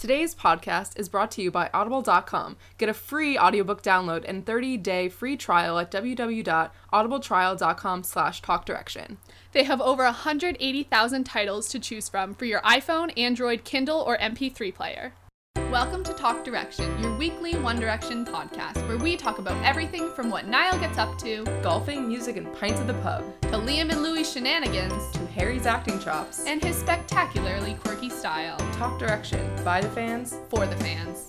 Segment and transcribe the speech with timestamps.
[0.00, 2.56] Today's podcast is brought to you by Audible.com.
[2.78, 9.18] Get a free audiobook download and 30-day free trial at www.audibletrial.com slash talkdirection.
[9.52, 14.74] They have over 180,000 titles to choose from for your iPhone, Android, Kindle, or MP3
[14.74, 15.12] player.
[15.70, 20.28] Welcome to Talk Direction, your weekly One Direction podcast, where we talk about everything from
[20.30, 23.24] what Niall gets up to, Golfing, music, and pints at the pub.
[23.42, 26.44] to Liam and Louis' shenanigans, To Harry's acting chops.
[26.46, 28.56] and his spectacularly quirky style.
[28.72, 29.48] Talk Direction.
[29.64, 30.36] By the fans.
[30.48, 31.26] For the fans.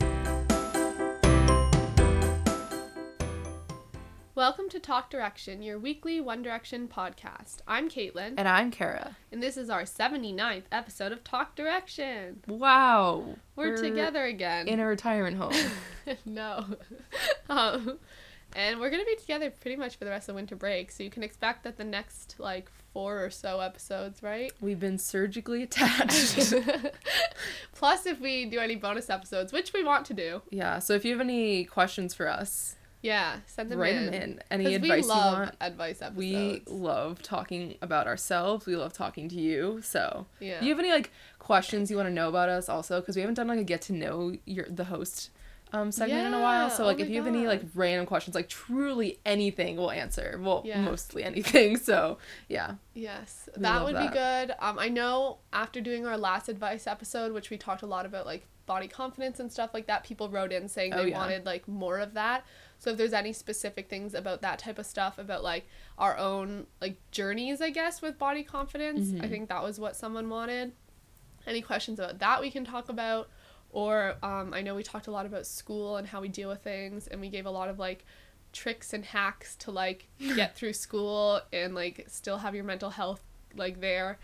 [4.33, 7.57] Welcome to Talk Direction, your weekly One Direction podcast.
[7.67, 9.17] I'm Caitlin, And I'm Kara.
[9.29, 12.41] and this is our 79th episode of Talk Direction.
[12.47, 13.35] Wow.
[13.57, 14.69] We're, together again.
[14.69, 15.51] In a retirement home.
[16.25, 16.65] no.
[17.49, 17.99] um,
[18.55, 20.91] and we're going to be together pretty much for the rest of the winter break,
[20.91, 24.53] so you can expect that the next, like, four or so episodes, right?
[24.61, 26.53] We've been surgically attached.
[27.75, 31.03] Plus, if we do any bonus episodes, which we want to do, yeah, so if
[31.03, 34.05] you have any questions for us, yeah, send them write in.
[34.05, 34.43] them in.
[34.51, 35.55] Any advice we love you want.
[35.61, 36.17] advice episodes.
[36.17, 38.65] We love talking about ourselves.
[38.65, 39.81] We love talking to you.
[39.83, 40.59] So, Yeah.
[40.59, 42.99] do you have any like questions you want to know about us also?
[42.99, 45.29] Because we haven't done like a get to know your the host
[45.73, 46.69] um segment in a while.
[46.69, 49.89] So oh like my if you have any like random questions, like truly anything, we'll
[49.91, 50.37] answer.
[50.41, 50.81] Well, Yeah.
[50.81, 51.77] mostly anything.
[51.91, 52.17] So
[52.49, 54.11] yeah, Yes, that would that.
[54.11, 54.55] be good.
[54.59, 58.25] Um, I know after doing our last advice episode, which we talked a lot about
[58.25, 61.17] like body confidence and stuff like that, people wrote in saying Oh, they yeah.
[61.17, 62.43] wanted like more of that.
[62.81, 65.67] So if there's any specific things about that type of stuff, about like
[65.99, 69.29] our own like journeys, I guess, with body confidence, I Mhm.
[69.29, 70.71] think that was what someone wanted.
[71.45, 73.29] Any questions about that we can talk about,
[73.69, 76.63] or um, I know we talked a lot about school and how we deal with
[76.63, 78.03] things, and we gave a lot of like
[78.51, 83.21] tricks and hacks to like get through school and like still have your mental health
[83.55, 84.17] like there.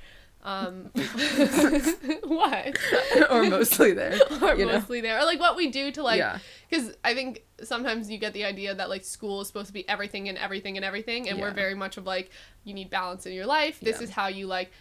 [0.48, 0.92] Um,
[2.24, 2.78] what?
[3.30, 4.18] or mostly there.
[4.42, 4.74] or you know?
[4.74, 6.40] mostly there, or like what we do to like, yeah,
[6.70, 9.88] because I think sometimes you get the idea that like school is supposed to be
[9.90, 12.30] everything and everything and everything, and we're very much of like
[12.64, 13.80] you need balance in your life.
[13.82, 14.04] This Yeah.
[14.04, 14.72] is how you like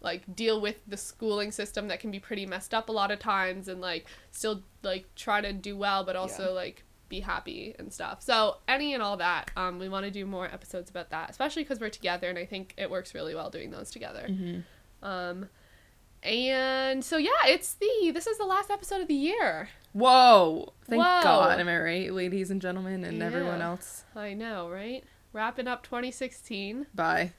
[0.00, 3.18] like deal with the schooling system that can be pretty messed up a lot of
[3.18, 7.92] times, and like still like try to do well, but also like be happy and
[7.92, 8.20] stuff.
[8.22, 11.62] So any and all that, um, we want to do more episodes about that, especially
[11.62, 14.26] because we're together, and I think it works really well doing those together.
[14.28, 14.62] Mhm.
[15.06, 15.48] Um,
[16.22, 19.68] and so yeah, it's the this is the last episode of the year.
[19.92, 20.72] Whoa!
[20.88, 21.20] Thank Whoa.
[21.22, 21.60] God.
[21.60, 24.04] Am I right, ladies and gentlemen, and everyone else?
[24.14, 25.04] I know, right?
[25.32, 26.86] Wrapping up 2016.
[26.94, 27.32] Bye.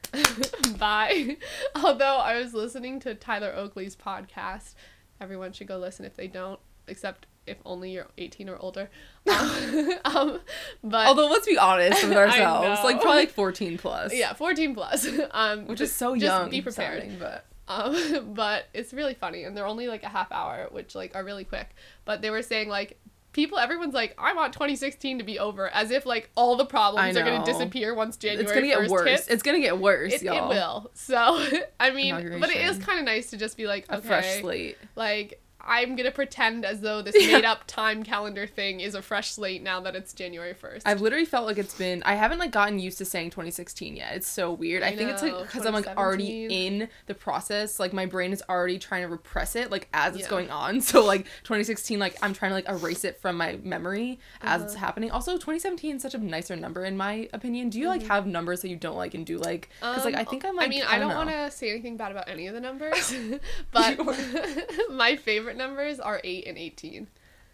[0.77, 1.37] Bye.
[1.75, 4.75] Although I was listening to Tyler Oakley's podcast.
[5.19, 8.89] Everyone should go listen if they don't, except if only you're 18 or older.
[9.27, 10.39] Um, um,
[10.83, 14.13] but Although let's be honest with ourselves, like probably like 14 plus.
[14.13, 15.07] yeah, 14 plus.
[15.31, 16.19] Um, which just- is so young.
[16.19, 16.51] just.
[16.51, 17.19] Be prepared.
[17.19, 21.15] but Um, but it's really funny, and they're only like a half hour, which like
[21.15, 21.69] are really quick.
[22.05, 22.97] But they were saying like
[23.33, 27.15] people, everyone's like, I want 2016 to be over, as if like all the problems
[27.15, 29.09] are gonna disappear once January it's gonna get 1st worse.
[29.09, 29.27] hits.
[29.27, 30.51] It's gonna get worse, It, y'all.
[30.51, 30.91] It will.
[30.93, 31.45] So
[31.79, 34.39] I mean, but it is kind of nice to just be like, A okay, fresh
[34.41, 34.77] slate.
[34.95, 39.31] like I'm gonna pretend as though this made up time calendar thing is a fresh
[39.31, 40.83] slate now that it's January 1st.
[40.85, 42.01] I've literally felt like it's been.
[42.03, 44.15] I haven't like gotten used to saying 2016 yet.
[44.15, 44.81] It's so weird.
[44.81, 47.79] I, I think it's like because I'm like already in the process.
[47.79, 50.29] Like my brain is already trying to repress it, like as it's Yeah.
[50.29, 50.81] going on.
[50.87, 54.73] So like 2016, like I'm trying to like erase it from my memory as it's
[54.75, 54.85] Uh-huh.
[54.85, 55.11] happening.
[55.11, 57.69] Also, 2017 is such a nicer number in my opinion.
[57.69, 59.69] Do you like have numbers that you don't like and do like?
[59.81, 60.27] Because like I Mm-hmm.
[60.27, 60.65] Um, think I'm like.
[60.67, 61.15] I mean, I don't, know.
[61.15, 63.13] want to say anything bad about any of the numbers,
[63.71, 63.99] but
[64.91, 67.07] my favorite numbers are 8 and 18.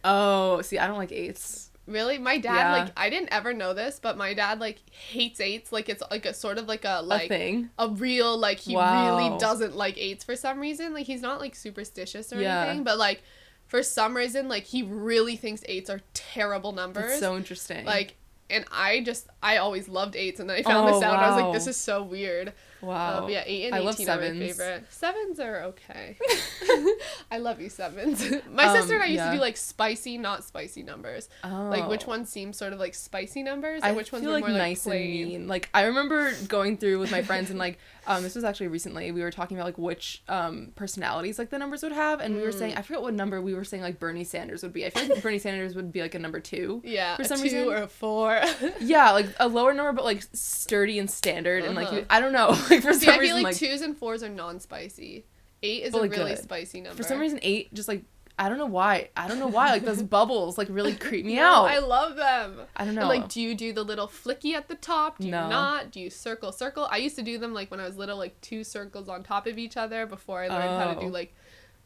[0.03, 1.69] Oh, see, I don't like eights.
[1.85, 2.17] Really?
[2.17, 2.71] My dad, Yeah.
[2.83, 5.71] like, I didn't ever know this, but my dad, like, hates eights.
[5.71, 7.69] Like, it's like a sort of like a, like a thing.
[7.77, 9.17] a real, like, he Wow.
[9.17, 10.93] really doesn't like eights for some reason.
[10.93, 12.63] Like, he's not, like, superstitious or Yeah.
[12.63, 13.21] anything, but, like,
[13.67, 17.03] for some reason, like, he really thinks eights are terrible numbers.
[17.05, 17.85] That's so interesting.
[17.85, 18.15] like,
[18.49, 21.23] and I just, I always loved eights, and then I found Oh, this out, and
[21.23, 22.53] I was like, this is so weird.
[22.83, 23.23] Wow.
[23.23, 24.85] Um, yeah, eight and I love eighteen are my favorite.
[24.89, 26.17] Sevens are okay.
[27.31, 28.23] I love you, sevens.
[28.51, 29.31] my Um, sister and I used yeah.
[29.31, 31.29] to do like spicy, not spicy numbers.
[31.43, 32.09] Like which Oh.
[32.09, 34.57] ones seem sort of like spicy numbers, and I which ones feel were like more
[34.57, 35.47] nice like and mean.
[35.47, 39.11] Like I remember going through with my friends and like um this was actually recently
[39.11, 42.41] we were talking about like which um personalities like the numbers would have and we
[42.41, 42.59] were Mm.
[42.59, 44.85] saying I forget what number we were saying like Bernie Sanders would be.
[44.85, 46.81] I feel like Bernie Sanders would be like a number two.
[46.83, 48.41] Yeah, For some two reason- or a four.
[48.79, 52.01] Yeah, like a lower number but like sturdy and standard and like Uh-huh.
[52.09, 54.23] I don't know like for See, some I feel reason like, like, twos and fours
[54.23, 55.25] are non-spicy.
[55.61, 56.43] Eight is a like, really good.
[56.43, 56.97] spicy number.
[56.97, 58.03] for some reason eight just like
[58.37, 61.35] I don't know why I don't know why like those bubbles like really creep me
[61.35, 61.65] No, out.
[61.69, 62.61] I love them.
[62.75, 63.01] I don't know.
[63.01, 65.19] And, Like, do you do the little flicky at the top?
[65.19, 65.47] Do you No.
[65.49, 65.91] not?
[65.91, 66.87] Do you circle, circle?
[66.91, 69.45] I used to do them like when I was little, like two circles on top
[69.45, 71.09] of each other before I learned how to do Oh.
[71.09, 71.35] like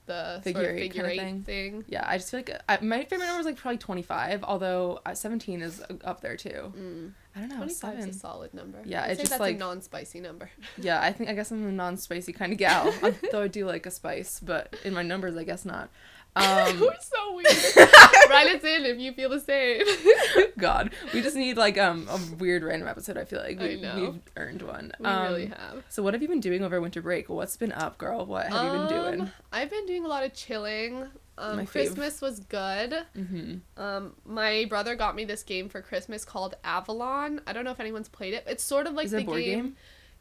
[0.07, 1.83] the Figure sort of eight figure kinda eight thing.
[1.87, 5.13] Yeah, I just feel like I, my favorite number was like probably 25, although uh,
[5.13, 6.73] 17 is up there too.
[6.75, 7.11] Mm.
[7.35, 8.79] I don't know, 25 is a solid number.
[8.83, 10.49] Yeah, I'd it's say just that's like- a non-spicy number.
[10.77, 12.91] Yeah, I think I guess I'm a non-spicy kind of gal,
[13.31, 15.89] though I do like a spice, but in my numbers, I guess not.
[16.37, 17.47] Um, We're so weird.
[18.29, 19.83] Write us in if you feel the same.
[20.57, 23.17] God, we just need like um a weird random episode.
[23.17, 24.91] I feel like we, we've earned one.
[24.99, 25.83] we um, really have.
[25.89, 27.29] So what have you been doing over winter break?
[27.29, 28.25] What's been up, girl?
[28.25, 29.21] What have you been doing?
[29.21, 31.07] Um, I've been doing a lot of chilling.
[31.39, 31.65] Um.
[31.65, 33.05] Christmas was good.
[33.15, 33.81] Mm-hmm.
[33.81, 37.41] Um, my brother got me this game for Christmas called Avalon.
[37.45, 38.43] I don't know if anyone's played it.
[38.47, 39.75] It's sort of like Is the board game?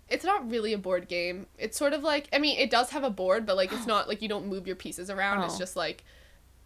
[0.09, 1.47] It's not really a board game.
[1.59, 4.09] It's sort of like I mean, it does have a board, but like it's not
[4.09, 5.43] like you don't move your pieces around.
[5.45, 5.59] It's Oh.
[5.59, 6.05] just like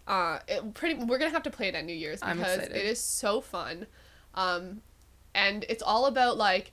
[0.07, 2.73] uh it pretty we're going to have to play it at New Year's because it
[2.73, 3.87] is so fun.
[4.35, 4.83] Um
[5.35, 6.73] and it's all about like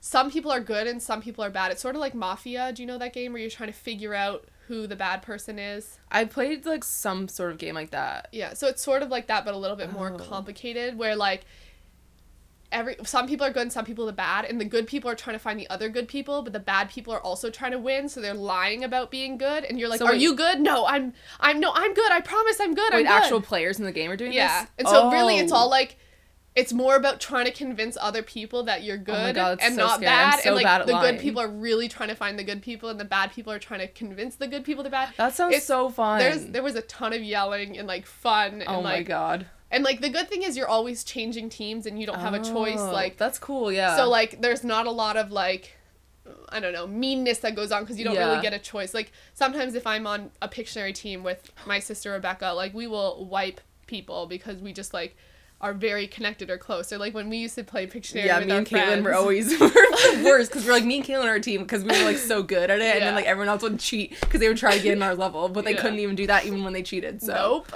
[0.00, 1.72] some people are good and some people are bad.
[1.72, 2.72] It's sort of like Mafia.
[2.72, 5.58] Do you know that game where you're trying to figure out who the bad person
[5.58, 5.98] is?
[6.10, 8.28] I played like some sort of game like that.
[8.32, 10.16] Yeah, so it's sort of like that, but a little bit more Oh.
[10.18, 10.96] complicated.
[10.96, 11.44] Where like
[12.70, 15.14] every some people are good and some people are bad, and the good people are
[15.14, 17.78] trying to find the other good people, but the bad people are also trying to
[17.78, 20.60] win, so they're lying about being good, and you're like, So "Are wait- you good?
[20.60, 22.12] No, I'm, I'm no, I'm good.
[22.12, 22.92] I promise, I'm good.
[22.92, 24.70] Wait, I'm good." actual players in the game are doing yeah, this.
[24.78, 25.56] and so really, it's Oh.
[25.56, 25.96] all like.
[26.56, 29.76] It's more about trying to convince other people that you're oh good Oh God, and
[29.76, 30.06] so not scary.
[30.06, 31.14] Bad, so and like bad at the lying.
[31.14, 33.60] good people are really trying to find the good people, and the bad people are
[33.60, 35.10] trying to convince the good people they're bad.
[35.18, 36.18] That sounds It's- so fun.
[36.18, 39.02] There's there was a ton of yelling and like fun oh and oh like my
[39.04, 39.46] god.
[39.70, 42.38] And like the good thing is you're always changing teams and you don't have a
[42.42, 42.78] choice.
[42.80, 43.70] Oh, Like that's cool.
[43.72, 43.96] Yeah.
[43.96, 45.74] so like there's not a lot of like
[46.50, 48.28] I don't know meanness that goes on because you don't Yeah.
[48.30, 48.92] really get a choice.
[48.94, 53.24] Like sometimes if I'm on a Pictionary team with my sister Rebecca, like we will
[53.24, 55.16] wipe people because we just like
[55.60, 56.92] are very connected or close.
[56.92, 58.26] Or like when we used to play Pictionary.
[58.26, 61.24] yeah, with me and Caitlin were always the worst because we're like me and Caitlin
[61.24, 63.48] are a team because we were like so good at it, and then like everyone
[63.48, 65.80] else would cheat because they would try to get in our level, but they Yeah.
[65.80, 67.20] couldn't even do that even when they cheated.
[67.22, 67.72] So Nope.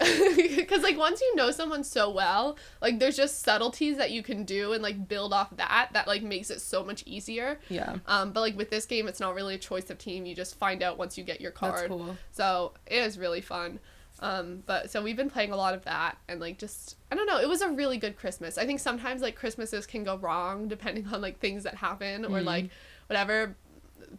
[0.62, 4.44] Because like once you know someone so well, like there's just subtleties that you can
[4.44, 7.58] do and like build off that that like makes it so much easier.
[7.68, 10.26] yeah, Um, but like with this game, it's not really a choice of team.
[10.26, 11.74] You just find out once you get your card.
[11.74, 12.16] that's cool.
[12.30, 13.80] So it was really fun.
[14.22, 17.26] Um, but so we've been playing a lot of that and like just I don't
[17.26, 18.56] know, it was a really good Christmas.
[18.56, 22.40] I think sometimes like Christmases can go wrong depending on like things that happen or
[22.40, 22.44] Mhm.
[22.44, 22.70] like
[23.08, 23.56] whatever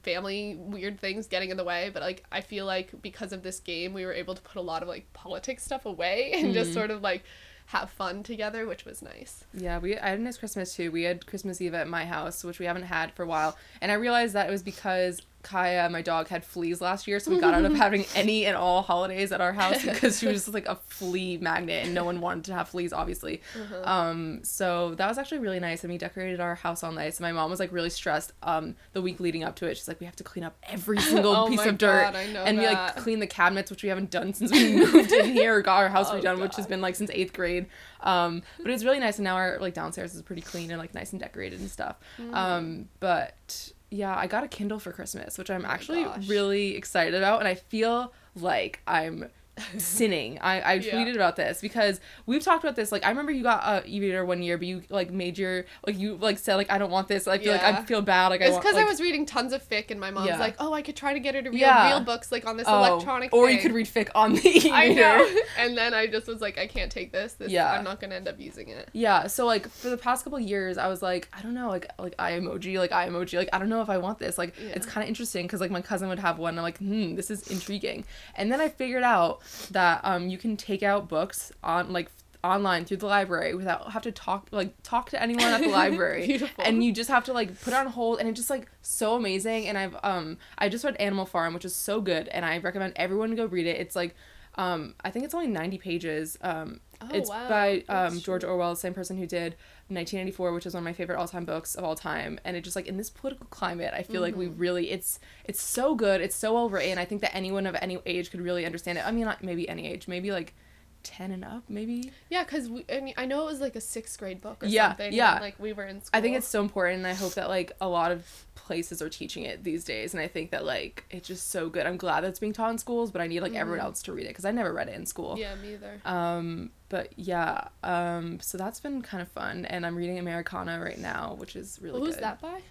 [0.02, 3.60] family weird things getting in the way but like i feel like because of this
[3.60, 6.72] game we were able to put a lot of like politics stuff away and just
[6.72, 6.74] Mhm.
[6.74, 7.24] sort of like
[7.68, 10.92] have fun together which was nice Yeah, we I had a nice Christmas too.
[10.92, 13.90] We had Christmas Eve at my house, which we haven't had for a while, and
[13.92, 17.40] I realized that it was because Kaya, my dog, had fleas last year, so we
[17.40, 20.66] got out of having any and all holidays at our house because she was like
[20.68, 23.42] a flea magnet, and no one wanted to have fleas, obviously.
[23.56, 23.82] Uh-huh.
[23.84, 27.18] Um, so that was actually really nice, and we decorated our house all nice.
[27.18, 28.32] And my mom was like really stressed.
[28.42, 31.00] Um, the week leading up to it, she's like, we have to clean up every
[31.02, 32.98] single Oh piece of dirt, God, I know and we like that.
[32.98, 35.90] clean the cabinets, which we haven't done since we moved in here, or got our
[35.90, 37.68] house Oh, redone, which has been like since eighth grade.
[38.02, 40.80] Um, but it was really nice, and now our like downstairs is pretty clean and
[40.80, 41.98] like nice and decorated and stuff.
[42.20, 42.34] Mm.
[42.36, 46.28] Um, but yeah, I got a Kindle for Christmas, which I'm Oh actually gosh.
[46.28, 49.30] really excited about, and I feel like I'm
[49.78, 50.40] sinning.
[50.40, 50.94] I, I Yeah.
[50.96, 52.92] tweeted about this because we've talked about this.
[52.92, 55.98] Like I remember you got a e-reader one year, but you like made your like
[55.98, 57.28] you like said like I don't want this.
[57.28, 58.28] I feel like I feel bad.
[58.30, 60.40] Like I it's because like, I was reading tons of fic and my mom's Yeah.
[60.40, 61.88] like oh i could try to get her to read Yeah.
[61.90, 64.74] real books like on this oh, electronic or you could read fic on the e-reader.
[64.74, 65.28] I know.
[65.58, 67.34] And then I just was like, I can't take this.
[67.34, 67.72] this Yeah.
[67.72, 68.90] I'm not gonna end up using it.
[68.94, 71.88] Yeah, so like for the past couple years, I was like, I don't know, like
[72.00, 74.38] like I emoji, like I emoji, like I don't know if I want this.
[74.38, 76.58] Like it's kind of interesting because like my cousin would have one.
[76.58, 78.06] I'm like, hmm, this is intriguing.
[78.36, 82.10] And then I figured out that um you can take out books on like
[82.44, 86.42] online through the library without have to talk like talk to anyone at the library.
[86.60, 89.16] And you just have to like put it on hold and it's just like so
[89.16, 92.58] amazing and i've um i just read animal farm which is so good and i
[92.58, 93.80] recommend everyone to go read it.
[93.80, 94.16] It's like
[94.56, 96.38] um i think it's only 90 pages.
[96.42, 97.50] Um Oh, it's wow.
[97.50, 99.56] by um george orwell the same person who did
[99.90, 102.40] 1984, which is one of my favorite all-time books of all time.
[102.46, 104.58] And it just like in this political climate i feel like we Mm-hmm.
[104.60, 106.22] really it's it's so good.
[106.22, 106.98] It's so well written.
[106.98, 109.06] I think that anyone of any age could really understand it.
[109.06, 110.56] I mean not maybe any age maybe like
[111.04, 114.18] 10 and up maybe Yeah, because I mean, I know it was like a sixth
[114.18, 115.14] grade book or Yeah, something.
[115.14, 115.34] yeah.
[115.34, 116.10] when, like we were in school.
[116.18, 119.10] I think it's so important and I hope that like a lot of places are
[119.10, 121.86] teaching it these days and I think that like it's just so good.
[121.86, 123.84] I'm glad that it's being taught in schools, but I need like everyone Mhm.
[123.86, 125.38] else to read it because I never read it in school.
[125.38, 126.02] Yeah, me either.
[126.06, 131.00] Um but yeah, um so that's been kind of fun and I'm reading Americana right
[131.00, 132.24] now, which is really Who's good.
[132.24, 132.62] that by?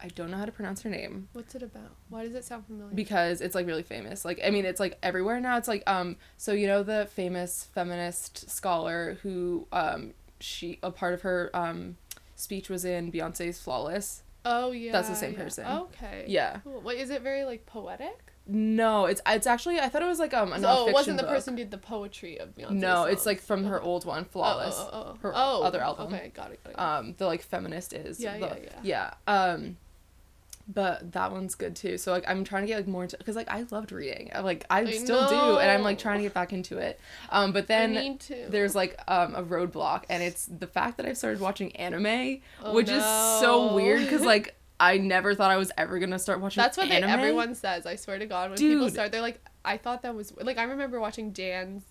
[0.00, 1.90] I don't know how to pronounce her name What's it about?
[2.08, 2.94] Why does it sound familiar?
[2.94, 4.24] because it's like really famous.
[4.24, 5.56] Like I mean it's like everywhere now.
[5.58, 11.14] It's like um so you know the famous feminist scholar who um she a part
[11.14, 11.96] of her um
[12.36, 14.22] speech was in Beyonce's Flawless.
[14.44, 15.42] oh yeah, That's the same yeah.
[15.42, 15.66] person.
[15.66, 16.24] Okay.
[16.28, 16.58] Yeah.
[16.62, 16.80] Cool.
[16.80, 17.22] What is it?
[17.22, 18.32] Very like poetic.
[18.50, 21.24] No, it's it's actually I thought it was like um a oh, it wasn't the
[21.24, 21.32] book.
[21.32, 22.70] person who did the poetry of Beyonce.
[22.70, 23.86] No, it's like from her Oh.
[23.86, 24.76] old one, Flawless.
[24.78, 25.18] Oh, oh, oh.
[25.20, 26.14] Her oh, other album.
[26.14, 26.62] Okay, got it.
[26.64, 26.78] Got it.
[26.78, 28.20] Um, the like feminist is.
[28.20, 29.50] Yeah, the- yeah, Yeah.
[29.52, 29.76] Um,
[30.68, 31.96] but that one's good too.
[31.96, 34.30] So like I'm trying to get like more into because like I loved reading.
[34.40, 37.00] Like I, I still do, and I'm like trying to get back into it.
[37.30, 41.40] Um, but then there's like um a roadblock, and it's the fact that I've started
[41.40, 44.54] watching anime, Oh, which is so weird because like.
[44.80, 46.60] I never thought I was ever gonna start watching.
[46.60, 46.68] Anime.
[46.68, 47.84] That's what they, everyone says.
[47.84, 50.62] I swear to God, when people start, they're like, "I thought that was like." I
[50.62, 51.82] remember watching Dan's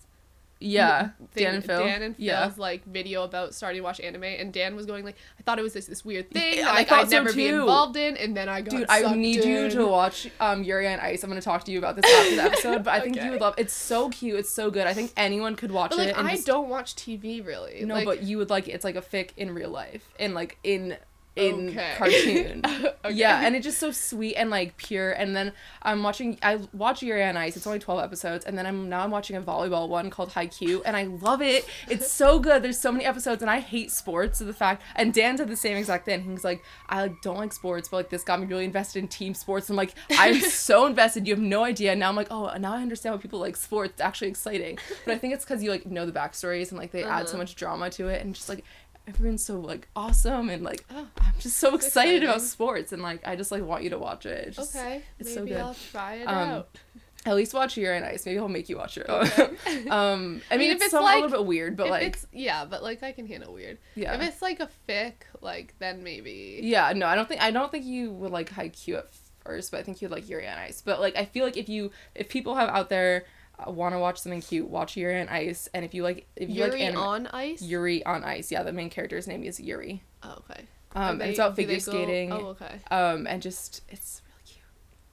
[0.60, 1.84] Yeah, thing, Dan and Phil.
[1.84, 2.50] Dan and Phil's yeah.
[2.56, 5.62] like video about starting to watch anime, and Dan was going like, "I thought it
[5.62, 8.36] was this this weird thing Yeah, I like, I'd so never be involved in," and
[8.36, 8.70] then I got.
[8.70, 11.22] Dude, I need you to watch um Yuri on Ice.
[11.22, 13.26] I'm gonna talk to you about this after the episode, but I think Okay.
[13.26, 13.54] you would love.
[13.56, 14.38] It's so cute.
[14.38, 14.86] It's so good.
[14.86, 16.16] I think anyone could watch But like, it.
[16.16, 17.84] And I just, don't watch TV really.
[17.84, 18.72] No, like, but you would like it.
[18.72, 20.96] It's like a fic in real life and like in
[21.38, 21.94] in Okay.
[21.96, 22.62] cartoon.
[23.04, 23.14] Okay.
[23.14, 25.12] Yeah, and it's just so sweet and like pure.
[25.12, 25.52] And then
[25.82, 26.36] I'm watching.
[26.42, 27.56] I watch Yuri on Ice.
[27.56, 30.82] It's only twelve episodes, and then I'm now I'm watching a volleyball one called Haikyuu,
[30.84, 31.64] and I love it.
[31.88, 32.62] It's so good.
[32.62, 34.40] There's so many episodes, and I hate sports.
[34.40, 36.28] So the fact and Dan said the same exact thing.
[36.28, 39.08] He's like, I like don't like sports, but like this got me really invested in
[39.08, 39.70] team sports.
[39.70, 41.26] I'm like, I'm so invested.
[41.26, 41.94] You have no idea.
[41.96, 43.92] Now I'm like, oh, now I understand why people like sports.
[43.92, 44.78] It's actually exciting.
[45.06, 47.34] But I think it's because you like know the backstories and like they add so
[47.34, 47.38] Uh-huh.
[47.38, 48.64] much drama to it, and just like
[49.08, 53.26] everyone's so like awesome and like Oh, I'm just so excited about sports and like
[53.26, 54.48] I just like want you to watch it.
[54.48, 55.60] It's just, okay, it's so maybe good.
[55.62, 56.78] I'll try it Um, out.
[57.26, 58.24] At least watch Yuri on Ice.
[58.24, 59.06] Maybe I'll make you watch it.
[59.08, 59.48] Okay.
[59.90, 62.26] um, I mean, mean, if it's, some, like- a little bit weird, but like, it's
[62.32, 63.78] yeah, but like I can handle weird.
[63.96, 66.60] yeah, If it's like a fic, like then maybe.
[66.62, 66.92] yeah.
[66.94, 69.08] No, I don't think I don't think you would like Haikyuu at
[69.44, 70.80] first, but I think you'd like Yuri on Ice.
[70.80, 73.24] But like, I feel like if you if people have out there
[73.66, 75.68] want to watch something cute, watch Yuri on Ice.
[75.74, 77.60] And if you like, if you Yuri like anime, on ice.
[77.62, 80.02] Yuri on Ice, yeah, the main character's name is Yuri.
[80.22, 80.64] oh, okay.
[80.94, 82.32] Um, Are and it's about they figure go- skating.
[82.32, 82.80] Oh, okay.
[82.90, 84.22] um and just it's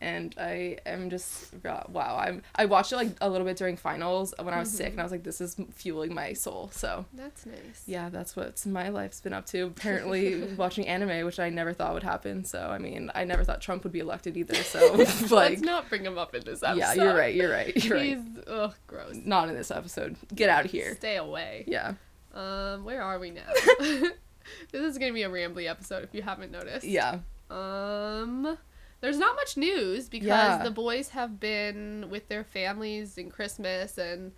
[0.05, 1.53] and i am just
[1.89, 4.87] wow i'm i watched it like a little bit during finals when i was sick
[4.89, 4.91] Mhm.
[4.91, 7.83] and i was like this is fueling my soul so That's nice.
[7.87, 11.93] yeah that's what my life's been up to apparently watching anime which i never thought
[11.95, 15.31] would happen so i mean i never thought trump would be elected either so like
[15.31, 16.77] Let's not bring him up in this episode.
[16.77, 19.15] yeah you're right you're right you're right He's ugh gross.
[19.25, 21.63] not in this episode get out of here Stay away.
[21.67, 21.93] yeah
[22.33, 23.49] Um, where are we now?
[23.79, 26.85] this is gonna be a rambly episode if you haven't noticed.
[26.85, 27.19] yeah
[27.49, 28.57] Um,
[29.01, 30.63] there's not much news because Yeah.
[30.63, 34.31] the boys have been with their families in Christmas, and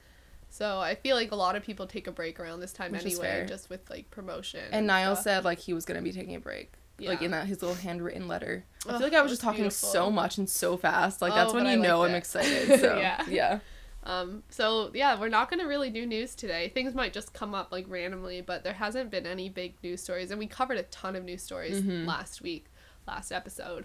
[0.49, 3.03] so I feel like a lot of people take a break around this time Which
[3.05, 4.63] anyway, just with like promotion.
[4.71, 5.23] and niall stuff.
[5.23, 8.27] said like he was gonna be taking a break like in that his little handwritten
[8.27, 9.89] letter i feel like i was it just talking beautiful.
[9.89, 13.23] so much and so fast like that's Oh, when you know i'm excited so Yeah.
[13.29, 13.59] yeah
[14.03, 16.69] Um, so yeah, we're not gonna really do news today.
[16.69, 20.31] Things might just come up like randomly, but there hasn't been any big news stories,
[20.31, 22.07] and we covered a ton of news stories Mhm.
[22.07, 22.67] last week,
[23.05, 23.83] last episode.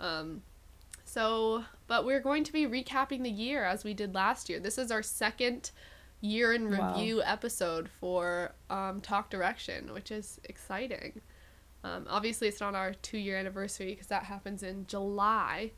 [0.00, 0.42] Um,
[1.04, 4.58] so, but we're going to be recapping the year as we did last year.
[4.58, 5.70] This is our second
[6.20, 6.94] year in Wow.
[6.94, 11.20] review episode for um, Talk Direction, which is exciting.
[11.84, 15.72] Um, obviously, it's not our two year anniversary because that happens in July,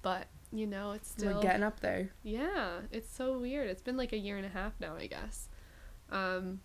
[0.00, 3.68] but you know, it's still we're getting up there yeah, it's so weird.
[3.68, 5.48] It's been like a year and a half now, I guess.
[6.10, 6.60] Um,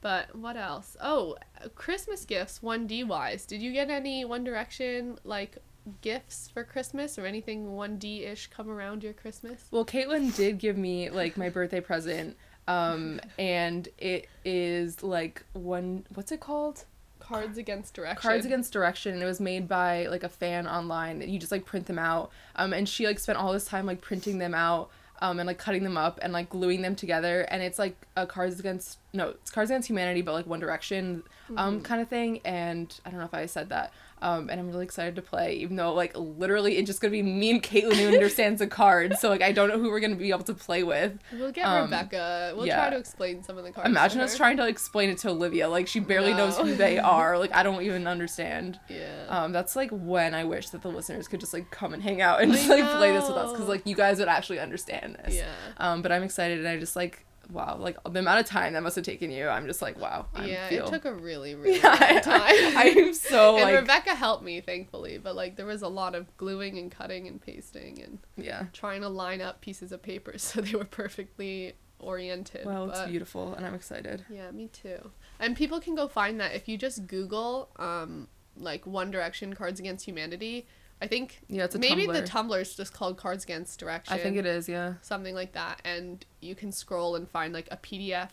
[0.00, 0.96] but what else?
[1.00, 1.36] Oh,
[1.74, 3.46] Christmas gifts, 1D wise.
[3.46, 5.58] Did you get any One Direction like
[6.00, 9.66] gifts for Christmas or anything 1D ish come around your Christmas?
[9.70, 12.36] Well, Caitlin did give me like my birthday present,
[12.68, 16.04] um, and it is like one.
[16.14, 16.84] What's it called?
[17.18, 18.20] Cards Against Direction.
[18.22, 19.14] Cards Against Direction.
[19.14, 21.22] And it was made by like a fan online.
[21.22, 22.30] You just like print them out.
[22.54, 24.90] Um, and she like spent all this time like printing them out.
[25.22, 28.26] Um, and like cutting them up and like gluing them together, and it's like a
[28.26, 31.22] Cards Against no, it's Cards Against Humanity, but like One Direction,
[31.56, 31.84] um, Mhm.
[31.84, 32.40] kind of thing.
[32.44, 33.94] And I don't know if I said that.
[34.22, 37.22] Um, and I'm really excited to play, even though like literally it's just gonna be
[37.22, 39.20] me and Caitlin who understands the cards.
[39.20, 41.18] So like I don't know who we're gonna be able to play with.
[41.32, 42.54] We'll get um, Rebecca.
[42.56, 42.76] We'll yeah.
[42.76, 43.88] try to explain some of the cards.
[43.88, 44.38] Imagine us her.
[44.38, 45.68] trying to explain it to Olivia.
[45.68, 47.38] Like she barely knows who they are.
[47.38, 48.80] Like I don't even understand.
[48.88, 49.26] Yeah.
[49.28, 52.22] Um, that's like when I wish that the listeners could just like come and hang
[52.22, 55.18] out and just like play this with us because like you guys would actually understand
[55.24, 55.36] this.
[55.36, 55.52] yeah.
[55.76, 58.82] Um, but I'm excited and I just like wow, like the amount of time that
[58.82, 59.48] must have taken you.
[59.48, 60.26] I'm just like wow.
[60.34, 60.86] I yeah, feel.
[60.86, 62.42] it took a really, really yeah, long time.
[62.76, 66.14] I, am so and like Rebecca helped me, thankfully, but like there was a lot
[66.14, 68.66] of gluing and cutting and pasting and yeah.
[68.72, 72.66] trying to line up pieces of paper so they were perfectly oriented.
[72.66, 74.24] Well, it's beautiful and I'm excited.
[74.28, 75.10] Yeah, me too.
[75.38, 79.80] And people can go find that if you just Google um like One Direction Cards
[79.80, 80.66] Against Humanity.
[81.00, 82.12] I think Yeah, it's a maybe Tumblr.
[82.14, 84.14] the Tumblr is just called Cards Against Direction.
[84.14, 84.68] I think it is.
[84.68, 84.94] Yeah.
[85.02, 88.30] something like that, and you can scroll and find like a PDF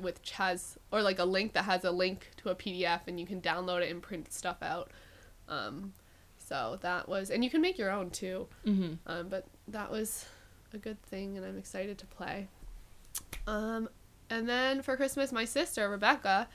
[0.00, 3.26] which has or like a link that has a link to a PDF, and you
[3.26, 4.90] can download it and print stuff out.
[5.48, 5.92] Um,
[6.36, 8.48] so that was, and you can make your own too.
[8.66, 8.94] Mm-hmm.
[9.06, 10.26] Um, but that was
[10.72, 12.48] a good thing, and I'm excited to play.
[13.46, 13.88] Um,
[14.28, 16.48] and then for Christmas, my sister Rebecca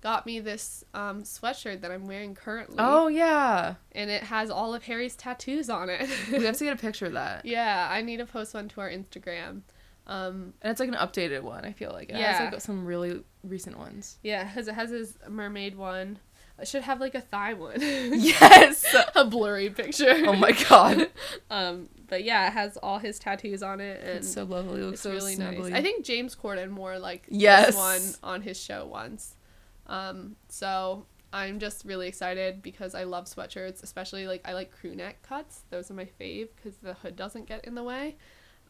[0.00, 2.76] got me this um, sweatshirt that I'm wearing currently.
[2.78, 3.74] Oh yeah.
[3.92, 6.08] and it has all of Harry's tattoos on it.
[6.32, 7.44] We have to get a picture of that.
[7.44, 9.62] yeah, I need to post one to our Instagram.
[10.06, 12.10] Um, And it's like an updated one, I feel like.
[12.10, 12.32] It Yeah.
[12.38, 14.18] has like some really recent ones.
[14.22, 16.18] yeah, because it has his mermaid one.
[16.60, 17.76] It should have like a thigh one.
[17.80, 18.84] Yes.
[19.14, 20.12] a blurry picture.
[20.26, 21.08] oh my god.
[21.50, 24.80] Um, but yeah, it has all his tattoos on it, and It's so lovely.
[24.80, 25.70] It looks it's so really snuggly.
[25.70, 25.72] nice.
[25.74, 27.66] I think James Corden wore like Yes.
[27.68, 29.36] this one on his show once.
[29.88, 34.94] Um, so I'm just really excited because I love sweatshirts, especially like I like crew
[34.94, 35.62] neck cuts.
[35.70, 38.16] Those are my fave because the hood doesn't get in the way.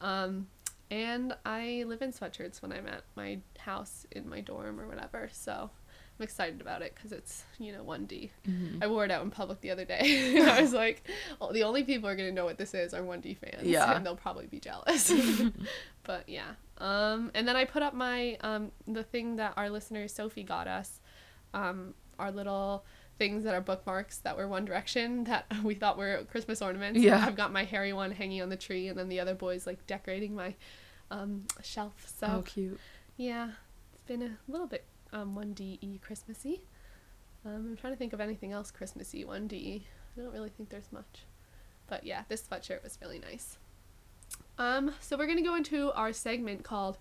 [0.01, 0.47] Um,
[0.91, 5.29] and I live in sweatshirts when I'm at my house in my dorm or whatever.
[5.33, 5.71] So
[6.19, 8.31] I'm excited about it because it's you know 1D.
[8.49, 8.83] Mhm.
[8.83, 10.41] I wore it out in public the other day.
[10.43, 11.07] I was like,
[11.41, 13.67] oh, the only people who are gonna know what this is are 1D fans.
[13.69, 13.95] Yeah.
[13.95, 15.13] And they'll probably be jealous.
[16.05, 16.53] but yeah.
[16.79, 20.67] Um, and then I put up my um the thing that our listener Sophie got
[20.67, 21.01] us,
[21.55, 22.85] um, our little
[23.19, 27.01] things that are bookmarks that were One Direction that we thought were Christmas ornaments.
[27.01, 27.25] Yeah.
[27.27, 29.87] I've got my Harry one hanging on the tree, and then the other boys like
[29.87, 30.55] decorating my
[31.11, 32.13] um shelf.
[32.19, 32.79] So oh cute.
[33.17, 33.51] yeah,
[33.93, 36.63] it's been a little bit um 1DE Christmassy.
[37.45, 39.83] Um, I'm trying to think of anything else Christmassy 1DE.
[39.83, 41.25] I don't really think there's much.
[41.87, 43.57] But yeah, this sweatshirt was really nice.
[44.59, 46.99] Um, so we're gonna go into our segment called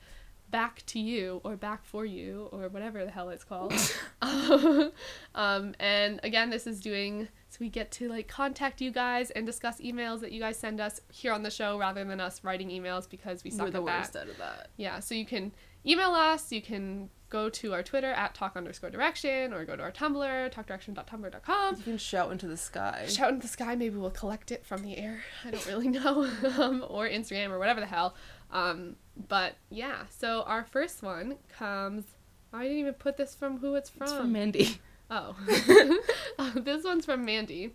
[0.49, 3.73] Back to You or Back for You or whatever the hell it's called.
[5.35, 9.45] um, and again, this is doing so we get to like contact you guys and
[9.45, 12.69] discuss emails that you guys send us here on the show rather than us writing
[12.69, 13.99] emails because we suck We're the at that.
[13.99, 14.69] worst out of that.
[14.77, 15.53] Yeah, so you can
[15.85, 19.83] email us, you can go to our Twitter at talk underscore direction, or go to
[19.83, 21.75] our Tumblr, talkdirection.tumblr.com.
[21.75, 23.05] You can shout into the sky.
[23.07, 25.21] Shout into the sky, maybe we'll collect it from the air.
[25.43, 26.29] I don't really know.
[26.57, 28.15] um, or Instagram or whatever the hell.
[28.51, 28.95] Um,
[29.27, 32.05] but yeah, so our first one comes.
[32.53, 34.07] I didn't even put this from who it's from.
[34.07, 34.79] It's from Mandy.
[35.09, 35.35] Oh.
[36.39, 37.73] Uh, this one's from Mandy.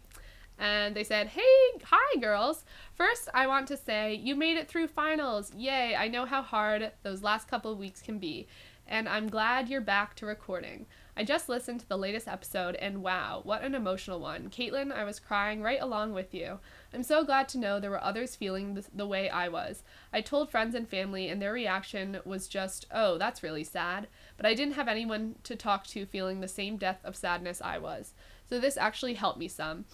[0.58, 1.40] And they said, Hey,
[1.82, 2.64] hi, girls.
[2.94, 5.52] First, I want to say you made it through finals.
[5.56, 8.46] Yay, I know how hard those last couple of weeks can be.
[8.86, 10.86] And I'm glad you're back to recording.
[11.16, 14.48] I just listened to the latest episode, and wow, what an emotional one.
[14.48, 16.58] Caitlin, I was crying right along with you.
[16.94, 19.82] I'm so glad to know there were others feeling the, the way I was.
[20.12, 24.08] I told friends and family, and their reaction was just, oh, that's really sad.
[24.36, 27.78] But I didn't have anyone to talk to feeling the same depth of sadness I
[27.78, 28.12] was.
[28.48, 29.86] So this actually helped me some.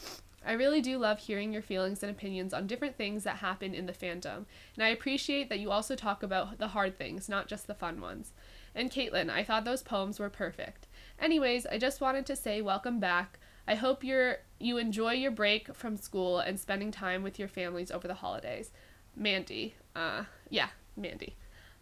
[0.47, 3.87] I really do love hearing your feelings and opinions on different things that happen in
[3.87, 7.67] the fandom, and I appreciate that you also talk about the hard things, not just
[7.67, 8.33] the fun ones.
[8.75, 10.87] And Caitlin, I thought those poems were perfect.
[11.19, 13.41] Anyways, I just wanted to say welcome back.
[13.67, 17.91] I hope you're you enjoy your break from school and spending time with your families
[17.91, 18.71] over the holidays.
[19.17, 19.75] Mandy.
[19.95, 21.37] Uh yeah, Mandy.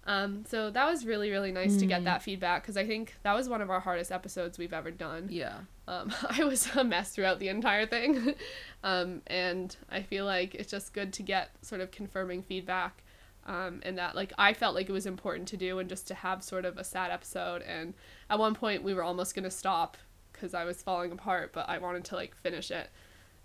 [0.07, 3.35] Um, so that was really, really nice to get that feedback because I think that
[3.35, 5.27] was one of our hardest episodes we've ever done.
[5.31, 5.59] Yeah.
[5.89, 8.35] Um, I was a mess throughout the entire thing.
[8.85, 13.03] um, and I feel like it's just good to get sort of confirming feedback.
[13.47, 16.15] Um, and that, like, I felt like it was important to do and just to
[16.15, 17.63] have sort of a sad episode.
[17.63, 17.95] And
[18.31, 19.97] at one point, we were almost going to stop
[20.37, 22.91] because I was falling apart, but I wanted to, like, finish it.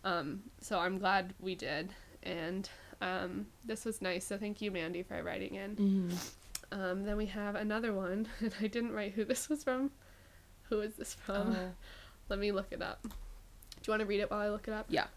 [0.03, 1.91] Um, so I'm glad we did.
[2.23, 2.69] And
[3.01, 4.25] um, this was nice.
[4.25, 5.75] So thank you, Mandy, for writing in.
[5.75, 6.79] Mm-hmm.
[6.79, 9.91] Um, then we have another one, and I didn't write who this was from.
[10.69, 11.55] Who is this from?
[11.55, 11.71] Oh.
[12.29, 13.01] Let me look it up.
[13.03, 13.09] Do
[13.87, 14.85] you want to read it while I look it up?
[14.89, 15.07] Yeah.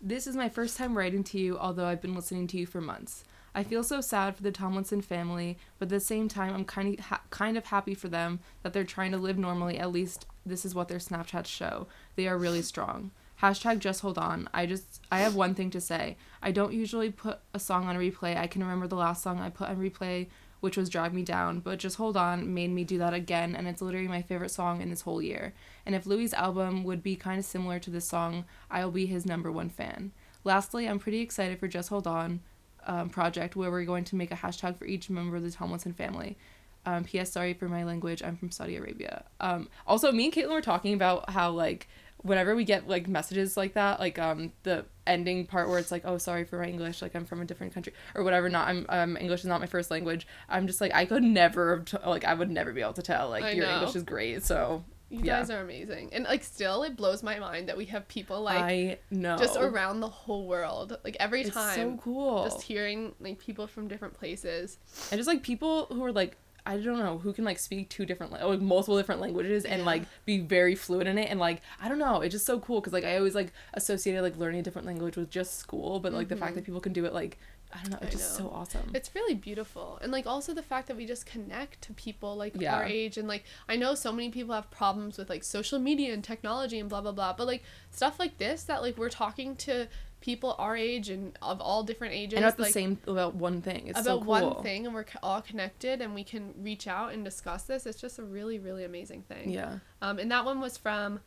[0.00, 2.80] This is my first time writing to you, although I've been listening to you for
[2.80, 3.24] months.
[3.54, 6.98] I feel so sad for the Tomlinson family, but at the same time, I'm kind
[6.98, 9.78] of ha- kind of happy for them that they're trying to live normally.
[9.78, 11.86] At least this is what their Snapchats show.
[12.16, 13.10] They are really strong.
[13.42, 14.48] Hashtag just hold on.
[14.54, 16.16] I just I have one thing to say.
[16.42, 18.36] I don't usually put a song on replay.
[18.36, 20.28] I can remember the last song I put on replay,
[20.60, 23.66] which was Drag Me Down, but Just Hold On made me do that again, and
[23.66, 25.54] it's literally my favorite song in this whole year.
[25.84, 29.26] And if Louis' album would be kind of similar to this song, I'll be his
[29.26, 30.12] number one fan.
[30.44, 32.40] Lastly, I'm pretty excited for Just Hold On
[32.86, 35.92] um, project, where we're going to make a hashtag for each member of the Tomlinson
[35.92, 36.36] family.
[36.84, 37.30] Um, P.S.
[37.32, 38.22] Sorry for my language.
[38.22, 39.24] I'm from Saudi Arabia.
[39.40, 41.88] Um, also, me and Caitlin were talking about how like
[42.22, 46.02] whenever we get like messages like that, like um the ending part where it's like,
[46.04, 48.48] oh sorry for my English, like I'm from a different country or whatever.
[48.48, 50.26] Not I'm um English is not my first language.
[50.48, 53.28] I'm just like I could never t- like I would never be able to tell
[53.28, 53.74] like I your know.
[53.74, 54.44] English is great.
[54.44, 55.40] So You Yeah.
[55.40, 56.08] guys are amazing.
[56.12, 59.56] And like still it blows my mind that we have people like I know just
[59.58, 60.96] around the whole world.
[61.04, 62.44] Like every it's time so cool.
[62.44, 64.78] just hearing like people from different places.
[65.10, 68.06] and just like people who are like I don't know who can like speak two
[68.06, 69.84] different like multiple different languages and Yeah.
[69.86, 72.80] like be very fluent in it and like I don't know it's just so cool
[72.80, 76.12] because like I always like associated like learning a different language with just school but
[76.12, 76.44] like the Mm-hmm.
[76.44, 77.36] fact that people can do it like
[77.72, 78.46] I don't know, I it's just know.
[78.50, 78.90] so awesome.
[78.94, 79.98] It's really beautiful.
[80.02, 82.76] And like also the fact that we just connect to people like Yeah.
[82.76, 86.12] our age and like I know so many people have problems with like social media
[86.12, 89.56] and technology and blah blah blah, but like stuff like this that like we're talking
[89.56, 89.88] to
[90.20, 93.60] people our age and of all different ages and about the like, same about one
[93.60, 93.88] thing.
[93.88, 94.26] It's about so cool.
[94.54, 97.86] one thing and we're all connected and we can reach out and discuss this.
[97.86, 99.50] It's just a really really amazing thing.
[99.50, 99.78] Yeah.
[100.00, 101.20] Um, and that one was from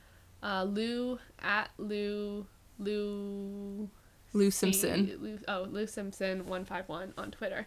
[0.43, 2.45] uh, Lou at Lou
[2.77, 3.89] Lou
[4.35, 5.19] Lou C- Simpson.
[5.21, 7.65] Lou, oh, Lou Simpson one five one on Twitter.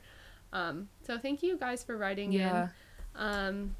[0.53, 2.65] Um, so thank you guys for writing Yeah.
[2.65, 2.71] in.
[3.21, 3.77] Um,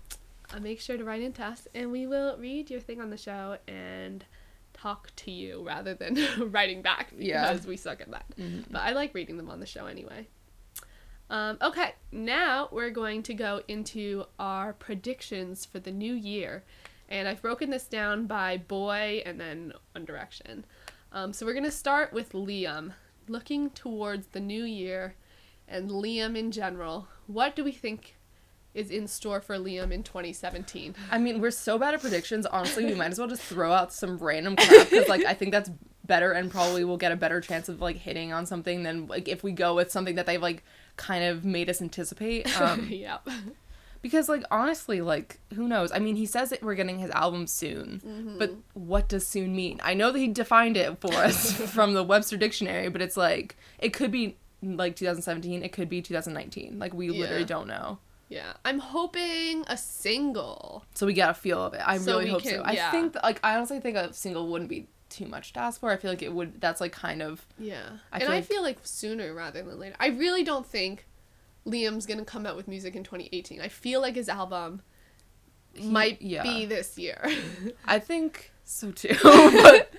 [0.55, 3.17] uh, make sure to write into us, and we will read your thing on the
[3.17, 4.25] show and
[4.73, 6.17] talk to you rather than
[6.53, 7.59] writing back because Yeah.
[7.67, 8.25] we suck at that.
[8.39, 8.65] Mhm.
[8.71, 10.29] But I like reading them on the show anyway.
[11.31, 16.65] Um, okay, now we're going to go into our predictions for the new year.
[17.11, 20.65] And I've broken this down by boy and then One Direction.
[21.13, 22.93] Um, so we're going to start with Liam.
[23.29, 25.15] Looking towards the new year
[25.67, 28.17] and Liam in general, what do we think
[28.73, 30.95] is in store for Liam in 2017?
[31.11, 32.47] I mean, we're so bad at predictions.
[32.47, 35.53] Honestly, we might as well just throw out some random crap because, like, I think
[35.53, 35.71] that's
[36.09, 39.29] better and probably we'll get a better chance of like hitting on something than like
[39.29, 40.65] if we go with something that they've like
[40.97, 42.61] kind of made us anticipate.
[42.61, 43.29] Um, yep.
[44.03, 45.91] Because like honestly, like who knows?
[45.93, 48.39] I mean, he says that we're getting his album soon, Mm-hmm.
[48.39, 49.81] but what does soon mean?
[49.83, 53.57] I know that he defined it for us from the Webster Dictionary, but it's like
[53.79, 56.79] it could be like 2017, it could be 2019.
[56.79, 57.21] Like we Yeah.
[57.21, 57.99] literally don't know.
[58.29, 58.53] Yeah.
[58.65, 60.85] I'm hoping a single.
[60.95, 61.81] So we get a feel of it.
[61.85, 62.63] I So really hope can- so.
[62.63, 62.91] I yeah.
[62.91, 65.91] think like I honestly think a single wouldn't be too much to ask for.
[65.91, 66.61] I feel like it would.
[66.61, 67.81] That's like kind of Yeah.
[68.13, 69.97] I and feel I like- feel like sooner rather than later.
[69.99, 71.07] I really don't think
[71.69, 73.61] Liam's to come out with music in 2018.
[73.61, 74.83] I feel like his album
[75.81, 76.43] might yeah.
[76.43, 77.25] be this year.
[77.85, 79.17] I think so too.
[79.23, 79.91] but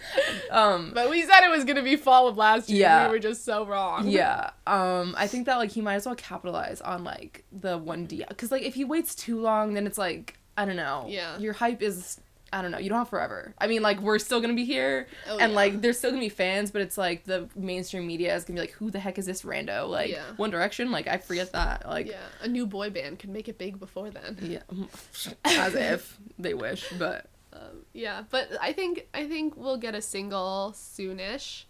[0.51, 2.81] um but we said it was to be fall of last year.
[2.81, 3.07] Yeah.
[3.07, 4.07] We were just so wrong.
[4.07, 8.27] yeah um i think that like he might as well capitalize on like the 1d
[8.27, 11.37] because like if he waits too long then it's like i don't know Yeah.
[11.39, 12.19] your hype is
[12.51, 15.07] i don't know you don't have forever i mean like we're still gonna be here
[15.27, 15.55] Oh, and yeah.
[15.55, 18.61] like there's still gonna be fans but it's like the mainstream media is gonna be
[18.61, 20.23] like who the heck is this rando like Yeah.
[20.37, 22.17] one direction like i forget that like Yeah.
[22.41, 24.37] A new boy band could make it big before then.
[24.41, 24.61] yeah
[25.45, 30.01] as if they wish but Um, yeah, but I think I think we'll get a
[30.01, 31.63] single soonish.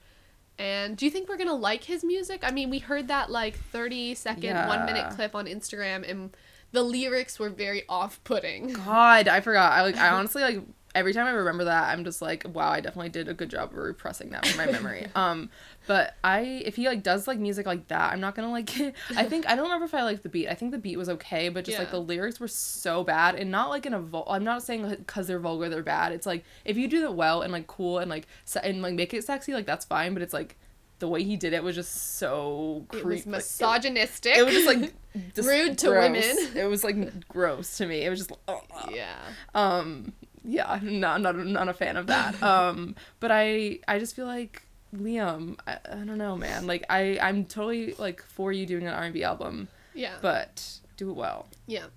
[0.58, 2.42] And do you think we're gonna like his music?
[2.44, 6.36] I mean, we heard that like thirty second, one minute clip on Instagram, and
[6.72, 8.74] the lyrics were very off putting.
[8.86, 9.74] God, I forgot.
[9.74, 9.98] I like.
[9.98, 10.62] I honestly like.
[10.96, 13.70] Every time I remember that, I'm just like, wow, I definitely did a good job
[13.72, 15.06] of repressing that from my memory.
[15.16, 15.52] um,
[15.86, 18.72] but I, if he like does like music like that, I'm not gonna like.
[19.16, 20.48] I think I don't remember if I liked the beat.
[20.50, 23.52] I think the beat was okay, but just like the lyrics were so bad, and
[23.52, 24.26] not like in a vul.
[24.28, 26.12] I'm not saying because they're vulgar, they're bad.
[26.12, 28.96] It's like if you do it well and like cool and like se- and like
[28.96, 30.14] make it sexy, like that's fine.
[30.14, 30.58] But it's like
[31.00, 33.08] the way he did it was just so creepy.
[33.08, 34.36] It was misogynistic.
[34.38, 34.94] It was just like
[35.36, 36.02] just Rude to gross.
[36.12, 36.58] women.
[36.58, 38.02] It was like gross to me.
[38.06, 39.16] It was just like, yeah.
[39.56, 40.14] um
[40.46, 44.64] yeah not not not a fan of that um but i i just feel like
[44.96, 48.94] liam I, I don't know man like i i'm totally like for you doing an
[48.94, 50.14] r&b album Yeah.
[50.22, 51.88] but do it well Yeah.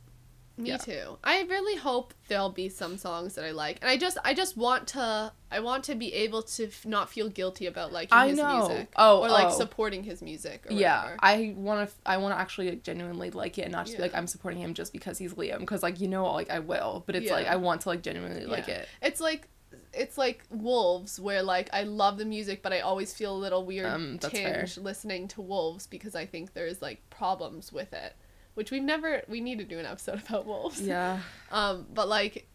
[0.57, 0.77] Me Yeah.
[0.77, 1.19] too.
[1.25, 3.79] I really hope there'll be some songs that I like.
[3.81, 7.11] And I just I just want to I want to be able to f- not
[7.11, 8.69] feel guilty about liking I his know.
[8.69, 9.51] music Oh, or like oh.
[9.59, 11.19] supporting his music or yeah whatever.
[11.21, 14.03] i want to i want to actually like, genuinely like it and not just be
[14.03, 17.03] like i'm supporting him just because he's liam because like you know like i will
[17.07, 19.49] but it's like i want to like genuinely like it It's like
[19.95, 23.65] it's like Wolves where like I love the music but I always feel a little
[23.65, 24.67] weird Um, that's fair.
[24.79, 28.15] listening to Wolves because I think there's like problems with it.
[28.55, 30.81] Which we've never we need to do an episode about Wolves.
[30.81, 32.47] yeah Um, but like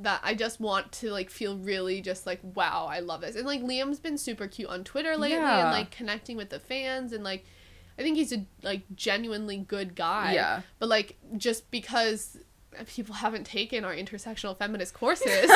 [0.00, 3.36] that I just want to like feel really just like wow, I love this.
[3.36, 5.60] And like Liam's been super cute on Twitter lately Yeah.
[5.66, 7.44] and like connecting with the fans and like
[7.98, 10.32] I think he's a like genuinely good guy.
[10.34, 12.36] yeah But like just because
[12.88, 15.48] people haven't taken our intersectional feminist courses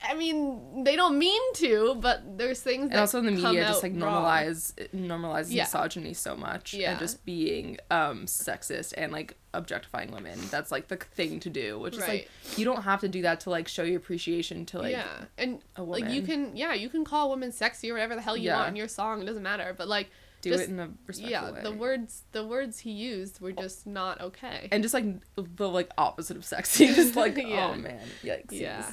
[0.00, 3.64] I mean, they don't mean to, but there's things and that also in the media
[3.64, 5.64] just like normalize normalizes Yeah.
[5.64, 6.92] misogyny so much Yeah.
[6.92, 11.78] and just being um sexist and like objectifying women that's like the thing to do
[11.80, 14.78] which is like you don't have to do that to like show your appreciation to
[14.78, 18.14] like yeah, and a like you can, yeah, you can call women sexy or whatever
[18.14, 18.56] the hell you Yeah.
[18.56, 19.20] want in your song.
[19.22, 19.74] It doesn't matter.
[19.76, 20.10] But like,
[20.42, 23.50] do just- it in a respectful yeah, way the words, the words he used were
[23.52, 24.68] just not okay.
[24.70, 27.72] and just like the like opposite of sexy just like Yeah.
[27.74, 28.88] oh man yikes Yeah.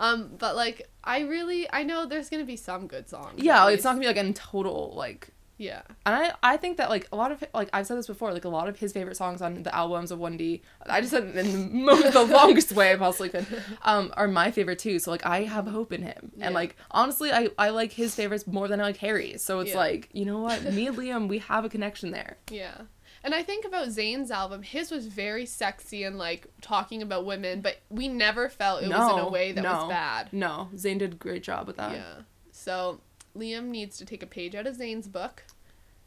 [0.00, 3.34] Um, but like, I really, I know there's gonna be some good songs.
[3.42, 5.82] yeah it's not gonna be like in total like Yeah.
[6.06, 8.46] And I, I think that like a lot of like I've said this before like
[8.46, 11.34] a lot of his favorite songs on the albums of 1D I just said in
[11.34, 13.46] the, most, the longest way I possibly could
[13.82, 16.46] um are my favorite too so like I have hope in him Yeah.
[16.46, 19.72] and like honestly I I like his favorites more than I like Harry's so it's
[19.72, 19.84] Yeah.
[19.86, 22.76] like you know what me and Liam we have a connection there Yeah.
[23.22, 27.60] And I think about Zayn's album, his was very sexy and like talking about women,
[27.60, 29.72] but we never felt it was in a way that no.
[29.72, 30.32] was bad.
[30.32, 32.14] no Zayn did a great job with that Yeah.
[32.52, 33.00] So
[33.36, 35.44] Liam needs to take a page out of Zayn's book.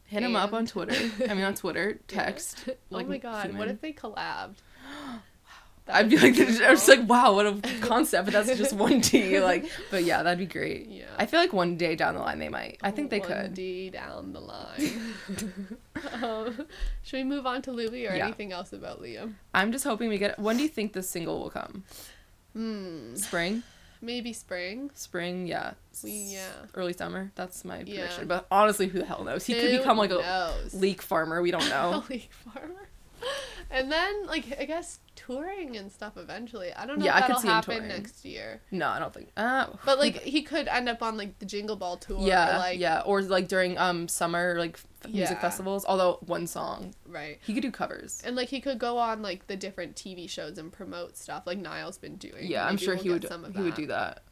[0.06, 3.56] hit him up on Twitter I mean on Twitter text oh like oh my god,
[3.56, 4.56] what if they collabed?
[5.86, 9.00] I'd be like, so I was like, wow, what a concept, but that's just one
[9.00, 9.38] D.
[9.40, 10.88] Like, but yeah, that'd be great.
[10.88, 11.04] Yeah.
[11.18, 12.78] I feel like one day down the line they might.
[12.82, 13.54] I think they One could.
[13.54, 15.14] D down the line.
[16.22, 16.66] um,
[17.02, 18.24] should we move on to Louis or Yeah.
[18.24, 19.34] anything else about Liam?
[19.52, 20.38] I'm just hoping we get.
[20.38, 21.84] When do you think this single will come?
[22.54, 23.14] Hmm.
[23.16, 23.62] Spring,
[24.00, 24.90] Maybe spring.
[24.94, 26.48] spring, yeah, We yeah.
[26.74, 27.30] early summer.
[27.34, 27.84] That's my Yeah.
[27.84, 28.28] prediction.
[28.28, 29.44] But honestly, who the hell knows?
[29.44, 30.72] He could become like a knows?
[30.74, 31.42] leek farmer.
[31.42, 32.02] We don't know.
[32.08, 32.88] a leek farmer.
[33.70, 36.72] And then like I guess touring and stuff eventually.
[36.72, 38.60] I don't know Yeah, I if could that'll see happen next year.
[38.70, 39.30] no, I don't think.
[39.36, 42.18] Uh, But like he could end up on like the Jingle Ball tour.
[42.20, 45.84] yeah, Or, like yeah, or like during um summer like f- music festivals.
[45.86, 47.38] Although one song, right.
[47.44, 48.22] he could do covers.
[48.24, 51.58] And like he could go on like the different TV shows and promote stuff like
[51.58, 52.46] Niall's been doing.
[52.46, 53.26] Yeah, I'm sure we'll he would.
[53.28, 54.22] Some of He would do that.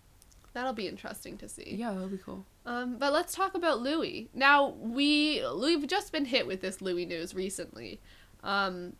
[0.54, 1.76] That'll be interesting to see.
[1.78, 2.44] Yeah, that'll be cool.
[2.66, 4.28] Um, but let's talk about Louis.
[4.34, 8.00] Now we we've just been hit with this Louis news recently,
[8.44, 8.92] um,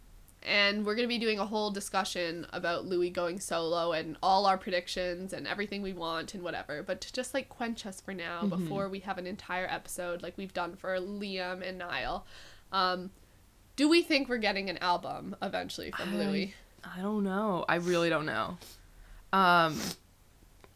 [0.47, 4.59] and we're gonna be doing a whole discussion about Louis going solo and all our
[4.59, 6.83] predictions and everything we want and whatever.
[6.83, 8.63] But to just like quench us for now Mm-hmm.
[8.65, 12.27] before we have an entire episode like we've done for Liam and Niall,
[12.73, 13.11] um,
[13.77, 16.55] do we think we're getting an album eventually from I- Louis?
[16.85, 17.65] I don't know.
[17.69, 18.59] I really don't know.
[19.33, 19.79] Um,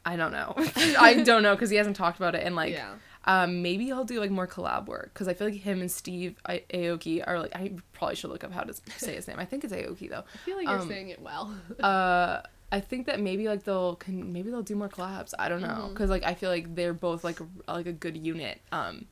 [0.05, 0.55] I don't know.
[0.99, 2.73] I don't know because he hasn't talked about it and like.
[2.73, 2.95] yeah.
[3.27, 6.37] Um, maybe I'll do like more collab work because I feel like him and Steve
[6.47, 9.39] I- Aoki are like I probably should look up how to say his name.
[9.39, 10.23] I think it's Aoki though.
[10.33, 11.53] I feel like you're um, saying it well.
[11.81, 15.35] Uh, I think that maybe like they'll can maybe they'll do more collabs.
[15.39, 15.89] I don't know Mm-hmm.
[15.95, 18.61] because like I feel like they're both like a, like a good unit.
[18.73, 19.07] Um,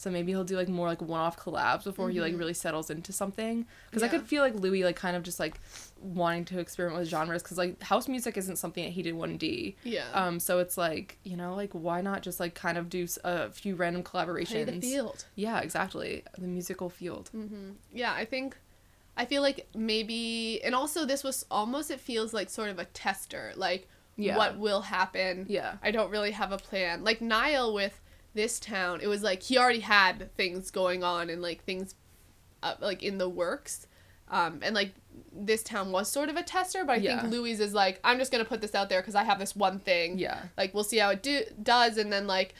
[0.00, 2.88] so maybe he'll do like more like one off collabs before he like really settles
[2.90, 3.66] into something.
[3.90, 4.16] Because I Mm-hmm.
[4.16, 5.60] Could feel like Louis like kind of just like
[6.00, 9.36] wanting to experiment with genres because like house music isn't something that he did one
[9.36, 9.76] D.
[9.84, 10.06] yeah.
[10.14, 13.50] Um, so it's like you know like why not just like kind of do a
[13.50, 14.48] few random collaborations.
[14.52, 15.24] Play the field.
[15.34, 16.24] Yeah, exactly.
[16.38, 17.30] The musical field.
[17.36, 17.72] Mm-hmm.
[17.92, 18.56] Yeah, I think
[19.16, 22.86] I feel like maybe and also this was almost it feels like sort of a
[22.86, 23.86] tester, like
[24.16, 24.36] Yeah.
[24.38, 25.44] what will happen.
[25.48, 25.74] Yeah.
[25.82, 27.04] I don't really have a plan.
[27.04, 28.00] Like Niall with
[28.34, 31.94] this town, it was like he already had things going on and like things
[32.62, 33.86] uh, like in the works.
[34.28, 34.92] Um, and like
[35.32, 37.20] this town was sort of a tester, but I Yeah.
[37.22, 39.56] think Louise is like, I'm just gonna put this out there because I have this
[39.56, 40.18] one thing.
[40.18, 40.40] Yeah.
[40.56, 42.54] Like we'll see how it do does, and then like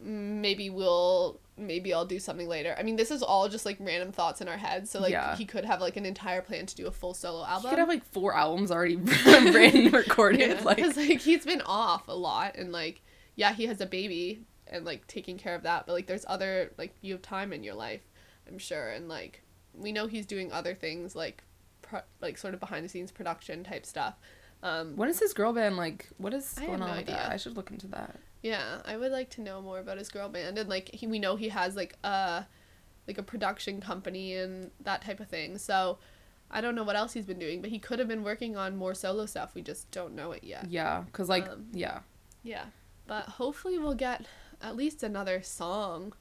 [0.00, 2.74] maybe we'll maybe I'll do something later.
[2.78, 4.90] I mean, this is all just like random thoughts in our heads.
[4.90, 5.36] So like Yeah.
[5.36, 7.62] he could have like an entire plan to do a full solo album.
[7.62, 10.40] He could have like four albums already written, recorded.
[10.58, 13.00] yeah, Like because like he's been off a lot, and like
[13.36, 15.86] yeah, he has a baby and like taking care of that.
[15.86, 18.02] But like there's other like you have time in your life,
[18.48, 19.42] I'm sure, and like
[19.74, 21.42] we know he's doing other things like
[21.82, 24.14] pro- like sort of behind the scenes production type stuff.
[24.62, 26.08] Um, When is his girl band like?
[26.18, 27.12] What is I going no on with that?
[27.20, 27.28] idea.
[27.32, 28.16] I should look into that.
[28.42, 31.18] Yeah, I would like to know more about his girl band and like he, we
[31.18, 32.46] know he has like a
[33.06, 35.58] like a production company and that type of thing.
[35.58, 35.98] So
[36.50, 38.76] I don't know what else he's been doing, but he could have been working on
[38.76, 39.54] more solo stuff.
[39.54, 40.68] We just don't know it yet.
[40.70, 42.00] Yeah, cause like Um, yeah,
[42.42, 42.66] Yeah,
[43.06, 44.26] but hopefully we'll get
[44.62, 46.12] at least another song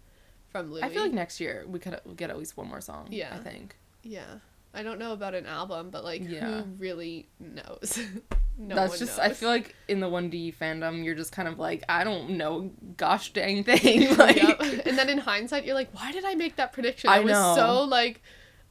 [0.49, 0.83] from Louis.
[0.83, 3.07] I feel like next year we could get at least one more song.
[3.11, 3.33] Yeah.
[3.33, 4.25] I think yeah.
[4.73, 6.61] I don't know about an album, but like Yeah.
[6.61, 7.97] who really knows?
[8.57, 9.17] no that's one just.
[9.17, 9.19] knows.
[9.19, 12.31] I feel like in the one D fandom, you're just kind of like I don't
[12.31, 14.17] know, gosh dang thing.
[14.17, 14.61] like Yep.
[14.85, 17.09] And then in hindsight, you're like, why did I make that prediction?
[17.09, 17.53] I was know.
[17.55, 18.21] so like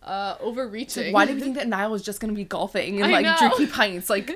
[0.03, 1.05] uh overreaching.
[1.07, 3.25] like, why did we think that Niall was just gonna be golfing and I like
[3.25, 3.37] know.
[3.39, 4.11] drinking pints?
[4.11, 4.27] Like,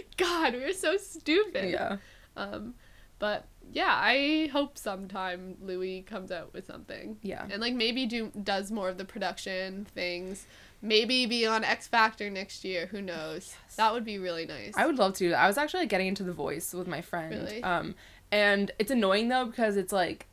[0.16, 1.70] God, we were so stupid.
[1.70, 1.96] yeah,
[2.36, 2.74] Um,
[3.18, 7.16] but yeah, I hope sometime Louis comes out with something.
[7.22, 7.46] yeah.
[7.50, 10.46] And like maybe do does more of the production things.
[10.80, 12.86] Maybe be on X Factor next year.
[12.86, 13.54] Who knows?
[13.76, 14.74] That would be really nice.
[14.76, 15.32] I would love to.
[15.32, 17.34] I was actually like, getting into The Voice with my friend.
[17.34, 17.62] Really?
[17.64, 17.94] Um,
[18.30, 20.26] and it's annoying though because it's like,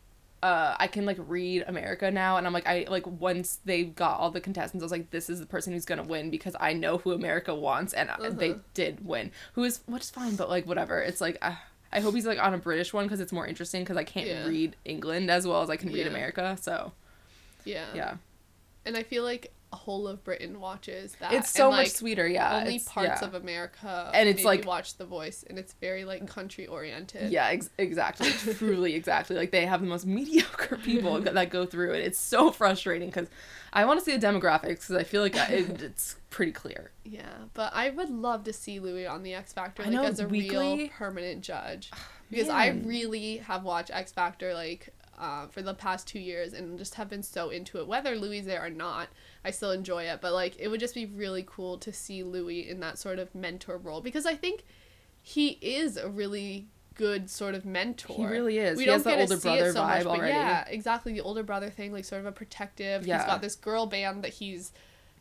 [0.44, 4.20] uh, I can like read America now, and I'm like, I like once they got
[4.20, 6.74] all the contestants, I was like, this is the person who's gonna win because I
[6.74, 8.60] know who America wants, and uh they Uh-huh.
[8.76, 9.32] did win.
[9.54, 11.00] Who is which is fine, but like whatever.
[11.02, 11.40] It's like.
[11.42, 11.56] Uh,
[11.94, 14.28] I hope he's like on a British one because it's more interesting because I can't
[14.28, 14.48] Yeah.
[14.48, 16.08] read England as well as I can read Yeah.
[16.12, 16.58] America.
[16.62, 16.92] So
[17.64, 17.86] yeah.
[17.96, 18.18] yeah,
[18.86, 21.34] And I feel like whole of Britain watches that.
[21.34, 22.60] It's so and, much sweeter, yeah.
[22.60, 23.28] Only parts yeah.
[23.28, 27.32] of America And it's, like- watch The Voice, and it's very like country oriented.
[27.32, 28.32] Yeah, ex- exactly.
[28.56, 29.36] Truly, exactly.
[29.36, 32.04] Like they have the most mediocre people that go through it.
[32.04, 33.30] It's so frustrating because
[33.74, 36.92] I want to see the demographics because I feel like I- it, it's pretty clear.
[37.04, 40.20] Yeah, but I would love to see Louis on the X Factor like know, as
[40.20, 41.92] a real permanent judge
[42.30, 46.78] because I really have watched X Factor like uh, for the past two years and
[46.78, 47.88] just have been so into it.
[47.88, 49.10] Whether Louis is there or not,
[49.46, 50.20] I still enjoy it.
[50.22, 53.34] But like, it would just be really cool to see Louis in that sort of
[53.36, 54.64] mentor role because I think
[55.22, 58.16] he is a really good sort of mentor.
[58.16, 58.78] He really is.
[58.78, 60.34] We he don't has the get to older see it so vibe much, but already.
[60.34, 61.14] Yeah, exactly.
[61.14, 63.06] The older brother thing, like sort of a protective.
[63.06, 63.18] Yeah.
[63.20, 64.72] He's got this girl band that he's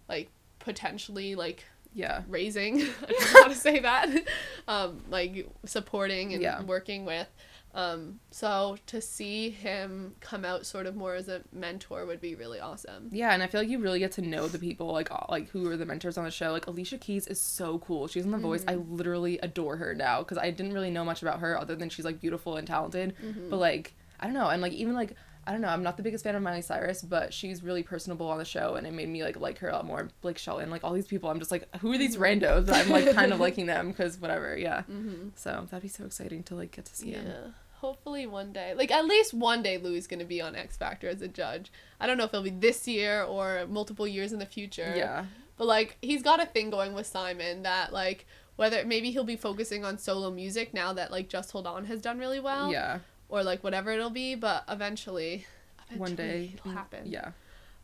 [0.09, 2.23] like potentially like Yeah.
[2.29, 4.09] raising i don't know how to say that
[4.69, 6.63] um like supporting and Yeah.
[6.63, 7.29] working with
[7.75, 12.35] um so to see him come out sort of more as a mentor would be
[12.37, 15.11] really awesome Yeah, and I feel like you really get to know the people like
[15.29, 16.53] like who are the mentors on the show.
[16.53, 18.07] Like Alicia Keys is so cool.
[18.07, 18.65] She's in The Voice.
[18.69, 18.95] I Mm-hmm.
[18.97, 22.05] literally adore her now because I didn't really know much about her other than she's
[22.05, 23.15] like beautiful and talented.
[23.25, 23.51] Mm-hmm.
[23.51, 25.15] But like I don't know, and like even like
[25.47, 28.29] I don't know, I'm not the biggest fan of Miley Cyrus, but she's really personable
[28.29, 30.09] on the show, and it made me like like her a lot more.
[30.23, 32.67] Blake Shelton, like all these people, I'm just like, who are these randos?
[32.67, 34.83] But I'm like kind of liking them because whatever, yeah.
[34.91, 35.29] mm-hmm.
[35.35, 37.55] So that'd be so exciting to like get to see yeah him.
[37.85, 41.21] Hopefully one day like at least one day louis to be on x factor as
[41.21, 41.71] a judge
[42.01, 45.27] i don't know if it'll be this year or multiple years in the future Yeah,
[45.59, 49.37] But like he's got a thing going with Simon that like whether maybe he'll be
[49.37, 52.71] focusing on solo music now that like Just Hold On has done really well.
[52.73, 53.01] yeah.
[53.29, 55.45] Or like whatever it'll be, but eventually,
[55.87, 57.03] eventually One day it'll happen.
[57.07, 57.31] Yeah.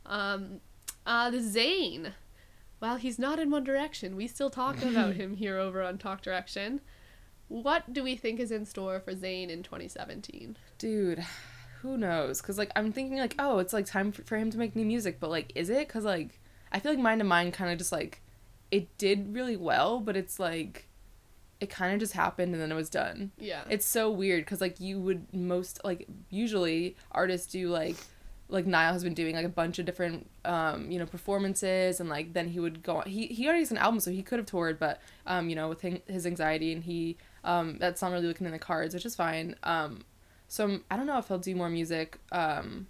[0.07, 0.61] Um
[1.07, 2.13] uh the Zayn.
[2.79, 6.23] While he's not in One Direction, we still talk about him here over on Talk
[6.23, 6.81] Direction.
[7.51, 10.57] What do we think is in store for Zayn in 2017?
[10.79, 11.23] dude
[11.83, 14.77] who knows because like i'm thinking like oh it's like time for him to make
[14.77, 16.39] new music but like is it because like
[16.73, 18.21] i feel like Mind of Mine kind of just like
[18.71, 20.89] it did really well but it's like
[21.59, 23.63] it kind of just happened and then it was done Yeah.
[23.69, 27.97] it's so weird because like you would most like usually artists do like
[28.49, 32.09] like Niall has been doing like a bunch of different um you know performances and
[32.09, 34.39] like then he would go on he he already has an album so he could
[34.39, 38.27] have toured but um you know with his anxiety and he um that's not really
[38.27, 40.03] looking in the cards which is fine um
[40.49, 42.87] so I'm, I don't know if he'll do more music um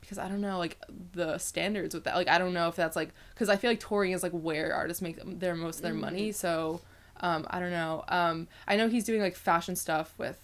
[0.00, 0.78] because I don't know like
[1.12, 3.80] the standards with that like I don't know if that's like because I feel like
[3.80, 6.80] touring is like where artists make their most of their money so
[7.20, 10.38] um I don't know um I know he's doing like fashion stuff with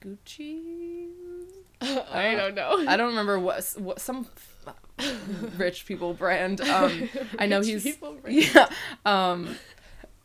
[0.00, 1.08] Gucci
[2.12, 2.84] I don't know.
[2.86, 4.26] I don't remember what what some
[5.56, 6.60] rich people brand.
[6.60, 8.36] Um, I know he's people brand.
[8.54, 8.68] yeah.
[9.04, 9.56] Um,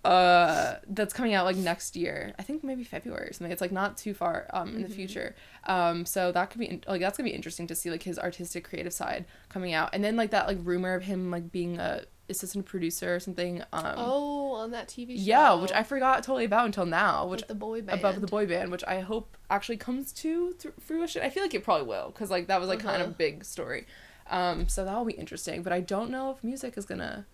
[0.05, 2.33] uh, that's coming out like next year.
[2.39, 3.51] I think maybe February or something.
[3.51, 5.36] It's like not too far um in the future.
[5.65, 8.17] Um, so that could be in- like that's gonna be interesting to see like his
[8.17, 11.77] artistic creative side coming out, and then like that like rumor of him like being
[11.79, 13.62] a assistant producer or something.
[13.73, 15.21] Um, Oh, on that TV show.
[15.23, 17.25] yeah, which I forgot totally about until now.
[17.27, 17.99] Which with the boy band.
[17.99, 21.21] above the boy band, which I hope actually comes to th- fruition.
[21.23, 23.12] I feel like it probably will, because like that was like kind of Uh-huh.
[23.12, 23.88] a big story.
[24.29, 25.63] Um, so that'll be interesting.
[25.63, 27.25] But I don't know if music is gonna.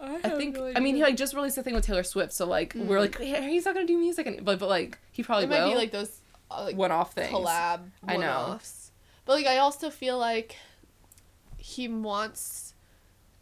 [0.00, 2.32] I have think no I mean he like just released a thing with Taylor Swift,
[2.32, 5.22] so like we're like hey, he's not gonna do music, and but but like he
[5.22, 7.32] probably it might be like those uh, like one off things.
[7.32, 8.26] collab I know.
[8.48, 8.92] one-offs.
[9.24, 10.56] But like I also feel like
[11.58, 12.74] he wants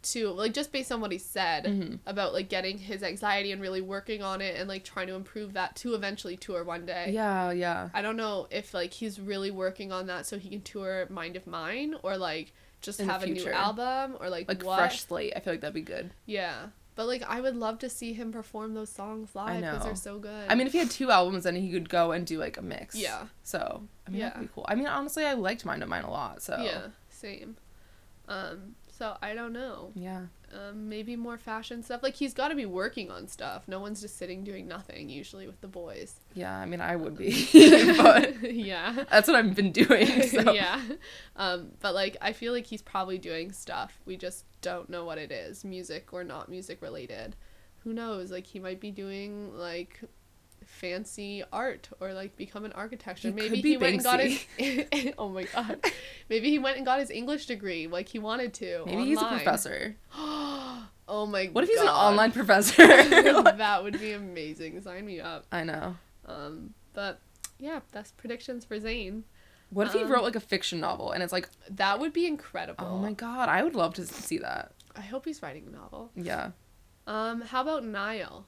[0.01, 1.99] to like just based on what he said Mhm.
[2.05, 5.53] about like getting his anxiety and really working on it and like trying to improve
[5.53, 7.11] that to eventually tour one day.
[7.11, 7.89] Yeah, yeah.
[7.93, 11.35] I don't know if like he's really working on that so he can tour Mind
[11.35, 14.77] of Mine or like just have a new album or like, Like what.
[14.77, 15.33] fresh slate.
[15.35, 16.11] I feel like that'd be good.
[16.25, 16.67] Yeah.
[16.95, 20.19] But like I would love to see him perform those songs live because they're so
[20.19, 20.49] good.
[20.49, 22.61] I mean, if he had two albums, then he could go and do like a
[22.61, 22.95] mix.
[22.95, 23.27] Yeah.
[23.43, 24.29] So I mean, Yeah.
[24.29, 24.65] that'd be cool.
[24.67, 26.41] I mean, honestly, I liked Mind of Mine a lot.
[26.41, 27.55] So Yeah, same.
[28.27, 29.91] Um, so I don't know.
[29.95, 30.25] yeah.
[30.51, 32.01] Um, maybe more fashion stuff.
[32.03, 33.67] Like he's got to be working on stuff.
[33.67, 35.07] No one's just sitting doing nothing.
[35.07, 36.19] Usually with the boys.
[36.33, 37.47] Yeah, I mean, I would be,
[37.97, 39.05] but yeah.
[39.09, 40.07] that's what I've been doing.
[40.29, 40.51] So.
[40.51, 40.81] yeah.
[41.35, 43.99] Um, but like I feel like he's probably doing stuff.
[44.05, 47.35] We just don't know what it is, music or not music related.
[47.83, 48.31] Who knows?
[48.31, 50.01] Like he might be doing like
[50.79, 53.19] fancy art or like become an architect.
[53.19, 54.45] He Maybe he went and got his
[55.17, 55.83] Oh my god.
[56.29, 58.83] Maybe he went and got his English degree like he wanted to.
[58.85, 59.95] Maybe he's a professor.
[60.15, 61.55] oh my god.
[61.55, 62.85] What if he's an online professor?
[62.87, 64.81] that would be amazing.
[64.81, 65.45] Sign me up.
[65.51, 65.95] I know.
[66.25, 67.19] Um, but
[67.59, 69.23] yeah, that's predictions for Zayn.
[69.71, 72.25] What if he Um, wrote like a fiction novel and it's like, That would be
[72.25, 72.85] incredible.
[72.87, 74.71] oh my god, I would love to see that.
[74.95, 76.11] I hope he's writing a novel.
[76.15, 76.51] Yeah.
[77.05, 78.45] Um, how about Niall?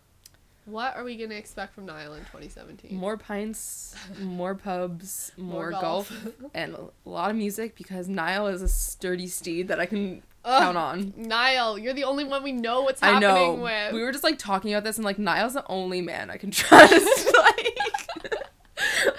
[0.65, 2.95] What are we gonna expect from Niall in 2017?
[2.95, 6.09] More pints, more pubs, more, More golf.
[6.09, 6.51] golf.
[6.53, 10.61] and a lot of music because Niall is a sturdy steed that I can Ugh,
[10.63, 11.13] Count on.
[11.17, 13.53] Niall, you're the only one we know what's I happening know.
[13.63, 13.93] with.
[13.93, 16.49] We were just like talking about this, and like Niall's the only man I can
[16.51, 17.33] trust.
[17.37, 17.77] like,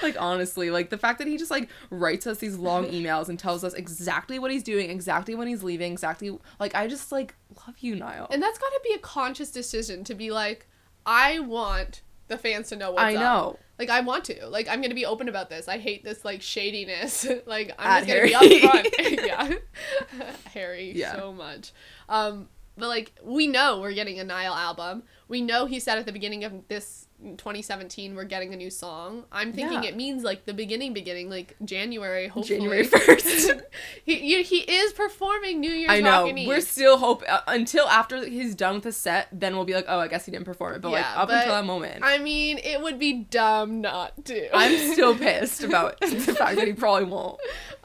[0.03, 3.39] like honestly, like the fact that he just like writes us these long emails and
[3.39, 7.35] tells us exactly what he's doing, exactly when he's leaving, exactly like I just like
[7.67, 8.27] love you, Niall.
[8.31, 10.67] and that's got to be a conscious decision to be like,
[11.07, 13.21] I want the fans to know what's I up.
[13.21, 13.59] know.
[13.79, 14.47] Like I want to.
[14.47, 15.69] Like I'm gonna be open about this.
[15.69, 17.27] I hate this like shadiness.
[17.47, 18.49] like I'm just gonna Harry.
[18.49, 19.27] be upfront.
[19.27, 20.29] yeah.
[20.53, 21.17] Harry Yeah.
[21.17, 21.73] so much.
[22.09, 25.03] Um but like we know we're getting a Niall album.
[25.29, 29.25] We know he said at the beginning of this 2017 we're getting a new song.
[29.31, 29.91] I'm thinking Yeah.
[29.91, 32.59] it means like the beginning beginning like January hopefully.
[32.59, 33.63] January 1st.
[34.05, 36.25] he he is performing New Year's I know.
[36.25, 39.75] Rockin' We're still hope uh, until after he's done with the set, then we'll be
[39.75, 40.83] like, oh, I guess he didn't perform it.
[40.83, 44.57] But like up but until that moment, I mean, it would be dumb not to.
[44.57, 47.39] I'm still pissed about the fact that he probably won't.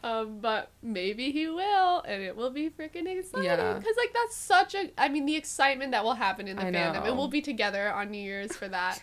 [0.03, 3.45] Um, but maybe he will, and it will be freaking exciting.
[3.45, 3.73] Yeah.
[3.73, 6.71] Because like that's such a, I mean, the excitement that will happen in the I
[6.71, 7.01] fandom.
[7.01, 7.15] It know.
[7.15, 9.01] will be together on New Year's for that,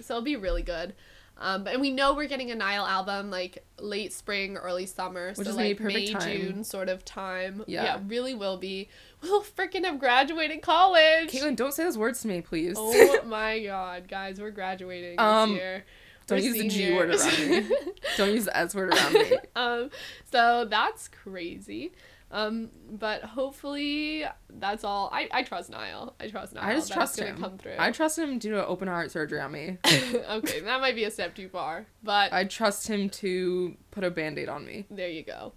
[0.00, 0.94] so it'll be really good.
[1.40, 5.28] Um, but and we know we're getting a Niall album like late spring, early summer,
[5.28, 6.22] Which so is gonna be like May, time.
[6.40, 7.62] June sort of time.
[7.68, 7.84] Yeah.
[7.84, 8.88] yeah, really will be.
[9.22, 11.30] We'll freaking have graduated college.
[11.30, 12.74] Caitlin, don't say those words to me, please.
[12.76, 15.84] Oh my god, guys, we're graduating Um, this year.
[16.26, 17.70] don't We're use the G word around me.
[18.16, 19.32] Don't use the S word around me.
[19.56, 19.90] um,
[20.32, 21.92] so that's crazy.
[22.30, 25.08] Um, but hopefully that's all.
[25.12, 26.14] I, I trust Niall.
[26.20, 26.64] I trust Niall.
[26.64, 27.38] I just That's trust him.
[27.38, 27.76] Come through.
[27.78, 29.78] I trust him to do an open heart surgery on me.
[29.86, 34.10] okay, that might be a step too far, but I trust him to put a
[34.10, 34.86] band-aid on me.
[34.90, 35.52] there you go.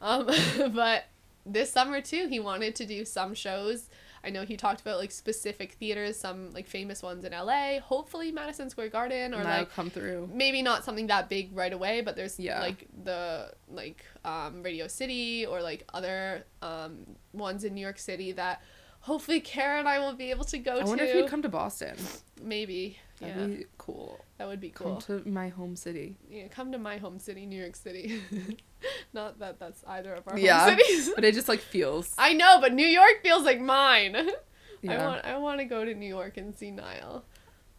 [0.00, 0.26] Um,
[0.74, 1.04] but
[1.44, 3.88] this summer too, he wanted to do some shows.
[4.26, 7.78] I know he talked about like specific theaters, some like famous ones in LA.
[7.80, 10.28] Hopefully Madison Square Garden or that'll like come through.
[10.32, 12.60] maybe not something that big right away, but there's Yeah.
[12.60, 18.32] like the like um, Radio City or like other um, ones in New York City
[18.32, 18.60] that
[19.00, 20.86] hopefully Kara and I will be able to go I to.
[20.86, 21.94] wonder if he'd come to Boston.
[22.42, 22.98] maybe.
[23.20, 24.24] Yeah, That'd be cool.
[24.38, 24.96] that would be cool.
[25.00, 26.16] Come to my home city.
[26.28, 28.20] yeah, come to my home city, New York City.
[29.12, 30.68] not that that's either of our Yeah.
[30.68, 31.10] home cities.
[31.14, 32.14] But it just like feels.
[32.18, 34.16] I know, but New York feels like mine.
[34.82, 35.02] Yeah.
[35.02, 37.24] I want I want to go to New York and see Niall.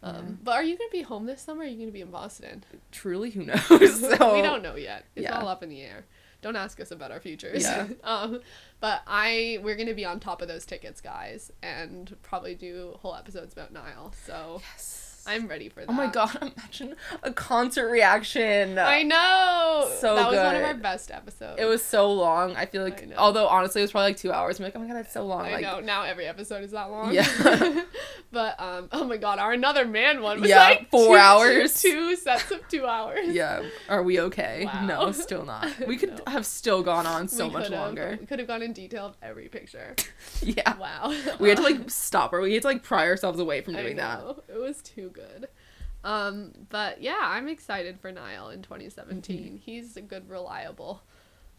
[0.02, 0.22] Um, Yeah.
[0.44, 1.62] But are you gonna be home this summer?
[1.62, 2.64] Or are you gonna be in Boston?
[2.92, 3.62] Truly, who knows?
[3.70, 5.06] so we don't know yet.
[5.16, 5.40] It's yeah.
[5.40, 6.06] all up in the air.
[6.42, 7.62] Don't ask us about our futures.
[7.64, 7.88] Yeah.
[8.04, 8.42] um,
[8.80, 13.16] but I we're gonna be on top of those tickets, guys, and probably do whole
[13.16, 14.12] episodes about Niall.
[14.26, 15.07] So Yes.
[15.28, 15.90] I'm ready for that.
[15.90, 16.38] Oh my god!
[16.58, 18.78] Imagine a concert reaction.
[18.80, 19.90] I know.
[20.00, 21.60] So that was one of our best episodes.
[21.62, 22.56] It was so long.
[22.56, 23.16] I feel I like, know.
[23.18, 24.60] although honestly, it was probably like two hours.
[24.60, 25.46] I'm like, oh my god, that's so long.
[25.46, 25.80] I like, know.
[25.80, 27.14] Now every episode is that long.
[27.14, 27.84] Yeah.
[28.32, 31.82] but um, oh my god, our another man one was Yeah, like four two- hours.
[31.82, 33.28] Two sets of two hours.
[33.30, 33.64] yeah.
[33.90, 34.66] Are we okay?
[34.78, 34.86] Wow.
[34.86, 35.68] No, still not.
[35.88, 36.32] We could No.
[36.32, 38.18] have still gone on so We much longer.
[38.20, 39.96] We could have gone in detail of every picture.
[40.42, 40.78] Yeah.
[40.78, 41.14] Wow.
[41.40, 42.42] We had to like stop her.
[42.42, 44.22] We had to like pry ourselves away from I doing that.
[44.50, 45.17] It was too good.
[46.04, 49.38] Um, but yeah, I'm excited for Niall in 2017.
[49.44, 49.56] Mm-hmm.
[49.58, 51.02] He's a good, reliable.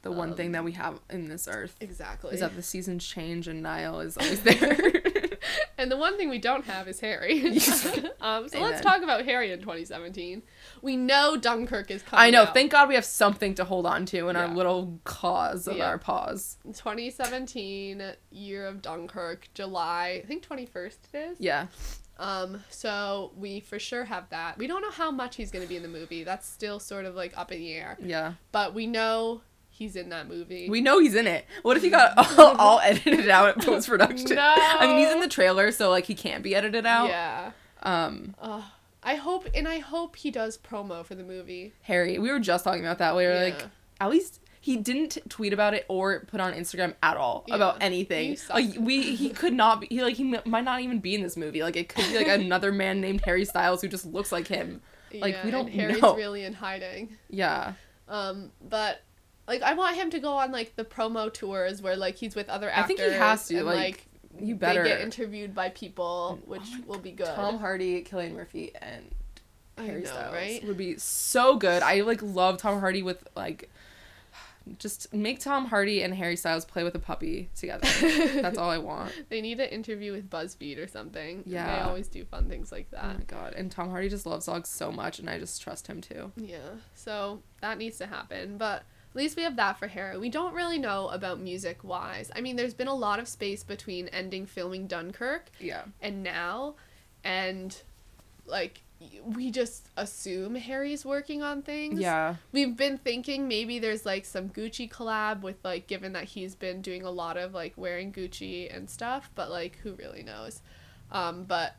[0.03, 2.33] The one Um, thing that we have in this earth Exactly.
[2.35, 4.79] is that the seasons change and Niall is always there.
[5.77, 7.43] and the one thing we don't have is Harry.
[8.21, 10.43] um, so let's talk about Harry in 2017.
[10.83, 12.27] We know Dunkirk is coming.
[12.27, 12.43] I know.
[12.43, 12.55] out.
[12.55, 15.89] Thank God we have something to hold on to in our little cause of Yeah.
[15.89, 16.59] our pause.
[16.65, 18.01] 2017
[18.31, 20.21] year of Dunkirk, July.
[20.23, 21.37] I think 21st it is.
[21.41, 21.67] Yeah.
[22.19, 24.59] Um, so we for sure have that.
[24.59, 26.25] We don't know how much he's going to be in the movie.
[26.25, 27.97] That's still sort of like up in the air.
[28.03, 28.35] Yeah.
[28.51, 30.69] But we know he's in that movie.
[30.69, 31.47] We know he's in it.
[31.62, 34.35] What if he got all, all edited out in post production?
[34.37, 34.55] No.
[34.57, 37.09] I mean, he's in the trailer, so like he can't be edited out.
[37.09, 37.53] Yeah.
[37.83, 38.64] Um, Ugh.
[39.01, 41.73] I hope, and I hope he does promo for the movie.
[41.83, 43.14] Harry, we were just talking about that.
[43.16, 43.62] We were like,
[44.01, 48.37] at least he didn't tweet about it or put on Instagram at all about anything.
[48.53, 49.87] Like we, he could not be.
[49.91, 51.63] He like he m- might not even be in this movie.
[51.63, 54.81] Like it could be like another man named Harry Styles who just looks like him.
[55.13, 56.15] Like, we don't Harry's know.
[56.17, 57.17] really in hiding.
[57.31, 57.73] Yeah.
[58.09, 59.03] Um, but
[59.47, 62.49] like I want him to go on like the promo tours where like he's with
[62.49, 62.85] other actors.
[62.85, 64.07] I think he has to, And, like, like
[64.41, 64.83] You better.
[64.83, 67.27] they get interviewed by people, which Oh will be good.
[67.35, 69.11] Tom Hardy, Cillian Murphy, and
[69.79, 70.65] Harry know, Styles right?
[70.67, 71.83] would be so good.
[71.83, 73.71] I like love Tom Hardy with like
[74.79, 77.87] just make Tom Hardy and Harry Styles play with a puppy together.
[78.43, 79.12] That's all I want.
[79.29, 81.43] They need an interview with BuzzFeed or something.
[81.47, 81.77] Yeah.
[81.77, 83.05] They always do fun things like that.
[83.05, 83.55] Oh my god.
[83.55, 86.33] And Tom Hardy just loves dogs so much and I just trust him too.
[86.37, 86.59] Yeah,
[86.95, 88.59] so that needs to happen.
[88.59, 90.19] But at least we have that for Harry.
[90.19, 92.31] We don't really know about music wise.
[92.37, 95.85] I mean, there's been a lot of space between ending filming Dunkirk Yeah.
[96.03, 96.75] and now,
[97.25, 97.77] and
[98.47, 98.83] like
[99.25, 102.01] we just assume Harry's working on things.
[102.01, 102.37] Yeah.
[102.53, 106.83] We've been thinking maybe there's like some Gucci collab with like given that he's been
[106.83, 110.63] doing a lot of like wearing Gucci and stuff, but like who really knows.
[111.13, 111.77] Um but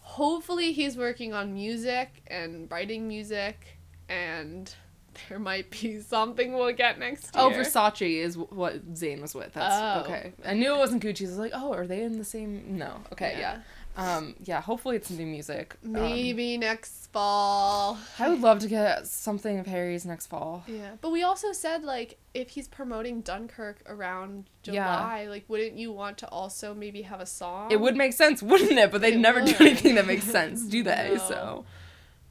[0.00, 4.74] hopefully he's working on music and writing music and
[5.28, 7.44] there might be something we'll get next year.
[7.44, 9.52] Oh, Versace is what Zayn was with.
[9.54, 10.02] That's Oh.
[10.10, 10.32] okay.
[10.44, 11.22] I knew it wasn't Gucci.
[11.26, 12.78] I was like, oh, are they in the same?
[12.78, 13.02] No.
[13.12, 13.36] Okay.
[13.38, 13.60] Yeah.
[13.96, 14.34] Um.
[14.44, 14.60] Yeah.
[14.60, 15.76] Hopefully it's new music.
[15.84, 17.98] Um, Maybe next fall.
[18.18, 20.62] I would love to get something of Harry's next fall.
[20.66, 24.72] Yeah, but we also said like if he's promoting Dunkirk around Yeah.
[24.72, 27.72] July, like wouldn't you want to also maybe have a song?
[27.72, 28.90] It would make sense, wouldn't it?
[28.92, 31.10] But they never do anything that makes sense, do they?
[31.16, 31.28] No.
[31.28, 31.64] So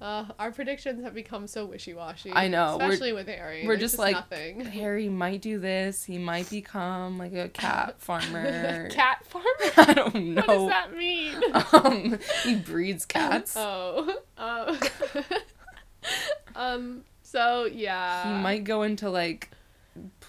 [0.01, 2.31] Uh, our predictions have become so wishy washy.
[2.33, 3.63] I know, especially with Harry.
[3.65, 4.61] we're There's just like nothing.
[4.65, 6.05] Harry might do this.
[6.05, 8.87] He might become like a cat farmer.
[8.89, 9.45] Cat farmer.
[9.77, 10.41] I don't know.
[10.41, 11.35] What does that mean?
[11.73, 13.55] Um, he breeds cats.
[13.57, 14.79] oh, um,
[16.55, 17.03] um.
[17.21, 19.51] So yeah, he might go into like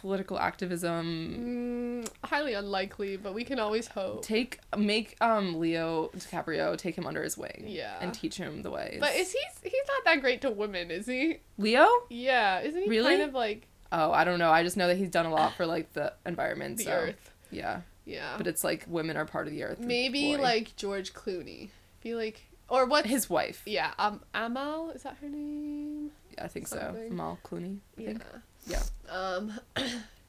[0.00, 2.04] political activism.
[2.04, 4.22] Mm, highly unlikely, but we can always hope.
[4.22, 7.64] Take make um Leo DiCaprio take him under his wing.
[7.66, 7.96] Yeah.
[8.00, 8.98] And teach him the ways.
[9.00, 9.40] But is he?
[9.62, 11.38] He's not that great to women, is he?
[11.58, 11.86] Leo?
[12.08, 13.16] Yeah, isn't he Really?
[13.16, 14.50] kind of like Oh, I don't know.
[14.50, 16.78] I just know that he's done a lot for like the environment.
[16.78, 17.30] the so, earth?
[17.50, 17.80] Yeah.
[18.04, 18.34] Yeah.
[18.38, 19.80] But it's like women are part of the earth.
[19.80, 20.42] Maybe boy.
[20.42, 21.70] like George Clooney.
[22.02, 23.04] Be like or what?
[23.04, 23.62] his wife.
[23.66, 26.12] Yeah, um, Amal is that her name?
[26.32, 26.78] Yeah, I think so.
[26.78, 27.10] Something.
[27.10, 27.78] Amal Clooney.
[27.98, 28.22] I think.
[28.66, 28.82] Yeah.
[29.08, 29.52] Um,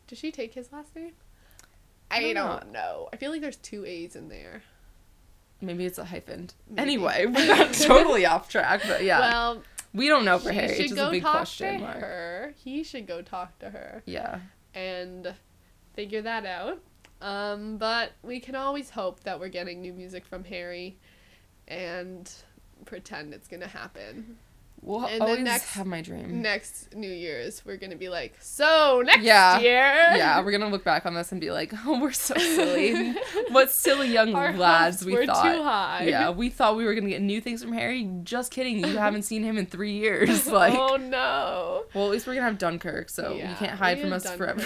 [0.07, 1.11] did she take his last name?
[2.09, 3.09] I I don't don't know.
[3.13, 4.63] I feel like there's two A's in there.
[5.61, 6.49] Maybe it's a hyphen.
[6.77, 9.63] Anyway, we got totally off track, but yeah, Well,
[9.93, 10.75] we don't know for he Harry.
[10.75, 11.99] should It's go a big talk question to mark.
[11.99, 12.53] her.
[12.57, 14.39] He should go talk to her Yeah.
[14.73, 15.33] and
[15.93, 16.79] figure that out.
[17.21, 20.97] Um, but we can always hope that we're getting new music from Harry,
[21.67, 22.29] and
[22.85, 24.37] pretend it's gonna happen.
[24.83, 26.41] We'll And then always next- have my dream.
[26.41, 29.59] Next New Year's, we're gonna be like, so next Yeah.
[29.59, 29.71] year.
[30.17, 33.13] yeah, we're gonna look back on this and be like, "Oh, we're so silly.
[33.49, 36.05] what silly young Our lads we were thought." too high.
[36.07, 38.09] Yeah, we thought we were gonna get new things from Harry.
[38.23, 38.79] Just kidding.
[38.79, 40.47] You haven't seen him in three years.
[40.51, 41.83] Like, oh no.
[41.93, 44.65] well, at least we're gonna have Dunkirk, so Yeah, you can't hide from us forever.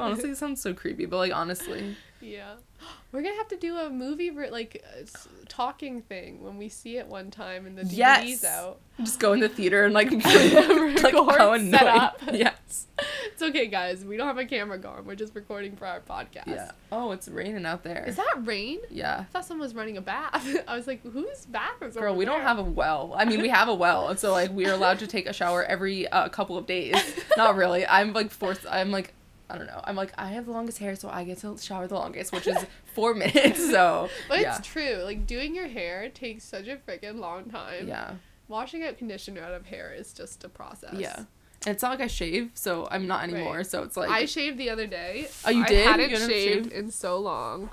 [0.00, 2.54] Honestly, it sounds so creepy, but like honestly, Yeah.
[3.12, 5.04] We're gonna have to do a movie ver- like uh,
[5.48, 8.44] talking thing when we see it one time and the DVD's Yes.
[8.44, 8.80] out.
[9.02, 12.20] just go in the theater and like, like set up.
[12.32, 12.86] Yes.
[13.32, 14.04] It's okay, guys.
[14.04, 15.04] We don't have a camera going.
[15.06, 16.46] We're just recording for our podcast.
[16.46, 16.70] Yeah.
[16.92, 18.04] Oh, it's raining out there.
[18.06, 18.78] Is that rain?
[18.90, 19.20] yeah.
[19.20, 20.46] I thought someone was running a bath.
[20.68, 23.14] I was like, whose bath is Girl, we don't have a well.
[23.16, 25.32] I mean, we have a well, and so like we are allowed to take a
[25.32, 26.94] shower every uh, couple of days.
[27.36, 27.86] Not really.
[27.86, 28.66] I'm like forced.
[28.70, 29.14] I'm like,
[29.50, 29.80] I don't know.
[29.84, 32.46] I'm like, I have the longest hair, so I get to shower the longest, which
[32.46, 32.56] is
[32.94, 33.58] four minutes.
[33.70, 35.02] So But yeah, it's true.
[35.04, 37.88] Like doing your hair takes such a freaking long time.
[37.88, 38.12] yeah,
[38.48, 40.94] Washing out conditioner out of hair is just a process.
[40.94, 41.24] yeah.
[41.66, 43.56] And it's not like I shave, so I'm not anymore.
[43.58, 43.66] Right.
[43.66, 45.28] So it's like I shaved the other day.
[45.44, 45.86] Oh, you I did?
[45.86, 46.72] hadn't You hadn't shaved shaved?
[46.72, 47.68] in so long,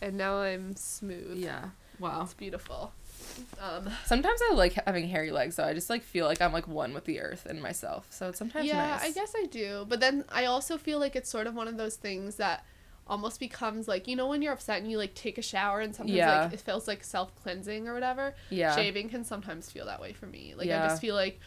[0.00, 1.36] and now I'm smooth.
[1.38, 1.70] yeah.
[1.98, 2.22] Wow.
[2.22, 2.92] It's beautiful.
[3.60, 6.68] Um, Sometimes I like having hairy legs, so I just like feel like I'm like
[6.68, 8.06] one with the earth and myself.
[8.10, 9.02] So it's sometimes yeah, nice.
[9.02, 9.86] I guess I do.
[9.88, 12.64] But then I also feel like it's sort of one of those things that
[13.08, 15.94] almost becomes like you know when you're upset and you like take a shower and
[15.94, 16.42] sometimes Yeah.
[16.46, 18.34] like it feels like self cleansing or whatever.
[18.50, 18.74] Yeah.
[18.74, 20.54] Shaving can sometimes feel that way for me.
[20.56, 21.40] Like I just feel like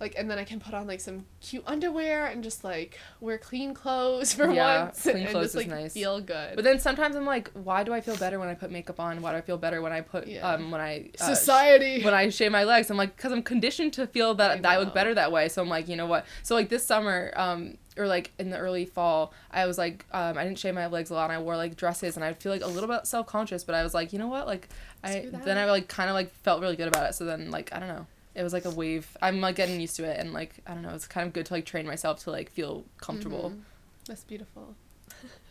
[0.00, 3.36] like and then I can put on like some cute underwear and just like wear
[3.38, 5.92] clean clothes for Yeah, once clean and clothes just is like nice.
[5.92, 6.56] feel good.
[6.56, 9.20] But then sometimes I'm like, why do I feel better when I put makeup on?
[9.22, 10.48] Why do I feel better when I put Yeah.
[10.54, 12.02] um when I uh, Society.
[12.04, 14.70] when I shave my legs, I'm like, because I'm conditioned to feel I that, that
[14.72, 15.48] I look better that way.
[15.48, 16.24] So I'm like, you know what?
[16.42, 20.38] So like this summer, um, or like in the early fall, I was like, um,
[20.38, 22.52] I didn't shave my legs a lot, and I wore like dresses, and I feel
[22.52, 24.46] like a little bit self conscious, but I was like, you know what?
[24.46, 24.68] Like,
[25.04, 25.44] I that.
[25.44, 27.14] then I like kind of like felt really good about it.
[27.14, 28.06] So then like I don't know.
[28.34, 29.16] It was like a wave.
[29.20, 30.94] I'm like getting used to it, and like I don't know.
[30.94, 33.50] It's kind of good to like train myself to like feel comfortable.
[33.50, 33.60] Mhm.
[34.06, 34.74] That's beautiful.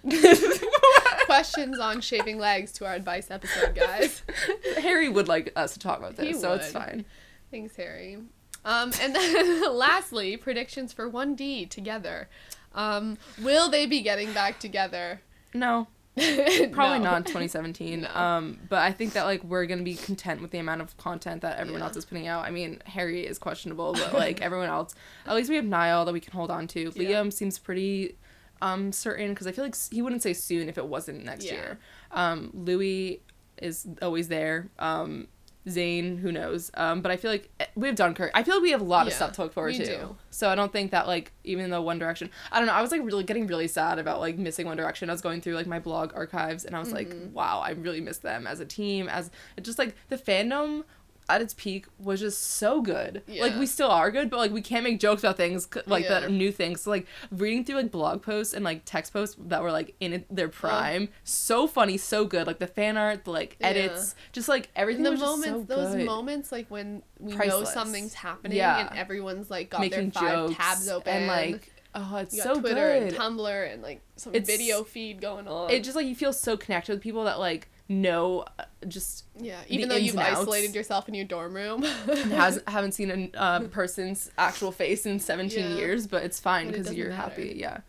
[1.25, 4.23] Questions on shaving legs to our advice episode, guys.
[4.81, 7.05] Harry would like us to talk about this, He so it's fine.
[7.51, 8.17] Thanks, Harry.
[8.65, 12.29] Um, and then lastly, predictions for 1D together.
[12.73, 15.21] Um, will they be getting back together?
[15.53, 15.87] No,
[16.71, 17.05] probably No.
[17.11, 18.01] not in 2017.
[18.01, 18.09] No.
[18.15, 21.41] Um, but I think that like we're gonna be content with the amount of content
[21.41, 21.87] that everyone Yeah.
[21.87, 22.45] else is putting out.
[22.45, 24.95] I mean, Harry is questionable, but like everyone else,
[25.25, 26.91] at least we have Niall that we can hold on to.
[26.95, 27.21] Yeah.
[27.21, 28.15] Liam seems pretty
[28.61, 31.53] um certain because I feel like he wouldn't say soon if it wasn't next Yeah.
[31.53, 31.79] year.
[32.11, 33.21] Um, Louis
[33.61, 34.67] is always there.
[34.79, 35.27] Um,
[35.67, 36.71] Zayn, who knows?
[36.73, 38.31] Um, but I feel like eh, we have Dunkirk.
[38.33, 39.85] I feel like we have a lot of stuff to look forward to.
[39.85, 40.15] do.
[40.29, 42.73] So I don't think that like even though One Direction, I don't know.
[42.73, 45.09] I was like really getting really sad about like missing One Direction.
[45.09, 47.33] I was going through like my blog archives and I was like, Mm-hmm.
[47.33, 49.09] wow, I really miss them as a team.
[49.09, 49.31] As
[49.61, 50.83] just like the fandom
[51.29, 53.21] at its peak was just so good.
[53.27, 53.43] Yeah.
[53.43, 56.21] Like we still are good, but like we can't make jokes about things like that
[56.23, 56.27] Yeah.
[56.27, 56.81] are new things.
[56.81, 60.25] So like reading through like blog posts and like text posts that were like in
[60.29, 60.67] their uh-huh.
[60.67, 62.47] prime, so funny, so good.
[62.47, 63.67] Like the fan art, the like Yeah.
[63.67, 66.05] edits, just like everything And the moments, so those good.
[66.05, 68.87] moments, like when we know something's happening Yeah.
[68.89, 72.55] and everyone's like got making their five tabs open and like oh, it's you got
[72.55, 73.03] so Twitter good.
[73.03, 75.69] and Tumblr and like some It's- video feed going on.
[75.69, 79.59] it just like you feel so connected with people that like know uh, just yeah,
[79.67, 81.81] even though you've isolated yourself in your dorm room.
[82.31, 85.75] has haven't seen a uh, person's actual face in 17 Yeah.
[85.75, 87.21] years, but it's fine But it because you're matter.
[87.21, 87.55] happy.
[87.59, 87.79] Yeah.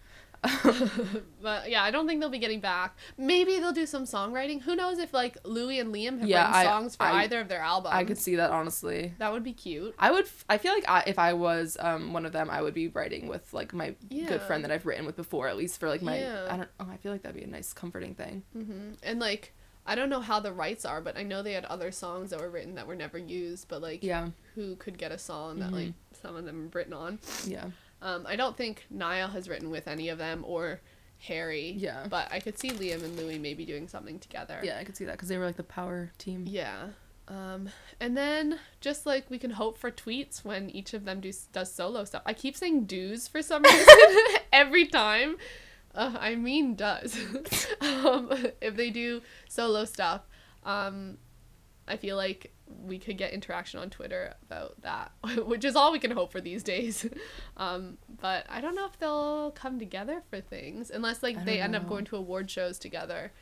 [1.42, 2.96] but yeah, I don't think they'll be getting back.
[3.18, 4.62] Maybe they'll do some songwriting.
[4.62, 7.40] Who knows if like Louis and Liam have Yeah, written I- songs for I- either
[7.40, 7.94] of their albums.
[7.94, 9.12] I could see that honestly.
[9.18, 9.94] that would be cute.
[9.98, 10.24] I would.
[10.24, 12.88] f- I feel like I, if I was um one of them, I would be
[12.88, 14.28] writing with like my Yeah.
[14.28, 16.18] good friend that I've written with before, at least for like my.
[16.20, 16.46] Yeah.
[16.50, 16.68] I don't.
[16.80, 18.42] Oh, I feel like that'd be a nice, comforting thing.
[18.56, 18.92] Mm-hmm.
[19.02, 19.52] And like,
[19.86, 22.40] I don't know how the rights are, but I know they had other songs that
[22.40, 23.68] were written that were never used.
[23.68, 24.28] But like, Yeah.
[24.54, 25.72] who could get a song that Mhm.
[25.72, 27.18] like some of them written on?
[27.46, 27.70] Yeah.
[28.02, 30.80] Um, I don't think Niall has written with any of them or
[31.20, 31.72] Harry.
[31.72, 32.06] Yeah.
[32.08, 34.60] But I could see Liam and Louis maybe doing something together.
[34.62, 36.44] Yeah, I could see that because they were like the power team.
[36.46, 36.90] Yeah.
[37.28, 37.68] Um,
[38.00, 41.72] and then just like we can hope for tweets when each of them do, does
[41.72, 42.22] solo stuff.
[42.26, 43.86] I keep saying does for some reason
[44.52, 45.36] every time.
[45.94, 47.16] Uh, I mean does.
[47.80, 48.30] um,
[48.60, 50.22] if they do solo stuff,
[50.64, 51.18] um,
[51.88, 55.12] I feel like we could get interaction on Twitter about that,
[55.46, 57.06] which is all we can hope for these days.
[57.56, 61.64] Um, but I don't know if they'll come together for things unless like they don't
[61.64, 63.32] end up going to award shows together.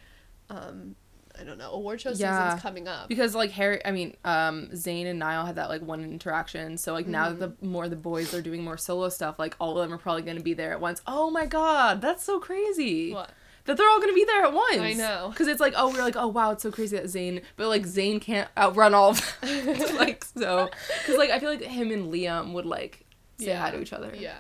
[0.50, 0.96] Um,
[1.40, 1.70] I don't know.
[1.72, 2.46] Award show Yeah.
[2.46, 3.08] season's coming up.
[3.08, 6.76] Because like Harry, I mean, um, Zayn and Niall had that like one interaction.
[6.78, 7.64] So like now that Mm-hmm.
[7.64, 10.22] the more the boys are doing more solo stuff, like all of them are probably
[10.22, 11.00] going to be there at once.
[11.06, 13.12] Oh my god, that's so crazy.
[13.12, 13.30] What?
[13.66, 14.78] That they're all going to be there at once.
[14.78, 15.28] I know.
[15.30, 17.82] Because it's like, oh, we're like, oh wow, it's so crazy that Zayn, but like
[17.82, 19.76] Zayn can't outrun all of them.
[19.96, 20.70] like so,
[21.02, 23.04] because like I feel like him and Liam would like
[23.38, 24.12] say hi to each other.
[24.18, 24.36] Yeah.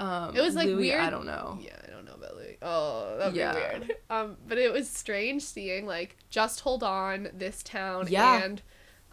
[0.00, 1.00] Um, It was, like, Louis, weird.
[1.00, 1.58] I don't know.
[1.60, 2.56] Yeah, I don't know about Louis.
[2.62, 3.52] Oh, that'd Yeah.
[3.52, 3.96] be weird.
[4.08, 8.42] Um, but it was strange seeing like "Just Hold On," "This Town," Yeah.
[8.42, 8.62] and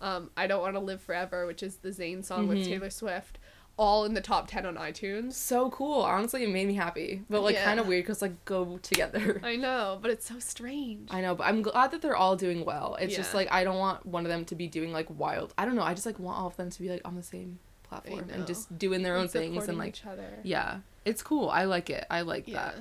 [0.01, 2.65] um, "I Don't Want to Live Forever," which is the Zayn song with Mhm.
[2.65, 3.37] Taylor Swift,
[3.77, 5.33] all in the top ten on iTunes.
[5.33, 6.01] So cool.
[6.01, 7.65] Honestly, it made me happy, but like Yeah.
[7.65, 9.39] kind of weird because like go together.
[9.43, 11.09] I know, but it's so strange.
[11.11, 12.95] I know, but I'm glad that they're all doing well.
[12.99, 15.53] It's just like I don't want one of them to be doing like wild.
[15.57, 15.83] I don't know.
[15.83, 17.59] I just like want all of them to be like on the same
[17.89, 20.39] platform and just doing their own And things and like each other.
[20.43, 21.49] yeah, it's cool.
[21.49, 22.05] I like it.
[22.09, 22.53] I like Yeah.
[22.71, 22.75] that.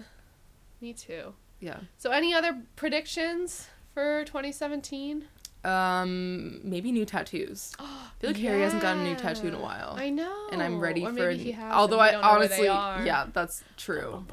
[0.80, 1.34] Me too.
[1.61, 1.78] Yeah.
[1.96, 5.24] So, any other predictions for 2017?
[5.64, 7.72] Um, maybe new tattoos.
[7.78, 9.94] I feel like Harry hasn't gotten a new tattoo in a while.
[9.98, 10.48] I know.
[10.52, 11.12] and I'm ready or for.
[11.14, 14.24] maybe he has, although I don't know where they honestly, yeah, that's true.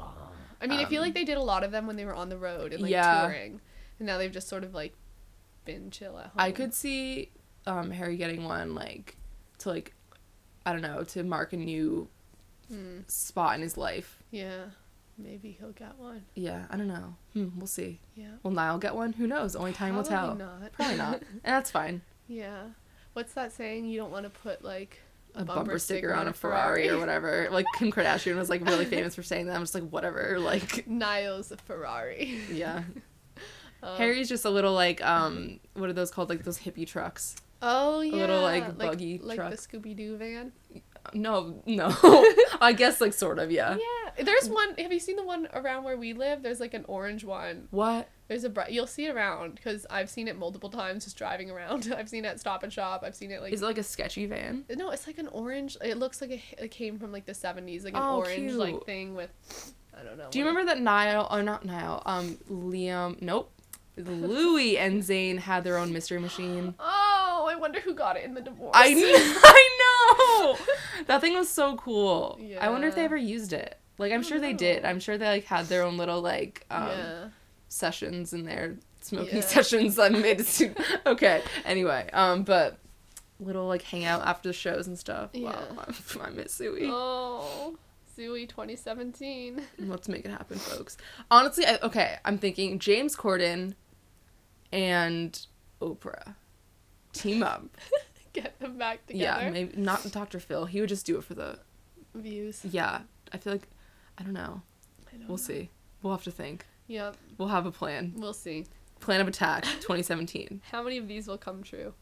[0.60, 2.14] I mean, I feel Um, like they did a lot of them when they were
[2.14, 3.22] on the road and like Yeah.
[3.26, 3.60] touring,
[3.98, 4.94] and now they've just sort of like
[5.64, 6.32] been chill at home.
[6.36, 7.30] I could see
[7.66, 9.16] um Harry getting one like
[9.58, 9.94] to like
[10.66, 12.08] I don't know to mark a new
[12.68, 13.00] Hmm.
[13.06, 14.22] spot in his life.
[14.30, 14.64] Yeah,
[15.18, 16.24] maybe he'll get one.
[16.34, 17.14] Yeah, I don't know.
[17.34, 18.00] Hmm, we'll see.
[18.14, 18.30] Yeah.
[18.42, 19.12] Will Niall get one?
[19.12, 19.54] Who knows?
[19.54, 20.34] Only time will tell.
[20.34, 20.72] Probably not.
[20.72, 21.14] Probably not.
[21.30, 22.00] and that's fine.
[22.26, 22.68] yeah.
[23.12, 23.84] What's that saying?
[23.84, 24.98] You don't want to put like
[25.36, 27.48] A, bumper, sticker, on a Ferrari, or whatever.
[27.50, 29.54] Like Kim Kardashian was like really famous for saying that.
[29.54, 30.38] I'm just like whatever.
[30.40, 32.40] Like Niall's a Ferrari.
[32.50, 32.82] yeah.
[33.82, 36.28] Um, Harry's just a little like um what are those called?
[36.30, 37.36] Like those hippie trucks.
[37.66, 38.14] Oh yeah.
[38.16, 39.50] little, like, buggy like, truck.
[39.50, 40.52] the Scooby Doo van.
[41.12, 41.94] No, no.
[42.60, 43.76] I guess like sort of, yeah.
[43.76, 44.24] Yeah.
[44.24, 44.74] There's one.
[44.78, 46.42] Have you seen the one around where we live?
[46.42, 47.68] There's like an orange one.
[47.70, 48.08] What?
[48.28, 51.50] There's a bri- you'll see it around because I've seen it multiple times just driving
[51.50, 51.92] around.
[51.96, 53.02] I've seen it at Stop and Shop.
[53.04, 54.64] I've seen it like Is it like a sketchy van?
[54.70, 55.76] no, it's like an orange.
[55.82, 58.84] It looks like it, it came from like the '70s, like an Oh, orange like
[58.86, 59.30] thing with
[59.98, 60.28] I don't know.
[60.30, 62.02] Do you remember that Niall or not Niall?
[62.06, 63.50] Um Liam nope.
[63.96, 66.74] Louis and Zayn had their own mystery machine.
[67.23, 68.72] Oh, I wonder who got it in the divorce.
[68.74, 68.88] I
[69.44, 71.04] I know.
[71.06, 72.38] That thing was so cool.
[72.40, 72.64] Yeah.
[72.64, 73.78] I wonder if they ever used it.
[73.98, 74.84] Like I'm sure don't they did.
[74.84, 77.28] I'm sure they like had their own little like um yeah.
[77.68, 79.42] sessions in there, smoking Yeah.
[79.42, 80.74] sessions that made it seem
[81.06, 81.42] okay.
[81.64, 82.78] Anyway, um but
[83.40, 85.30] little like hangout after the shows and stuff.
[85.34, 86.22] Wow, Yeah.
[86.22, 86.88] I miss Zouis.
[86.90, 87.76] Oh,
[88.16, 89.60] Zouis 2017.
[89.80, 90.96] Let's make it happen, folks.
[91.30, 93.74] Honestly, I, okay, I'm thinking James Corden
[94.72, 95.46] and
[95.80, 96.34] Oprah
[97.14, 97.64] team up.
[98.32, 99.42] Get them back together.
[99.44, 100.40] Yeah, maybe not Dr.
[100.40, 100.64] Phil.
[100.66, 101.58] He would just do it for the
[102.14, 102.60] Views.
[102.70, 103.00] yeah.
[103.32, 103.68] I feel like
[104.18, 104.62] I don't know.
[105.12, 105.42] I don't We'll know.
[105.42, 105.70] see.
[106.02, 106.66] We'll have to think.
[106.86, 108.12] Yep, We'll have a plan.
[108.16, 108.66] we'll see.
[109.00, 110.60] Plan of attack 2017.
[110.70, 111.94] How many of these will come true?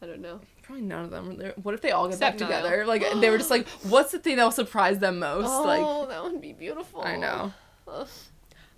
[0.00, 0.40] I don't know.
[0.62, 1.36] Probably none of them.
[1.36, 2.62] They're- What if they all get Except back Niall.
[2.62, 2.86] together?
[2.86, 5.48] Like they were just like, what's the thing that will surprise them most?
[5.48, 7.02] oh, Like that would be beautiful.
[7.02, 7.52] I know.
[7.86, 8.08] Ugh.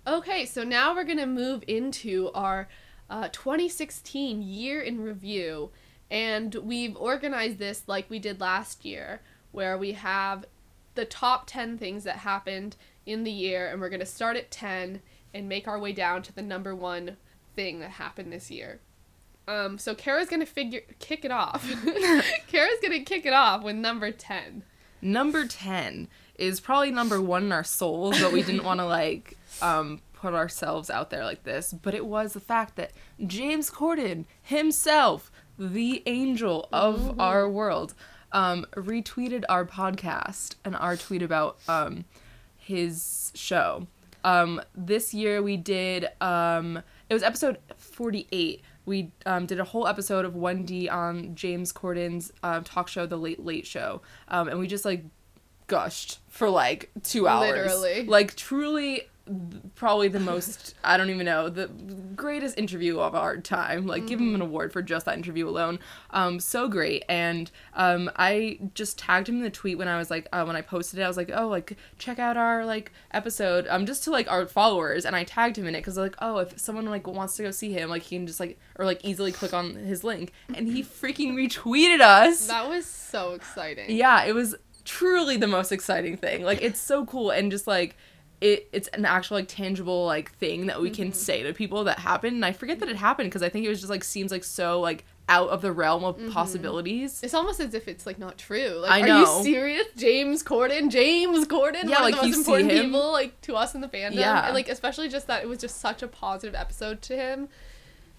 [0.07, 2.67] Okay, so now we're gonna move into our
[3.09, 5.71] uh, 2016 year in review,
[6.09, 10.45] And we've organized this like we did last year, where we have
[10.93, 12.75] the top 10 things that happened
[13.05, 15.01] in the year, and we're going to start at 10
[15.33, 17.17] and make our way down to the number one
[17.55, 18.79] thing that happened this year.
[19.47, 21.63] Um, so Kara's gonna figure kick it off.
[22.47, 24.63] Kara's gonna kick it off with number ten.
[25.01, 29.37] Number 10 is probably number one in our souls, but we didn't want to like
[29.61, 31.71] um, put ourselves out there like this.
[31.71, 32.91] But it was the fact that
[33.27, 37.93] James Corden himself, the angel of our world,
[38.31, 42.05] um, retweeted our podcast and our tweet about um,
[42.57, 43.85] his show.
[44.23, 48.63] Um, this year we did, um, it was episode 48.
[48.87, 53.17] We um, did a whole episode of 1D on James Corden's uh, talk show, The
[53.17, 54.01] Late Late Show.
[54.27, 55.03] Um, and we just like
[55.67, 57.71] gushed for like two hours.
[57.71, 58.05] Literally.
[58.05, 59.03] Like truly
[59.73, 61.67] probably the most I don't even know the
[62.15, 63.87] greatest interview of our time.
[63.87, 65.79] Like give him an award for just that interview alone.
[66.11, 67.03] Um, so great.
[67.09, 70.55] And um, I just tagged him in the tweet when I was like uh, when
[70.55, 71.03] I posted it.
[71.03, 73.67] I was like, oh, like check out our like episode.
[73.67, 76.37] Um, just to like our followers, and I tagged him in it because like oh
[76.39, 79.03] if someone like wants to go see him, like he can just like or like
[79.03, 82.47] easily click on his link, and he freaking retweeted us.
[82.47, 83.89] That was so exciting.
[83.89, 86.43] Yeah, it was truly the most exciting thing.
[86.43, 87.97] Like it's so cool and just like
[88.41, 91.13] it it's an actual like tangible like thing that we can mm-hmm.
[91.13, 92.35] say to people that happened.
[92.35, 94.43] And I forget that it happened because I think it was just like seems like
[94.43, 96.31] so like out of the realm of mm-hmm.
[96.31, 97.21] possibilities.
[97.23, 98.77] It's almost as if it's like not true.
[98.81, 99.87] Like, I are you serious?
[99.97, 103.73] James Corden, James Corden, Yeah, one like, of the most important people like to us
[103.73, 104.15] in the fandom.
[104.15, 104.45] Yeah.
[104.45, 107.49] and like especially just that it was just such a positive episode to him,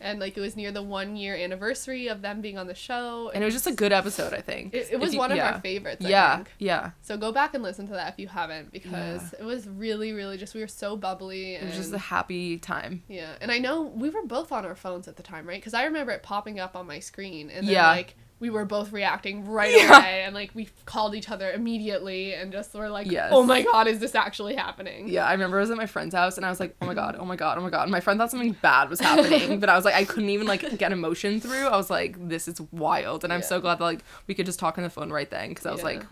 [0.01, 3.31] and like it was near the one year anniversary of them being on the show,
[3.35, 4.75] And it was just a good episode, I think.
[4.75, 5.53] It, it was you- one of yeah.
[5.55, 6.05] our favorites.
[6.05, 6.53] I Yeah, think.
[6.59, 6.91] yeah.
[7.03, 9.41] So go back and listen to that if you haven't because Yeah.
[9.41, 13.03] it was really, really just we were so bubbly It was just a happy time.
[13.09, 13.35] yeah.
[13.41, 15.61] And I know we were both on our phones at the time, right?
[15.61, 17.89] Because I remember it popping up on my screen and then Yeah.
[17.91, 19.99] like we were both reacting right Yeah.
[19.99, 23.31] away and like we called each other immediately and just were like, Yes.
[23.33, 25.09] oh my god, is this actually happening?
[25.09, 26.93] Yeah, I remember I was at my friend's house and I was like, oh my
[26.95, 27.85] god, oh my god, oh my god.
[27.85, 30.47] And my friend thought something bad was happening, but I was like, I couldn't even
[30.47, 31.67] like get emotion through.
[31.67, 33.25] I was like, this is wild.
[33.25, 35.49] And I'm so glad that like we could just talk on the phone right then
[35.49, 35.87] because I was Yeah.
[35.87, 36.07] like,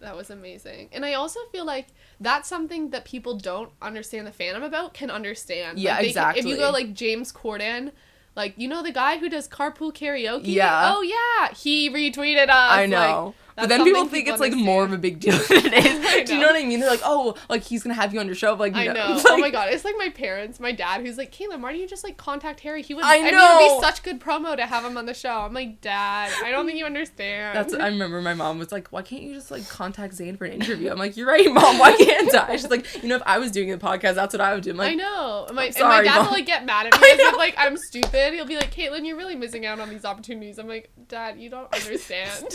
[0.00, 0.90] That was amazing.
[0.92, 1.86] And I also feel like
[2.20, 5.78] that's something that people don't understand the fandom about can understand.
[5.78, 7.92] Yeah, Like, they can- If you go like James Corden,
[8.36, 10.42] like you know the guy who does carpool karaoke?
[10.44, 10.94] Yeah.
[10.94, 11.54] Oh yeah.
[11.54, 12.50] He retweeted us.
[12.50, 13.34] I like, know.
[13.56, 16.28] But then people think it's like more of a big deal than it I is.
[16.28, 16.48] Do you know.
[16.48, 16.80] what I mean?
[16.80, 18.54] They're like, oh, like he's gonna have you on your show.
[18.54, 18.92] But, like, I no.
[18.92, 19.14] know.
[19.14, 21.80] Like, oh my god, it's like my parents, my dad, who's like, Caitlin, why don't
[21.80, 22.82] you just like contact Harry?
[22.82, 23.04] He would.
[23.04, 23.58] I I mean, it know.
[23.58, 25.40] would be such good promo to have him on the show.
[25.40, 27.56] I'm like, Dad, I don't think you understand.
[27.56, 27.74] That's.
[27.74, 30.52] I remember my mom was like, "Why can't you just like contact Zayn for an
[30.52, 31.78] interview?" I'm like, "You're right, mom.
[31.78, 34.40] Why can't I?" She's like, "You know, if I was doing a podcast, that's what
[34.40, 35.44] I would do." I'm like, I know.
[35.48, 36.26] And my, I'm and my dad Mom.
[36.26, 38.34] will like get mad at me if like I'm stupid.
[38.34, 40.58] He'll be like, Caitlin, you're really missing out on these opportunities.
[40.58, 42.46] I'm like, Dad, you don't understand.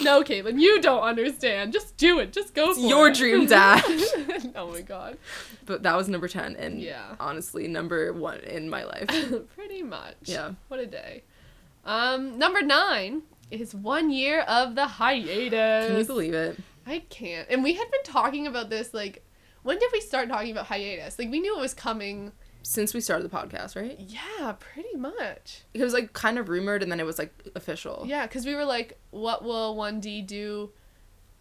[0.00, 1.72] No, Caitlin, you don't understand.
[1.72, 2.32] Just do it.
[2.32, 3.16] Just go It's for your it.
[3.16, 3.82] dream, Dad.
[4.56, 5.18] oh my god.
[5.66, 7.14] But that was number ten, and Yeah.
[7.18, 9.06] honestly, number one in my life.
[9.56, 10.14] Pretty much.
[10.24, 10.52] Yeah.
[10.68, 11.22] What a day.
[11.84, 15.88] Um, number nine is one year of the hiatus.
[15.88, 16.58] Can you believe it?
[16.86, 17.48] I can't.
[17.50, 19.24] And we had been talking about this like
[19.62, 21.18] when did we start talking about hiatus?
[21.18, 22.32] Like we knew it was coming.
[22.62, 23.98] Since we started the podcast, right?
[23.98, 25.62] Yeah, pretty much.
[25.74, 28.04] It was like kind of rumored, and then it was like official.
[28.06, 30.70] Yeah, because we were like, what will 1D do?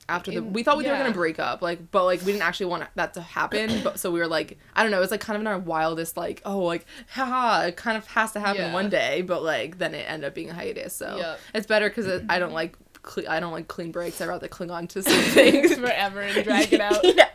[0.07, 2.41] After the, In- we thought we were gonna break up, like, but like we didn't
[2.41, 3.81] actually want that to happen.
[3.83, 5.59] But so we were like, I don't know, it was like kind of in our
[5.59, 8.73] wildest, like, oh, like, haha, it kind of has to happen Yeah.
[8.73, 9.21] one day.
[9.21, 10.95] But like then it ended up being a hiatus.
[10.95, 11.39] So Yep.
[11.53, 12.75] it's better because I don't like.
[13.03, 14.19] Cle- I don't like clean breaks.
[14.19, 15.75] I'd rather cling on to some things.
[15.75, 17.03] Forever and drag it out.
[17.15, 17.29] yeah.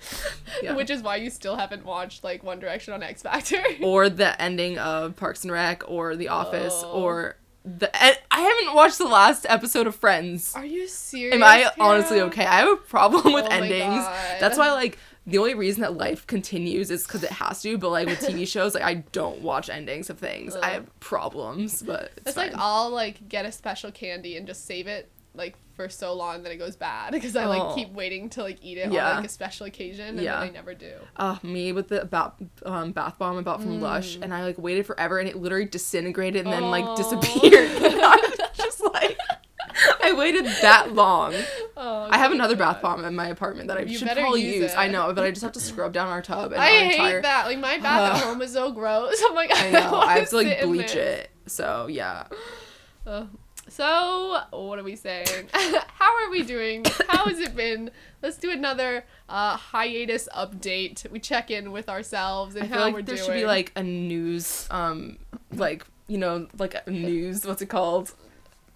[0.62, 0.74] Yeah.
[0.74, 3.62] Which is why you still haven't watched like One Direction on X Factor.
[3.82, 6.90] or the ending of Parks and Rec, or The Office, Oh.
[7.02, 7.90] or the.
[8.30, 10.54] I haven't watched the last episode of Friends.
[10.54, 11.34] Are you serious?
[11.34, 12.44] Am I honestly okay?
[12.44, 14.04] I have a problem with Oh endings.
[14.40, 17.78] That's why like the only reason that life continues is because it has to.
[17.78, 20.56] But like with TV shows, like I don't watch endings of things.
[20.56, 22.52] I have problems, but it's, It's like.
[22.56, 26.52] I'll like get a special candy and just save it like for so long that
[26.52, 27.74] it goes bad because I like Oh.
[27.74, 29.10] keep waiting to like eat it Yeah.
[29.10, 30.40] on like a special occasion and Yeah.
[30.40, 30.92] then I never do.
[31.16, 32.32] uh, me with the bath,
[32.66, 34.22] um, bath bomb I bought from Lush, Mm.
[34.24, 37.70] and I like waited forever, and it literally disintegrated and then like disappeared.
[38.54, 39.16] Just like,
[40.02, 41.32] I waited that long.
[41.76, 44.56] Oh, I have another bath bomb in my apartment that I You should probably use
[44.56, 44.74] use.
[44.74, 46.52] I know, but I just have to scrub down our tub.
[46.52, 47.46] And I hate entire, that.
[47.46, 49.16] Like my bath at home is so gross.
[49.26, 49.94] I'm like I know.
[50.00, 51.30] I have wanna like bleach it.
[51.46, 52.24] So yeah.
[53.70, 55.48] So, what are we saying?
[55.52, 56.84] How are we doing?
[57.08, 57.92] How has it been?
[58.20, 61.08] Let's do another uh, hiatus update.
[61.08, 63.26] We check in with ourselves and I how like we're there doing.
[63.26, 65.18] should be like a news um
[65.52, 67.46] like you know, like news.
[67.46, 68.12] What's it called?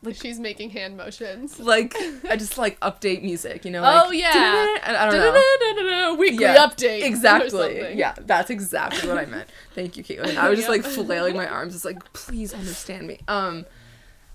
[0.04, 1.58] Like she's making hand motions.
[1.58, 1.96] Like
[2.30, 3.64] I just like update music.
[3.64, 3.82] You know.
[3.84, 4.30] Oh, yeah.
[4.32, 6.14] I, I don't know.
[6.14, 7.02] Weekly Yeah, update.
[7.02, 7.94] Exactly.
[7.94, 9.48] Yeah, that's exactly what I meant.
[9.74, 10.36] Thank you, Caitlin.
[10.36, 13.18] I was just like flailing my arms, just like, please understand me.
[13.26, 13.66] Um,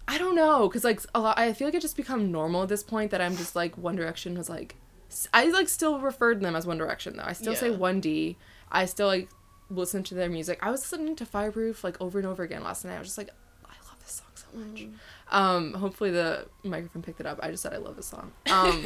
[0.10, 2.70] I don't know, cause like a lot, I feel like it just become normal at
[2.70, 4.76] this point that I'm just like One Direction was like,
[5.32, 7.24] I like still referred to them as One Direction though.
[7.24, 8.36] I still say One D.
[8.72, 9.30] I still like
[9.70, 10.58] listen to their music.
[10.64, 12.96] I was listening to Fireproof like over and over again last night.
[12.96, 13.30] I was just like,
[13.66, 14.88] I love this song so much.
[15.32, 17.40] Um, hopefully the microphone picked it up.
[17.44, 18.32] I just said I love this song.
[18.52, 18.86] Um,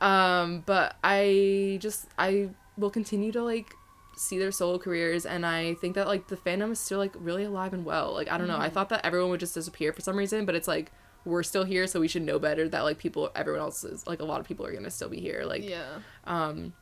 [0.00, 3.74] um, but I just I will continue to like
[4.20, 7.44] see their solo careers and I think that like the fandom is still like really
[7.44, 8.12] alive and well.
[8.12, 8.58] Like I don't know.
[8.58, 10.92] I thought that everyone would just disappear for some reason, but it's like
[11.24, 14.20] we're still here so we should know better that like people everyone else is like
[14.20, 15.98] a lot of people are going to still be here like Yeah.
[16.24, 16.72] um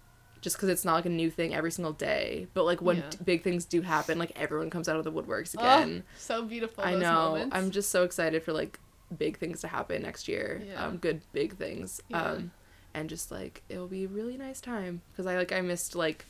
[0.41, 3.11] just because it's not like a new thing every single day but like when Yeah.
[3.11, 6.45] t- big things do happen like everyone comes out of the woodworks Oh, again so
[6.45, 6.85] beautiful.
[6.85, 7.13] I those know.
[7.31, 7.57] Moments.
[7.57, 8.79] I'm just so excited for like
[9.17, 10.63] big things to happen next year.
[10.65, 10.85] Yeah.
[10.87, 12.01] Um, good big things.
[12.09, 12.23] Yeah.
[12.23, 12.51] Um,
[12.95, 16.27] and just like it'll be a really nice time because I like I missed like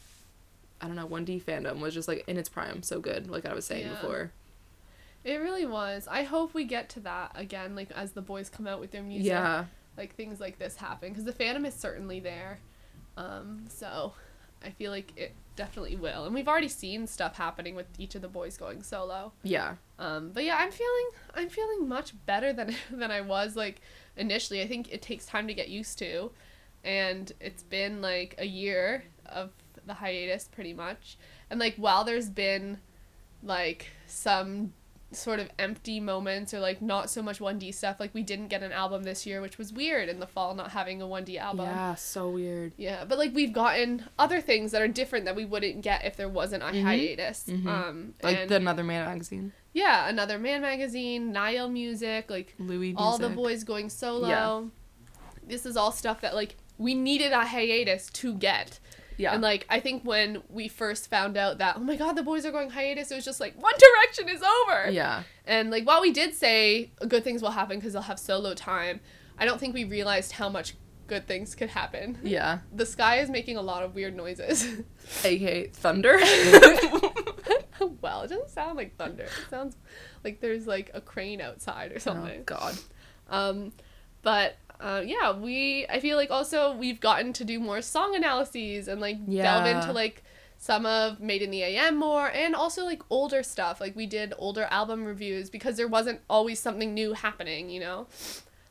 [0.80, 3.44] I don't know one D fandom was just like in its prime so good like
[3.46, 3.94] I was saying Yeah.
[3.94, 4.32] before.
[5.24, 6.06] It really was.
[6.08, 9.02] I hope we get to that again, like as the boys come out with their
[9.02, 9.26] music.
[9.28, 9.64] Yeah.
[9.96, 12.60] Like things like this happen because the fandom is certainly there.
[13.16, 14.12] Um, so
[14.64, 18.22] I feel like it definitely will, and we've already seen stuff happening with each of
[18.22, 19.32] the boys going solo.
[19.42, 19.74] Yeah.
[19.98, 23.80] Um, but yeah, I'm feeling I'm feeling much better than than I was like
[24.16, 24.62] initially.
[24.62, 26.30] I think it takes time to get used to,
[26.84, 29.50] and it's been like a year of
[29.88, 31.16] the hiatus pretty much.
[31.50, 32.78] And like while there's been
[33.42, 34.72] like some
[35.10, 38.62] sort of empty moments or like not so much 1D stuff, like we didn't get
[38.62, 41.64] an album this year, which was weird in the fall not having a 1D album.
[41.64, 41.94] Yeah.
[41.94, 42.72] So weird.
[42.76, 46.16] Yeah, but like we've gotten other things that are different that we wouldn't get if
[46.16, 46.82] there wasn't a Mhm.
[46.82, 47.44] hiatus.
[47.48, 47.66] Mhm.
[47.66, 49.52] Um, Like and- the Another Man magazine.
[49.72, 52.92] yeah, another man magazine, Niall music, like Louis.
[52.96, 54.28] all the boys going solo.
[54.28, 54.62] Yeah.
[55.46, 58.78] This is all stuff that like we needed a hiatus to get.
[59.18, 59.32] Yeah.
[59.34, 62.46] And like I think when we first found out that oh my god the boys
[62.46, 64.90] are going hiatus, it was just like One Direction is over.
[64.90, 65.24] yeah.
[65.44, 69.00] And like while we did say good things will happen because they'll have solo time,
[69.38, 70.74] I don't think we realized how much
[71.08, 72.18] good things could happen.
[72.22, 72.58] Yeah.
[72.72, 74.66] The sky is making a lot of weird noises.
[75.24, 76.18] AKA Thunder.
[78.00, 79.24] well, it doesn't sound like thunder.
[79.24, 79.76] It sounds
[80.24, 82.24] like there's like a crane outside or something.
[82.24, 82.44] oh something.
[82.44, 82.78] God.
[83.30, 83.72] Um,
[84.22, 88.88] but uh, yeah, we I feel like also we've gotten to do more song analyses
[88.88, 90.22] and like delve into like
[90.60, 93.80] some of Made in the AM more and also like older stuff.
[93.80, 98.06] Like we did older album reviews because there wasn't always something new happening, you know,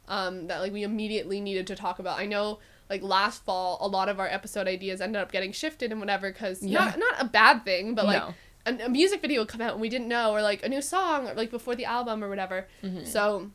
[0.07, 2.19] um, that like we immediately needed to talk about.
[2.19, 5.91] I know like last fall a lot of our episode ideas ended up getting shifted
[5.91, 6.79] and whatever because Yeah.
[6.85, 8.33] not not a bad thing, but like No.
[8.65, 10.81] a, a music video would come out and we didn't know or like a new
[10.81, 12.67] song or like before the album or whatever.
[12.83, 13.05] Mhm.
[13.05, 13.51] So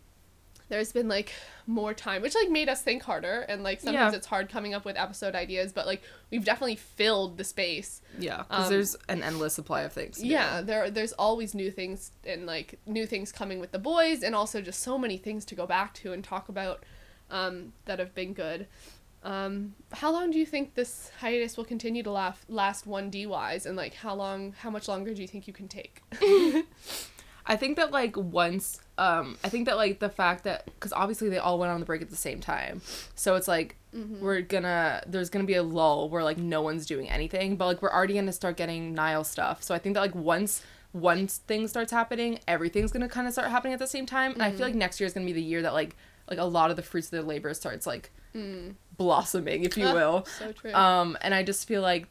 [0.72, 1.30] there's been like
[1.66, 4.16] more time, which like made us think harder and like sometimes Yeah.
[4.16, 6.00] it's hard coming up with episode ideas, but like
[6.30, 8.00] we've definitely filled the space.
[8.18, 8.38] Yeah.
[8.38, 10.16] Because Um, there's an endless supply of things.
[10.16, 10.28] to do.
[10.28, 14.34] Yeah, there there's always new things and like new things coming with the boys and
[14.34, 16.84] also just so many things to go back to and talk about
[17.30, 18.66] um, that have been good.
[19.24, 23.66] Um, how long do you think this hiatus will continue to last last 1D wise
[23.66, 26.02] and like how long how much longer do you think you can take?
[27.46, 31.28] I think that like once um I think that like the fact that cuz obviously
[31.28, 32.80] they all went on the break at the same time.
[33.14, 33.76] So it's like
[34.20, 37.82] we're gonna there's gonna be a lull where like no one's doing anything, but like
[37.82, 39.62] we're already gonna start getting Niall stuff.
[39.62, 40.62] So I think that like once
[40.94, 44.32] once things starts happening, everything's gonna kind of start happening at the same time.
[44.32, 45.96] And I feel like next year is gonna be the year that like
[46.30, 48.10] like a lot of the fruits of their labor starts like
[48.96, 50.26] blossoming, if you will.
[50.38, 50.72] so true.
[50.72, 52.06] Um, and I just feel like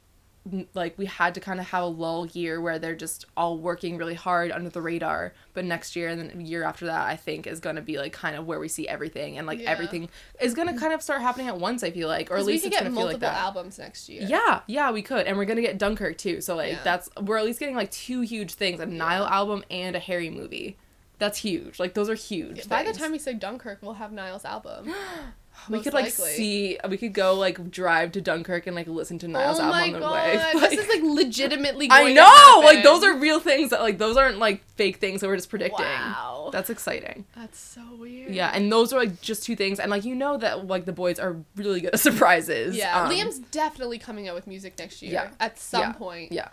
[0.73, 3.97] like we had to kind of have a lull year where they're just all working
[3.97, 5.33] really hard under the radar.
[5.53, 8.11] But next year and then the year after that, I think is gonna be like
[8.11, 9.69] kind of where we see everything and like Yeah.
[9.69, 11.83] everything is gonna kind of start happening at once.
[11.83, 13.37] I feel like, or at 'Cause we least could it's get multiple like that.
[13.37, 14.23] albums next year.
[14.23, 16.41] Yeah, yeah, we could, and we're gonna get Dunkirk too.
[16.41, 16.79] So like Yeah.
[16.83, 20.29] that's we're at least getting like two huge things: a Niall album and a Harry
[20.31, 20.75] movie.
[21.19, 21.79] That's huge.
[21.79, 22.67] Like those are huge.
[22.67, 24.91] By the time we say Dunkirk, we'll have Niall's album.
[25.69, 26.31] we most could like likely.
[26.31, 29.81] see, we could go like drive to Dunkirk and like listen to Niall's oh album
[29.81, 30.51] on the god, way.
[30.69, 31.87] this is like legitimately.
[31.87, 35.21] Going I know, like those are real things that like those aren't like fake things
[35.21, 35.85] that we're just predicting.
[35.85, 37.25] Wow, That's exciting.
[37.35, 38.33] that's so weird.
[38.33, 40.93] Yeah, and those are like just two things, and like you know that like the
[40.93, 42.75] boys are really good at surprises.
[42.75, 45.13] Yeah, Um, Liam's definitely coming out with music next year.
[45.13, 45.29] Yeah.
[45.39, 45.91] At some Yeah.
[45.93, 46.47] point, Yeah,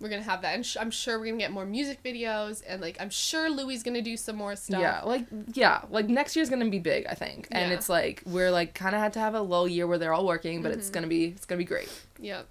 [0.00, 2.80] we're gonna have that, and sh- I'm sure we're gonna get more music videos, and
[2.80, 4.80] like I'm sure Louis gonna do some more stuff.
[4.80, 7.76] yeah, like yeah, like next year's gonna be big, I think, and Yeah.
[7.76, 10.26] it's like we're like kind of had to have a lull year where they're all
[10.26, 10.78] working, but Mm-hmm.
[10.80, 11.88] it's gonna be it's gonna be great.
[12.20, 12.42] Yeah.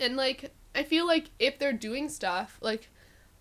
[0.00, 2.88] And like I feel like if they're doing stuff, like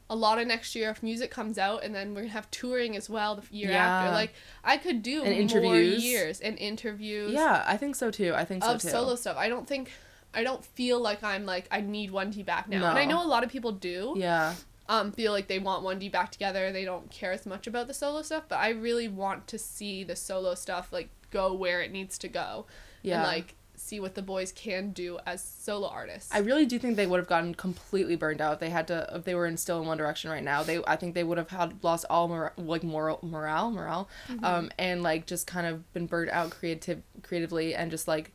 [0.09, 2.97] a lot of next year if music comes out and then we're gonna have touring
[2.97, 3.87] as well the year Yeah.
[4.01, 6.03] after like i could do And more interviews.
[6.03, 8.33] years and interviews Yeah, I think so too.
[8.35, 8.89] I think so of too.
[8.89, 9.89] solo stuff i don't think
[10.33, 13.27] i don't feel like i'm like i need 1d back now and i know a
[13.27, 14.55] lot of people do Yeah.
[14.89, 17.93] um feel like they want 1d back together they don't care as much about the
[17.93, 21.91] solo stuff but i really want to see the solo stuff like go where it
[21.91, 22.65] needs to go
[23.03, 23.19] Yeah.
[23.19, 26.97] and like see what the boys can do as solo artists I really do think
[26.97, 29.57] they would have gotten completely burned out if they had to if they were in
[29.57, 30.61] still in one direction right now.
[30.61, 34.45] They I think they would have had lost all mor- like moral morale morale, Mm-hmm.
[34.45, 38.33] um, and like just kind of been burnt out creative creatively and just like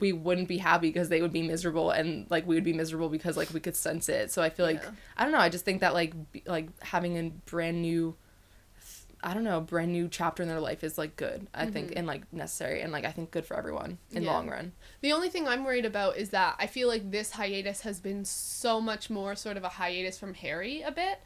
[0.00, 3.08] we wouldn't be happy because they would be miserable and like we would be miserable
[3.08, 4.30] because like we could sense it.
[4.32, 4.90] So I feel like Yeah.
[5.16, 5.38] I don't know.
[5.38, 8.16] I just think that like be, like having a brand new.
[9.26, 12.06] I don't know, brand new chapter in their life is like good, I think, and
[12.06, 14.24] like necessary, and like I think good for everyone in Mm-hmm.
[14.24, 14.30] Yeah.
[14.32, 14.72] long run.
[15.00, 18.26] The only thing I'm worried about is that I feel like this hiatus has been
[18.26, 21.20] so much more sort of a hiatus from Harry a bit.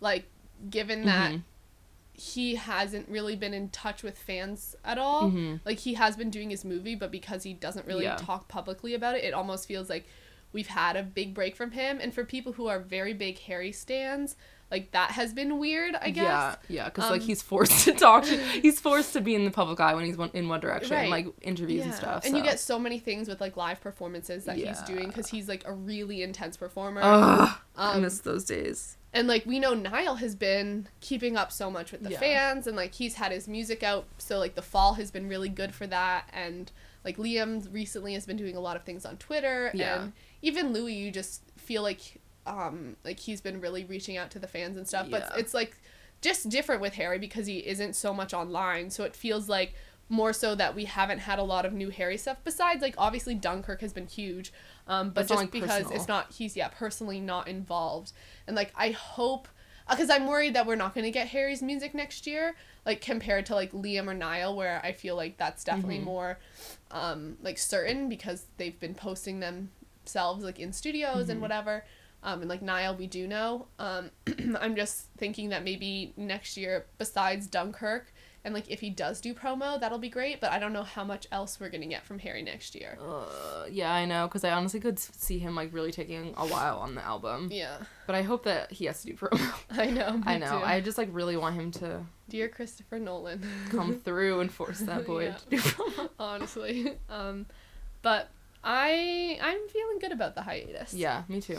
[0.00, 0.24] Like,
[0.68, 1.42] given that Mhm.
[2.16, 5.30] He hasn't really been in touch with fans at all.
[5.30, 5.60] Mhm.
[5.64, 8.16] Like, he has been doing his movie, but because he doesn't really Yeah.
[8.16, 10.06] talk publicly about it, it almost feels like
[10.52, 11.98] we've had a big break from him.
[12.00, 14.36] And for people who are very big Harry stans,
[14.70, 16.22] like, that has been weird, I guess.
[16.24, 18.24] Yeah, yeah, because like Um, he's forced to talk.
[18.62, 21.10] he's forced to be in the public eye when he's one, in one direction, Right.
[21.10, 22.24] like interviews and stuff.
[22.24, 25.48] And you get so many things with like live performances that he's doing because he's
[25.48, 27.00] like a really intense performer.
[27.02, 28.96] Ugh, I Um, miss those days.
[29.14, 32.18] And like we know Niall has been keeping up so much with the Yeah.
[32.20, 35.48] fans and like he's had his music out so like the fall has been really
[35.48, 36.70] good for that and
[37.04, 40.02] like Liam recently has been doing a lot of things on Twitter Yeah.
[40.02, 40.12] and
[40.42, 44.48] even Louis you just feel like um like he's been really reaching out to the
[44.48, 45.38] fans and stuff but Yeah.
[45.40, 45.76] it's like
[46.20, 49.74] just different with Harry because he isn't so much online so it feels like
[50.08, 53.34] more so that we haven't had a lot of new Harry stuff besides like obviously
[53.34, 54.52] Dunkirk has been huge
[54.86, 55.92] um but It's just because personal.
[55.98, 58.12] it's not he's yeah personally not involved
[58.46, 59.48] and like I hope
[59.88, 62.54] because I'm worried that we're not going to get Harry's music next year
[62.86, 66.04] like compared to like Liam or Niall where I feel like that's definitely Mhm.
[66.04, 66.38] more
[66.90, 71.42] um like certain because they've been posting themselves like in studios and Mhm.
[71.42, 71.84] whatever
[72.22, 74.10] um and like Niall we do know um
[74.60, 78.12] I'm just thinking that maybe next year besides Dunkirk
[78.44, 81.02] and like if he does do promo that'll be great but I don't know how
[81.04, 84.50] much else we're to get from Harry next year Uh, yeah, I know, because I
[84.52, 87.48] honestly could see him like really taking a while on the album.
[87.52, 89.54] yeah But I hope that he has to do promo.
[89.70, 90.58] I know I know.
[90.58, 90.64] too.
[90.64, 95.06] I just like really want him to dear Christopher Nolan come through and force that
[95.06, 95.34] boy Yeah.
[95.36, 96.08] to do promo.
[96.18, 96.92] honestly.
[97.08, 97.46] Um,
[98.02, 98.28] but
[98.62, 100.94] I I'm feeling good about the hiatus.
[100.94, 101.58] Yeah, me too.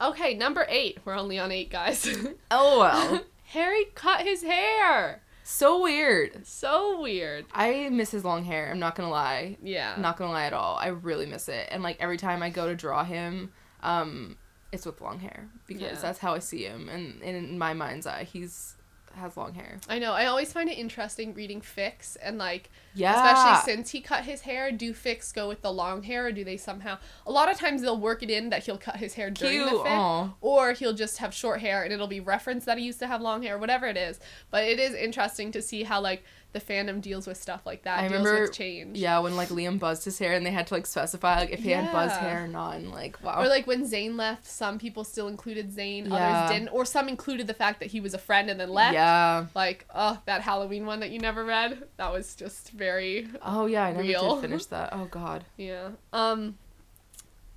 [0.00, 0.98] Okay, number eight.
[1.04, 2.06] We're only on eight, guys.
[2.50, 3.20] LOL.
[3.46, 5.20] Harry cut his hair.
[5.44, 6.46] So weird.
[6.46, 7.44] So weird.
[7.52, 8.70] I miss his long hair.
[8.72, 9.56] I'm not gonna lie.
[9.62, 9.94] Yeah.
[9.98, 10.76] Not gonna lie at all.
[10.76, 11.68] I really miss it.
[11.70, 14.36] And like every time I go to draw him, um,
[14.72, 15.94] it's with long hair because Yeah.
[16.00, 16.88] that's how I see him.
[16.88, 18.74] And, and in my mind's eye, he's
[19.16, 19.78] has long hair.
[19.88, 20.12] I know.
[20.12, 23.14] I always find it interesting reading fics and like Yeah.
[23.14, 26.44] especially since he cut his hair, do fics go with the long hair or do
[26.44, 29.30] they somehow a lot of times they'll work it in that he'll cut his hair
[29.30, 29.70] during cute.
[29.70, 29.86] the fic.
[29.86, 30.34] Aw.
[30.40, 33.20] or he'll just have short hair and it'll be referenced that he used to have
[33.20, 34.20] long hair, whatever it is.
[34.50, 36.24] But it is interesting to see how like
[36.54, 38.96] the fandom deals with stuff like that, I deals remember- with change.
[38.96, 41.60] Yeah, when like Liam buzzed his hair and they had to like specify like if
[41.60, 42.28] he had buzzed Yeah.
[42.30, 42.76] hair or not.
[42.76, 43.42] And like wow.
[43.42, 46.14] Or like when Zayn left, some people still included Zayn, Yeah.
[46.46, 48.94] others didn't, or some included the fact that he was a friend and then left.
[48.94, 49.46] yeah.
[49.54, 53.84] Like, oh, that Halloween one that you never read, that was just very Oh yeah,
[53.84, 54.34] I never Real.
[54.36, 54.88] did finish that.
[54.92, 55.44] Oh god.
[55.58, 55.90] Yeah.
[56.12, 56.56] Um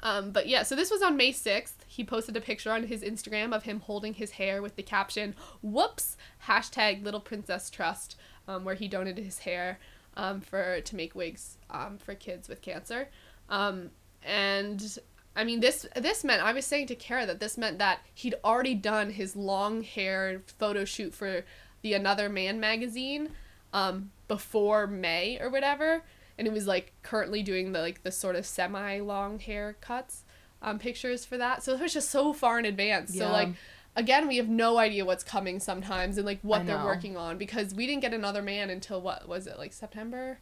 [0.01, 1.73] um but yeah, so this was on May 6th.
[1.87, 5.33] He posted a picture on his Instagram of him holding his hair with the caption,
[5.63, 6.15] "Whoops!"
[6.47, 8.15] hashtag Little Princess Trust,
[8.47, 9.79] um, where he donated his hair
[10.15, 13.09] um, for to make wigs um, for kids with cancer.
[13.49, 13.91] Um,
[14.23, 14.97] and
[15.35, 18.35] I mean this this meant I was saying to Kara that this meant that he'd
[18.43, 21.43] already done his long hair photo shoot for
[21.81, 23.29] the Another Man magazine
[23.73, 26.03] um, before May or whatever.
[26.37, 30.21] And it was like currently doing the like the sort of semi long haircuts
[30.61, 31.63] um pictures for that.
[31.63, 33.15] So it was just so far in advance.
[33.15, 33.49] So like
[33.97, 37.73] again we have no idea what's coming sometimes and like what they're working on because
[37.73, 40.39] we didn't get another man until what was it like september?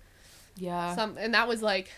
[0.57, 0.95] Yeah.
[0.95, 1.89] some and that was like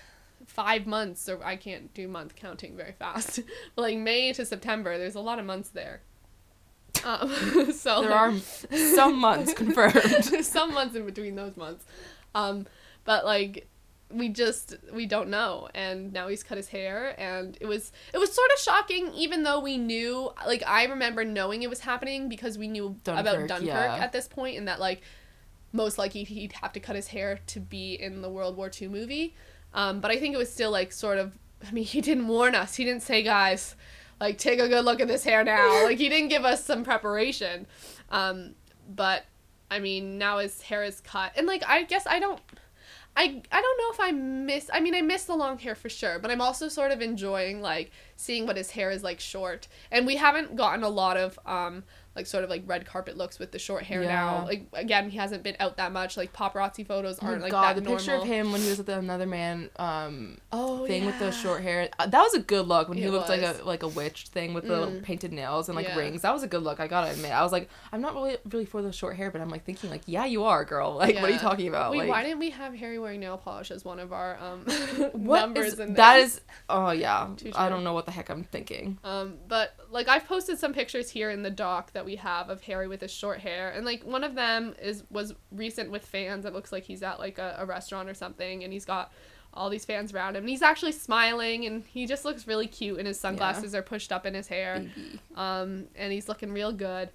[0.45, 3.41] five months or i can't do month counting very fast.
[3.75, 6.01] But like may to september there's a lot of months there.
[7.03, 10.45] Um so there are some months confirmed.
[10.45, 11.85] some months in between those months.
[12.35, 12.67] Um
[13.03, 13.67] but like
[14.09, 18.17] we just we don't know and now he's cut his hair and it was it
[18.17, 22.29] was sort of shocking even though we knew like i remember knowing it was happening
[22.29, 23.95] because we knew about Dunkirk, dunkirk yeah.
[23.97, 25.01] at this point and that like
[25.73, 28.87] most likely he'd have to cut his hair to be in the world war ii
[28.87, 29.35] movie
[29.73, 31.37] um, but i think it was still like sort of
[31.67, 33.75] i mean he didn't warn us he didn't say guys
[34.19, 35.83] like take a good look at this hair now.
[35.83, 37.67] like he didn't give us some preparation.
[38.09, 38.55] Um,
[38.89, 39.25] but
[39.69, 42.39] I mean, now his hair is cut, and like I guess I don't.
[43.17, 45.89] I, I don't know if I miss I mean I miss the long hair for
[45.89, 49.67] sure, but I'm also sort of enjoying like seeing what his hair is like short.
[49.91, 51.83] And we haven't gotten a lot of um
[52.17, 54.09] like sort of like red carpet looks with the short hair Yeah.
[54.09, 54.45] now.
[54.45, 56.17] Like again, he hasn't been out that much.
[56.17, 58.79] Like paparazzi photos Oh aren't like God, that the picture of him when he was
[58.79, 61.89] with the another man um oh, thing with the short hair.
[61.99, 64.27] Uh, that was a good look when he It looked like a like a witch
[64.29, 65.03] thing with the Mm.
[65.03, 65.97] painted nails and like Yeah.
[65.97, 66.23] rings.
[66.23, 66.79] That was a good look.
[66.79, 67.31] I gotta admit.
[67.31, 69.89] I was like, I'm not really really for the short hair, but I'm like thinking
[69.89, 70.95] like, yeah, you are, girl.
[71.07, 71.91] Like, what are you talking about?
[71.91, 74.61] Wait, like, why didn't we have Harry wearing nail polish as one of our um
[75.13, 76.41] what numbers is- in that is?
[76.69, 78.97] Oh yeah, I don't know what the heck I'm thinking.
[79.03, 82.61] Um, but like I've posted some pictures here in the doc that we have of
[82.61, 86.45] Harry with his short hair, and like one of them is was recent with fans.
[86.45, 89.11] It looks like he's at like a, a restaurant or something, and he's got
[89.53, 92.97] all these fans around him, and he's actually smiling, and he just looks really cute,
[92.97, 94.85] and his sunglasses are pushed up in his hair,
[95.35, 97.09] um, and he's looking real good,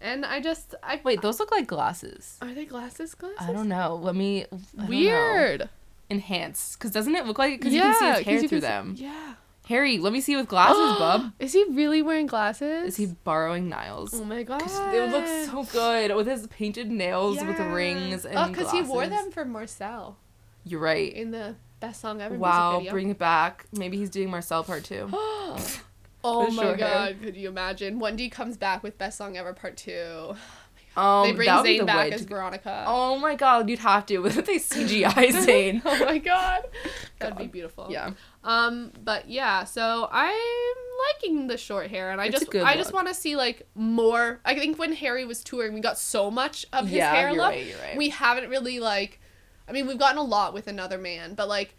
[0.00, 2.38] and I just I Wait, those look like glasses.
[2.40, 3.38] are they glasses glasses?
[3.40, 3.98] I don't know.
[4.00, 4.46] Let me.
[4.78, 4.86] I.
[4.86, 5.68] Weird.
[6.10, 7.58] Enhance, because doesn't it look like?
[7.58, 8.94] Because you can see his hair through see- them.
[8.96, 9.34] Yeah.
[9.68, 11.32] Harry, let me see with glasses, bub.
[11.38, 12.88] Is he really wearing glasses?
[12.88, 14.14] Is he borrowing Niall's?
[14.18, 14.60] Oh my god.
[14.62, 18.48] 'Cause They would look so good with his painted nails, with the rings, and glasses.
[18.48, 20.16] Oh, because he wore them for Marcel
[20.64, 21.12] You're right.
[21.12, 22.34] in the best song ever.
[22.36, 22.92] Wow, music video.
[22.92, 23.66] bring it back.
[23.72, 25.08] Maybe he's doing Marcel part two.
[26.24, 26.88] oh my short hair.
[27.12, 27.98] god, could you imagine?
[27.98, 30.34] Wendy comes back with best song ever part two.
[30.96, 32.84] Um, they bring that would be Zayn the back as Veronica.
[32.86, 34.18] Oh my god, you'd have to.
[34.22, 35.82] With they CGI Zayn.
[35.84, 36.64] oh my god.
[37.18, 37.86] That'd be beautiful.
[37.90, 38.12] yeah.
[38.44, 40.34] Um, but yeah, so I'm
[41.14, 44.40] liking the short hair, and I It's just I just want to see like more.
[44.44, 47.38] I think when Harry was touring, we got so much of his yeah, hair you're
[47.38, 47.50] look.
[47.50, 47.66] right.
[47.66, 47.96] You're right.
[47.96, 49.20] We haven't really like.
[49.68, 51.76] I mean, we've gotten a lot with another man, but like,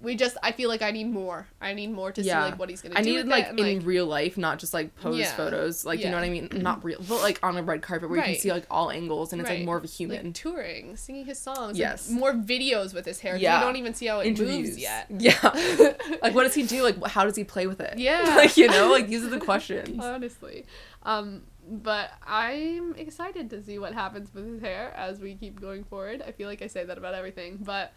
[0.00, 0.36] we just.
[0.42, 1.46] I feel like I need more.
[1.60, 2.44] I need more to Yeah.
[2.44, 3.10] see like what he's gonna I do.
[3.10, 5.34] needed with like and, in real life, not just like pose Yeah.
[5.34, 5.84] photos.
[5.84, 6.48] Like you know what I mean?
[6.52, 9.32] Not real, but like on a red carpet where you can see like all angles
[9.32, 10.26] and it's like more of a human.
[10.26, 11.72] like touring, singing his songs.
[11.72, 12.08] like, Yes.
[12.10, 13.36] more videos with his hair.
[13.36, 13.58] Yeah.
[13.58, 15.06] We don't even see how it Interviews moves yet.
[15.18, 15.38] Yeah.
[16.22, 16.82] like what does he do?
[16.82, 17.98] Like how does he play with it?
[17.98, 18.22] Yeah.
[18.36, 19.98] like you know, like these are the questions.
[20.02, 20.64] honestly.
[21.02, 25.84] Um, but I'm excited to see what happens with his hair as we keep going
[25.84, 26.22] forward.
[26.26, 27.92] I feel like I say that about everything, but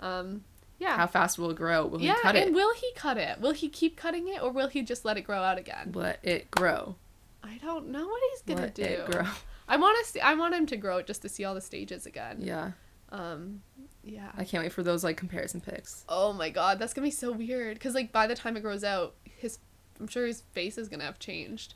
[0.00, 0.42] um,
[0.78, 0.96] yeah.
[0.96, 1.86] How fast will it grow?
[1.86, 2.46] Will yeah, he cut it?
[2.46, 3.40] and will he cut it?
[3.40, 5.92] Will he keep cutting it, or will he just let it grow out again?
[5.94, 6.96] Let it grow.
[7.42, 8.82] I don't know what he's gonna Let do.
[8.82, 9.26] it grow.
[9.68, 10.20] I want to see.
[10.20, 12.38] I want him to grow it just to see all the stages again.
[12.40, 12.72] Yeah.
[13.10, 13.62] Um,
[14.02, 14.30] yeah.
[14.36, 16.04] I can't wait for those like comparison pics.
[16.08, 17.78] Oh my god, that's gonna be so weird.
[17.80, 19.58] Cause like by the time it grows out, his
[20.00, 21.74] I'm sure his face is gonna have changed.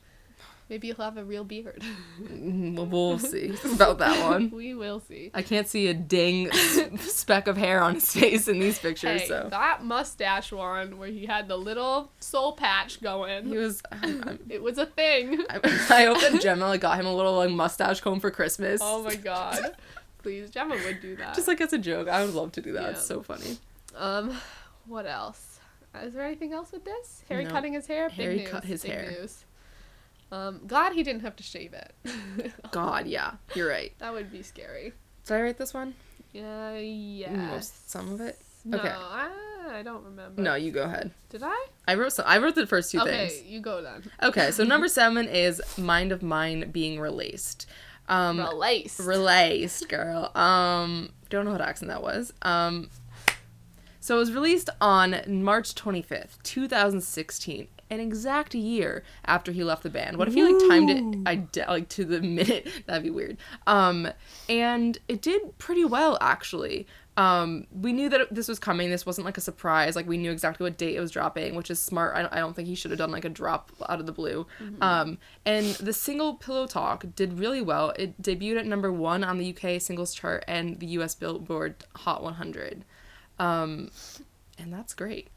[0.69, 1.83] Maybe he'll have a real beard.
[2.23, 4.51] Mm, We'll, see about that one.
[4.55, 5.31] we will see.
[5.33, 9.23] I can't see a dang s- speck of hair on his face in these pictures.
[9.23, 13.47] Hey, so that mustache one where he had the little soul patch going.
[13.47, 13.83] he was.
[13.91, 15.39] I'm, I'm, it was a thing.
[15.51, 15.57] I,
[15.91, 18.81] I hope that Gemma like got him a little like mustache comb for Christmas.
[18.85, 19.75] oh my god.
[20.23, 21.35] Please, Gemma would do that.
[21.35, 22.91] Just like as a joke, I would love to do that.
[22.91, 23.57] It's so funny.
[23.97, 24.37] um,
[24.87, 25.61] what else?
[26.03, 27.25] Is there anything else with this?
[27.31, 27.51] Harry No.
[27.51, 28.09] cutting his hair.
[28.11, 29.11] Big Harry cut his big hair.
[29.13, 29.45] News.
[30.31, 32.53] Um, glad he didn't have to shave it.
[32.71, 33.93] God, yeah, you're right.
[33.99, 34.93] that would be scary.
[35.27, 35.95] Did I write this one?
[36.33, 37.31] Yeah, yes.
[37.37, 38.39] Most- some of it?
[38.65, 38.93] No, Okay.
[38.95, 39.31] I,
[39.79, 40.43] I don't remember.
[40.43, 41.11] No, you go ahead.
[41.31, 41.67] Did I?
[41.87, 42.25] I wrote some.
[42.29, 43.33] I wrote the first two okay, things.
[43.41, 44.03] Okay, you go then.
[44.23, 47.67] Okay, so number seven is Mind of Mine being released.
[48.09, 49.01] Um, Released.
[49.01, 50.35] released, girl.
[50.37, 52.33] Um, don't know what accent that was.
[52.43, 52.89] Um,
[54.01, 59.91] so it was released on March 25th, 2016, an exact year after he left the
[59.91, 60.17] band.
[60.17, 62.69] What if he like timed it I de- like to the minute?
[62.87, 63.39] That'd be weird.
[63.67, 64.09] Um,
[64.49, 66.87] and it did pretty well actually.
[67.17, 68.91] Um, we knew that this was coming.
[68.91, 69.97] This wasn't like a surprise.
[69.97, 72.17] Like we knew exactly what date it was dropping, which is smart.
[72.17, 74.13] I don't, I don't think he should have done like a drop out of the
[74.13, 74.47] blue.
[74.81, 77.93] Um, and the single "Pillow Talk" did really well.
[77.99, 82.23] It debuted at number one on the UK singles chart and the US Billboard Hot
[82.23, 82.85] 100.
[83.41, 83.91] Um,
[84.57, 85.29] and that's great.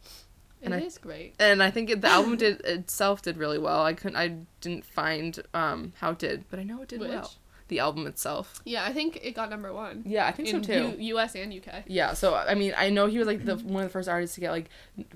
[0.62, 1.36] It is and I- great.
[1.40, 3.84] And I think it, the album did itself did really well.
[3.84, 4.18] I couldn't.
[4.18, 7.10] I didn't find um how it did, but I know it did Which?
[7.10, 7.32] well.
[7.68, 8.62] The album itself.
[8.66, 10.04] Yeah, I think it got number one.
[10.06, 10.90] Yeah, I think in so too.
[10.98, 11.36] U- U.S.
[11.36, 11.84] and UK.
[11.88, 14.36] Yeah, so I mean, I know he was like the one of the first artists
[14.36, 14.70] to get like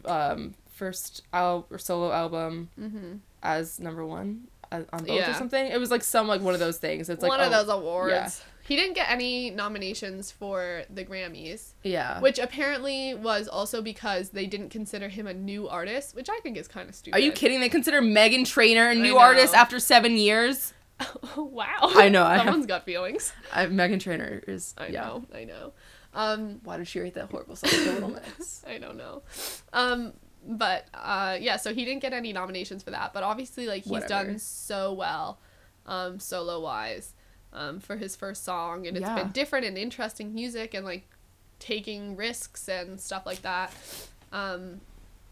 [0.06, 3.16] um first al- or solo album Mm-hmm.
[3.44, 5.68] as number one uh, on both or something.
[5.68, 7.10] It was like some like one of those things.
[7.10, 8.12] It's like one of oh, those awards.
[8.14, 8.30] yeah.
[8.68, 12.20] He didn't get any nominations for the Grammys, Yeah.
[12.20, 16.58] which apparently was also because they didn't consider him a new artist, which I think
[16.58, 17.16] is kind of stupid.
[17.18, 17.60] Are you kidding?
[17.60, 20.74] They consider Meghan Trainor a new artist after seven years.
[21.38, 21.66] wow.
[21.82, 23.34] I know, I have- Someone's got feelings.
[23.54, 24.74] I, Meghan Trainor is.
[24.78, 25.02] I yeah.
[25.02, 25.26] know.
[25.34, 25.74] I know.
[26.14, 28.64] Um, Why did she write that horrible song, The Little Mix?
[28.66, 29.24] I don't know.
[29.74, 30.14] Um,
[30.48, 33.14] but uh, yeah, so he didn't get any nominations for that.
[33.14, 34.30] But obviously, like he's Whatever.
[34.30, 35.40] done so well,
[35.86, 37.14] um, solo wise,
[37.56, 39.16] um, for his first song, and it's Yeah.
[39.16, 41.08] been different and interesting music and like
[41.60, 43.72] taking risks and stuff like that.
[44.32, 44.82] Um,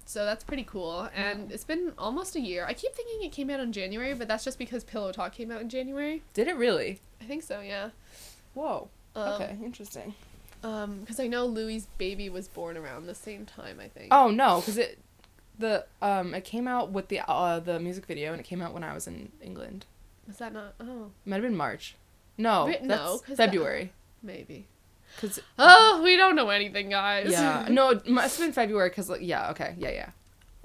[0.05, 2.65] so that's pretty cool, and it's been almost a year.
[2.67, 5.51] I keep thinking it came out in January, but that's just because Pillow Talk came
[5.51, 6.23] out in January.
[6.33, 6.99] Did it really?
[7.21, 7.89] I think so, yeah.
[8.53, 8.89] Whoa.
[9.15, 10.13] Um, okay, interesting.
[10.63, 13.79] Um, because I know Louis' baby was born around the same time.
[13.79, 14.07] I think.
[14.11, 14.99] Oh no, because it
[15.59, 18.73] the um it came out with the uh the music video and it came out
[18.73, 19.85] when I was in England.
[20.27, 20.73] Was that not?
[20.79, 21.95] Oh, It might have been March.
[22.37, 23.93] No, no, that's 'cause that- February.
[24.21, 24.67] maybe.
[25.21, 27.29] Cause Oh, we don't know anything, guys.
[27.31, 28.89] yeah, no, it must have been February.
[28.89, 30.09] Cause like yeah, okay, yeah, yeah.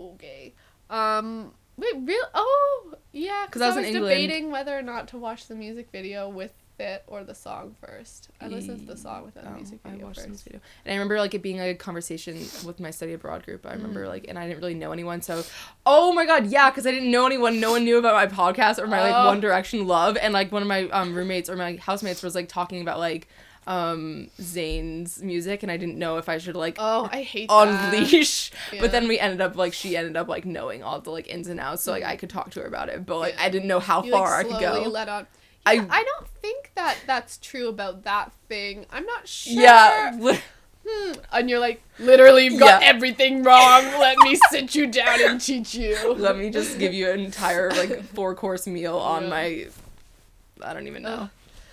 [0.01, 0.55] okay.
[0.89, 1.53] Um.
[1.77, 1.95] Wait.
[1.99, 2.25] Real?
[2.35, 3.45] Oh, yeah.
[3.47, 4.11] Because I I was was, in England.
[4.15, 8.29] debating whether or not to watch the music video with it or the song first.
[8.41, 10.29] I listened to the song without the Oh, music I video watched first.
[10.29, 10.61] music video.
[10.85, 13.67] And I remember like it being like a conversation with my study abroad group.
[13.67, 14.09] I remember Mm.
[14.09, 15.23] like, and I didn't really know anyone.
[15.23, 15.43] So,
[15.87, 17.61] oh my god, yeah, because I didn't know anyone.
[17.61, 19.27] No one knew about my podcast or my like Oh.
[19.27, 20.17] One Direction love.
[20.17, 23.29] And like one of my um roommates or my housemates was like talking about like
[23.67, 27.93] um Zayn's music, and I didn't know if I should like Oh, I hate that.
[27.93, 28.51] unleash.
[28.73, 28.81] Yeah.
[28.81, 31.49] But then we ended up like she ended up like knowing all the like ins
[31.49, 33.05] and outs, so like I could talk to her about it.
[33.05, 33.43] But like Yeah.
[33.45, 34.89] I didn't know how You, far like, I could go.
[34.89, 35.27] Let on.
[35.69, 38.87] I- I don't think that that's true about that thing.
[38.93, 39.63] I'm not sure.
[39.63, 40.17] Yeah.
[40.19, 40.41] li-
[40.91, 41.13] Hmm.
[41.33, 42.89] And you're like, literally, you've got Yeah.
[42.89, 43.85] everything wrong.
[43.99, 46.15] Let me sit you down and teach you.
[46.15, 49.29] Let me just give you an entire like four course meal on Yeah.
[49.29, 49.67] my
[50.65, 51.29] I don't even know.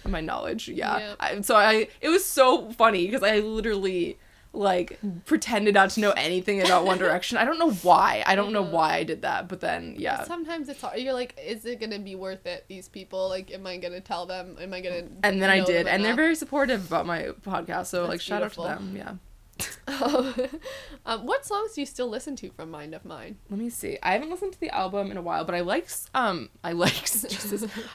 [0.08, 0.68] My knowledge.
[0.68, 0.98] Yeah.
[0.98, 1.16] Yeah.
[1.20, 4.18] I, so I it was so funny because I literally
[4.56, 7.38] like pretended not to know anything about One Direction.
[7.38, 8.24] I don't know why.
[8.26, 10.24] I don't know why I did that, but then yeah.
[10.24, 11.00] Sometimes it's hard.
[11.00, 12.66] You're like, is it gonna be worth it?
[12.68, 14.58] These people, like, am I gonna tell them?
[14.60, 15.04] Am I gonna?
[15.24, 17.88] And then I did, and they're very supportive about my podcast.
[17.88, 18.66] So like shout beautiful.
[18.66, 18.96] out to them.
[18.96, 19.14] Yeah.
[19.88, 23.38] um, what songs do you still listen to from Mind of Mine?
[23.50, 23.98] Let me see.
[24.04, 27.08] I haven't listened to the album in a while, but I like um I like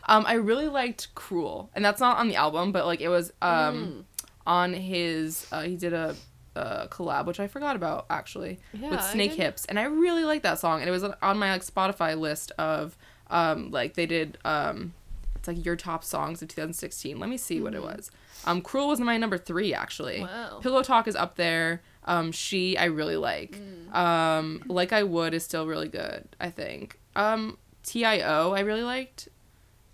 [0.07, 1.71] Um I really liked Cruel.
[1.75, 4.07] And that's not on the album, but like it was um
[4.47, 6.17] on his uh he did a
[6.61, 10.59] uh, collab which I forgot about actually Yeah, with Snakehips and I really like that
[10.59, 12.97] song and it was on my like Spotify list of
[13.29, 14.95] um like they did um
[15.37, 18.11] it's like your top songs of 2016 let me see what it was
[18.45, 20.59] um Cruel was my number 3 actually Wow.
[20.63, 21.83] Pillow Talk is up there.
[22.05, 23.59] Um, she I really like.
[23.93, 26.25] Um, like I would is still really good.
[26.41, 26.99] I think.
[27.15, 28.53] Um, T.I.O.
[28.53, 29.29] I really liked.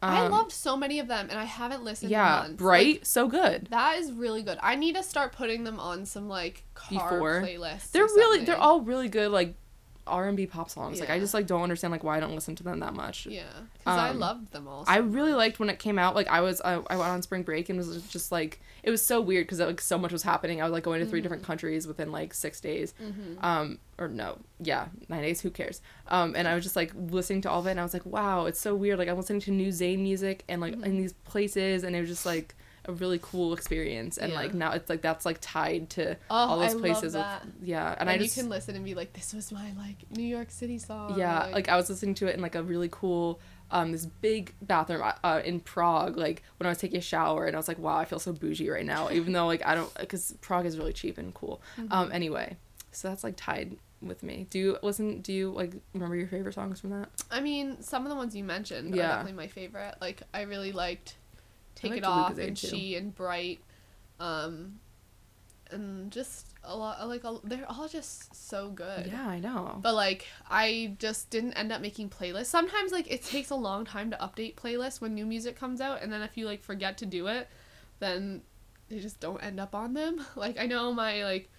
[0.03, 2.11] Um, I loved so many of them, and I haven't listened.
[2.11, 2.49] Yeah.
[2.55, 3.69] Bright, Like, so good.
[3.71, 4.59] that is really good.
[4.63, 7.41] I need to start putting them on some like car Before.
[7.43, 7.93] playlists.
[7.93, 9.55] They're really they're all really good like
[10.07, 11.01] R and B pop songs.
[11.01, 13.27] Like I just like don't understand like why I don't listen to them that much.
[13.27, 13.43] Yeah,
[13.75, 14.85] because I Um, loved them all.
[14.87, 16.15] I really liked when it came out.
[16.15, 19.05] Like I was, I, I went on spring break and was just like, it was
[19.05, 20.61] so weird because like so much was happening.
[20.61, 21.47] I was like going to 3 different Mm-hmm.
[21.53, 22.95] countries within like six days,
[23.41, 25.41] um, or no, yeah, nine days.
[25.41, 25.81] Who cares?
[26.09, 28.07] Um, and I was just like listening to all of it, and I was like,
[28.07, 28.99] wow, it's so weird.
[28.99, 30.85] Like I'm listening to new Zayn music and like Mm-hmm.
[30.85, 32.55] in these places, and it was just like
[32.89, 34.19] a really cool experience.
[34.19, 34.39] And Yeah.
[34.39, 37.15] like now it's like that's like tied to Oh, all those I places.
[37.15, 40.23] yeah, and, And, I you can listen and be like, "This was my like New
[40.25, 43.41] York City song." yeah, like, I was listening to it in like a really cool,
[43.71, 46.17] um, this big bathroom uh, in Prague.
[46.17, 48.33] Like when I was taking a shower, and I was like, wow, I feel so
[48.33, 49.11] bougie right now.
[49.11, 51.61] Even though like I don't, because Prague is really cheap and cool.
[51.77, 51.93] Mm-hmm.
[51.93, 52.57] Um, anyway,
[52.93, 54.47] so that's like tied with me.
[54.51, 55.21] Do you listen?
[55.23, 57.09] Do you like remember your favorite songs from that?
[57.31, 59.09] I mean, some of the ones you mentioned are Yeah.
[59.09, 59.95] definitely my favorite.
[60.01, 61.17] Like I really liked
[61.77, 62.67] Take liked It Off and too.
[62.67, 63.61] She and Bright,
[64.19, 64.81] um,
[65.71, 67.07] and just a lot.
[67.09, 69.07] Like a, they're all just so good.
[69.07, 69.79] Yeah, I know.
[69.83, 72.47] But like I just didn't end up making playlists.
[72.47, 76.03] Sometimes like it takes a long time to update playlists when new music comes out
[76.03, 77.49] and then if you like forget to do it,
[78.01, 78.43] then
[78.89, 80.25] they just don't end up on them.
[80.37, 81.51] Like I know my like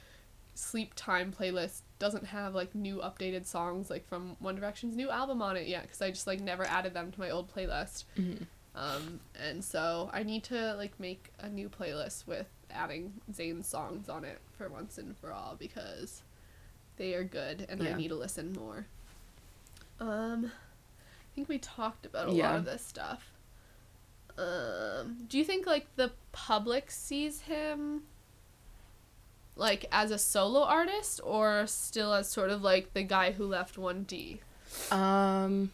[0.55, 5.41] sleep time playlist doesn't have like new updated songs like from One Direction's new album
[5.41, 8.05] on it yet cuz I just like never added them to my old playlist.
[8.17, 8.45] Mhm.
[8.77, 14.07] Um and so I need to like make a new playlist with adding Zayn's songs
[14.09, 16.21] on it for once and for all because
[16.97, 18.85] they are good and I need to listen more.
[19.99, 22.49] Um I think we talked about a Yeah.
[22.49, 23.31] lot of this stuff.
[24.37, 28.03] Um do you think like the public sees him
[29.55, 33.75] like as a solo artist or still as sort of like the guy who left
[33.75, 34.37] 1D?
[34.91, 35.71] Um,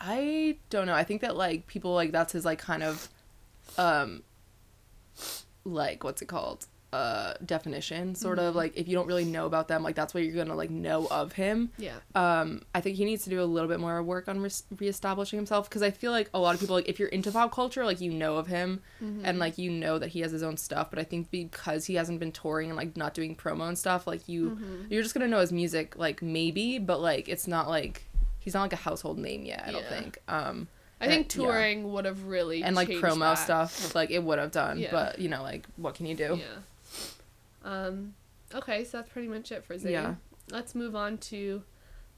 [0.00, 0.94] I don't know.
[0.94, 3.08] I think that like people like that's his like kind of,
[3.78, 4.22] um,
[5.64, 6.66] like what's it called?
[6.92, 8.56] uh definition sort of Mhm.
[8.56, 11.06] like if you don't really know about them like that's what you're gonna like know
[11.06, 11.94] of him Yeah.
[12.16, 15.38] um i think he needs to do a little bit more work on re- reestablishing
[15.38, 17.84] himself because i feel like a lot of people like if you're into pop culture
[17.84, 19.24] like you know of him Mm-hmm.
[19.24, 21.94] and like you know that he has his own stuff but i think because he
[21.94, 24.90] hasn't been touring and like not doing promo and stuff like you Mhm.
[24.90, 28.02] you're just gonna know his music like maybe but like it's not like
[28.40, 29.88] he's not like a household name yet i don't Yeah.
[30.00, 30.68] think um
[31.02, 31.46] I think Uh, yeah.
[31.46, 33.34] touring would have really and like changed promo that.
[33.36, 34.90] stuff like it would have done Yeah.
[34.90, 36.58] but you know like what can you do Yeah.
[37.64, 38.14] Um.
[38.54, 39.90] Okay, so that's pretty much it for Zayn.
[39.92, 40.14] Yeah.
[40.50, 41.62] Let's move on to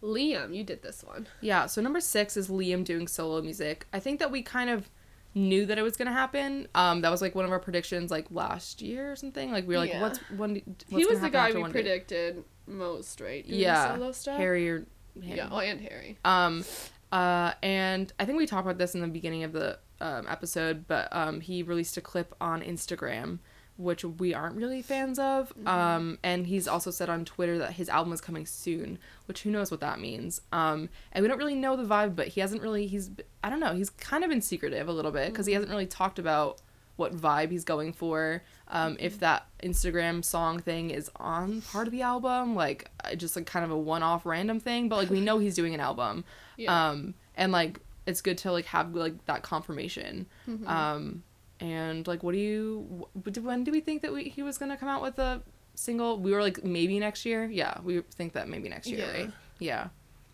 [0.03, 0.55] Liam.
[0.57, 1.27] You did this one.
[1.40, 3.86] Yeah, so number six is Liam doing solo music.
[3.93, 4.89] I think that we kind of
[5.35, 6.69] knew that it was gonna happen.
[6.74, 9.51] Um, that was like one of our predictions, like last year or something.
[9.53, 10.01] Like we were like, Yeah.
[10.03, 10.62] what's when?
[10.65, 11.82] What's he was the guy we one day?
[11.82, 13.47] predicted most, right?
[13.47, 14.39] Doing Yeah, Solo stuff.
[14.39, 14.86] Harry or
[15.20, 15.36] him.
[15.36, 15.48] Yeah.
[15.51, 16.18] Oh, and Harry.
[16.24, 16.64] Um,
[17.10, 20.86] uh, and I think we talked about this in the beginning of the um, episode,
[20.89, 23.39] but um, he released a clip on Instagram,
[23.76, 25.51] which we aren't really fans of.
[25.51, 25.68] Mm-hmm.
[25.68, 29.51] Um, and he's also said on Twitter that his album is coming soon, which who
[29.51, 30.40] knows what that means.
[30.52, 32.86] Um, and we don't really know the vibe, but he hasn't really.
[32.86, 33.10] He's
[33.44, 33.74] I don't know.
[33.74, 36.60] He's kind of been secretive a little bit because he hasn't really talked about
[36.97, 38.43] what vibe he's going for.
[38.73, 43.36] Um, if that Instagram song thing is on part of the album, like uh, just
[43.36, 46.24] like kind of a one-off random thing, but like we know he's doing an album.
[46.57, 46.89] Yeah.
[46.89, 50.27] Um, and like it's good to like have like that confirmation.
[50.49, 50.66] Mhm.
[50.66, 51.23] Um,
[51.61, 53.07] and like, what do you?
[53.40, 55.43] When do we think that we he was gonna come out with a
[55.74, 56.19] single?
[56.19, 57.44] We were like maybe next year.
[57.44, 59.12] Yeah, we think that maybe next year, Yeah.
[59.12, 59.31] right?
[59.59, 59.89] Yeah.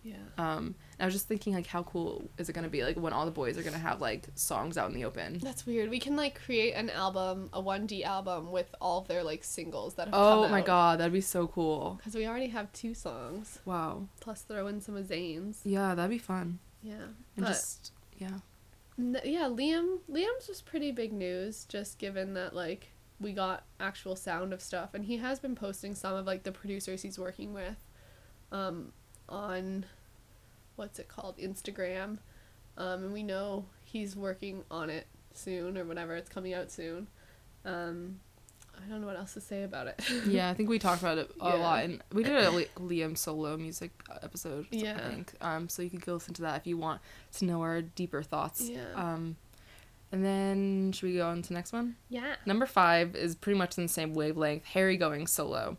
[0.04, 0.14] yeah.
[0.38, 3.12] Um, and I was just thinking like, how cool is it gonna be like when
[3.12, 5.38] all the boys are gonna have like songs out in the open?
[5.38, 5.90] That's weird.
[5.90, 9.94] We can like create an album, a 1D album with all of their like singles
[9.94, 11.94] that have Oh my god, that'd be so cool.
[11.98, 14.08] Because we already have two songs, Wow.
[14.20, 15.60] plus throw in some of Zayn's.
[15.64, 16.58] Yeah, that'd be fun.
[16.82, 16.94] Yeah.
[17.36, 18.38] And But just yeah.
[18.98, 22.88] n- yeah, Liam Liam's was pretty big news, just given that like
[23.20, 26.52] we got actual sound of stuff, and he has been posting some of like the
[26.52, 27.76] producers he's working with,
[28.52, 28.92] um,
[29.28, 29.84] on,
[30.78, 32.18] what's it called, Instagram,
[32.76, 36.14] um, and we know he's working on it soon or whatever.
[36.16, 37.08] It's coming out soon.
[37.64, 38.20] Um,
[38.76, 40.00] I don't know what else to say about it.
[40.26, 41.54] yeah, I think we talked about it a Yeah.
[41.54, 43.90] lot, and we did a Li- Liam solo music
[44.22, 44.66] episode.
[44.70, 44.96] Yeah.
[45.04, 45.32] I think.
[45.40, 47.00] Um, so you could go listen to that if you want
[47.34, 48.68] to know our deeper thoughts.
[48.70, 48.84] Yeah.
[48.94, 49.36] Um,
[50.12, 51.96] and then should we go on to the next one?
[52.08, 52.36] yeah.
[52.46, 54.64] Number five is pretty much in the same wavelength.
[54.66, 55.76] Harry going solo.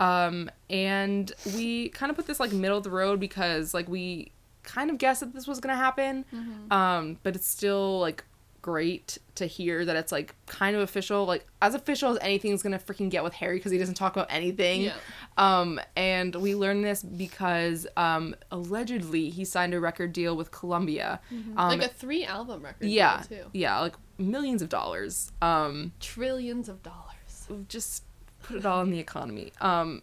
[0.00, 4.32] Um, and we kind of put this like middle of the road because like we
[4.62, 6.24] kind of guessed that this was gonna happen.
[6.34, 6.72] Mm-hmm.
[6.72, 8.24] Um, but it's still like
[8.62, 12.78] great to hear that it's like kind of official, like as official as anything's gonna
[12.78, 14.82] freaking get with Harry because he doesn't talk about anything.
[14.82, 14.94] Yeah.
[15.36, 21.20] Um, and we learned this because um, allegedly he signed a record deal with Columbia.
[21.56, 22.82] Um, like a three album record.
[22.82, 23.44] deal, yeah, Too.
[23.52, 25.32] yeah, like millions of dollars.
[25.42, 27.48] Um, Trillions of dollars.
[27.68, 28.04] just
[28.42, 29.52] put it all in the economy.
[29.60, 30.02] Um,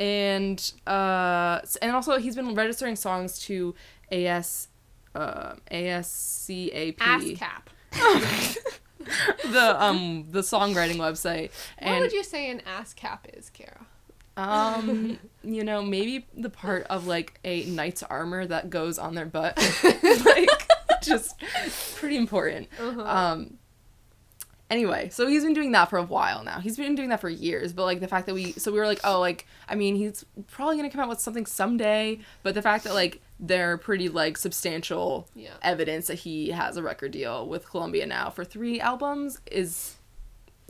[0.00, 3.74] and uh, and also he's been registering songs to
[4.10, 4.68] AS,
[5.14, 7.66] uh, ASCAP, ASCAP.
[9.52, 13.86] the um the songwriting website, And, What would you say an ASCAP is, Kara?
[14.34, 19.26] um you know maybe the part of like a knight's armor that goes on their
[19.26, 19.58] butt,
[20.24, 20.68] like
[21.02, 21.38] just
[21.96, 22.68] pretty important.
[22.80, 23.02] Uh-huh.
[23.02, 23.58] Um.
[24.72, 26.58] Anyway, so he's been doing that for a while now.
[26.58, 28.86] He's been doing that for years, but like the fact that we, so we were
[28.86, 32.20] like, oh, like I mean, he's probably gonna come out with something someday.
[32.42, 35.50] But the fact that like they're pretty like substantial yeah.
[35.60, 39.96] evidence that he has a record deal with Columbia now for three albums is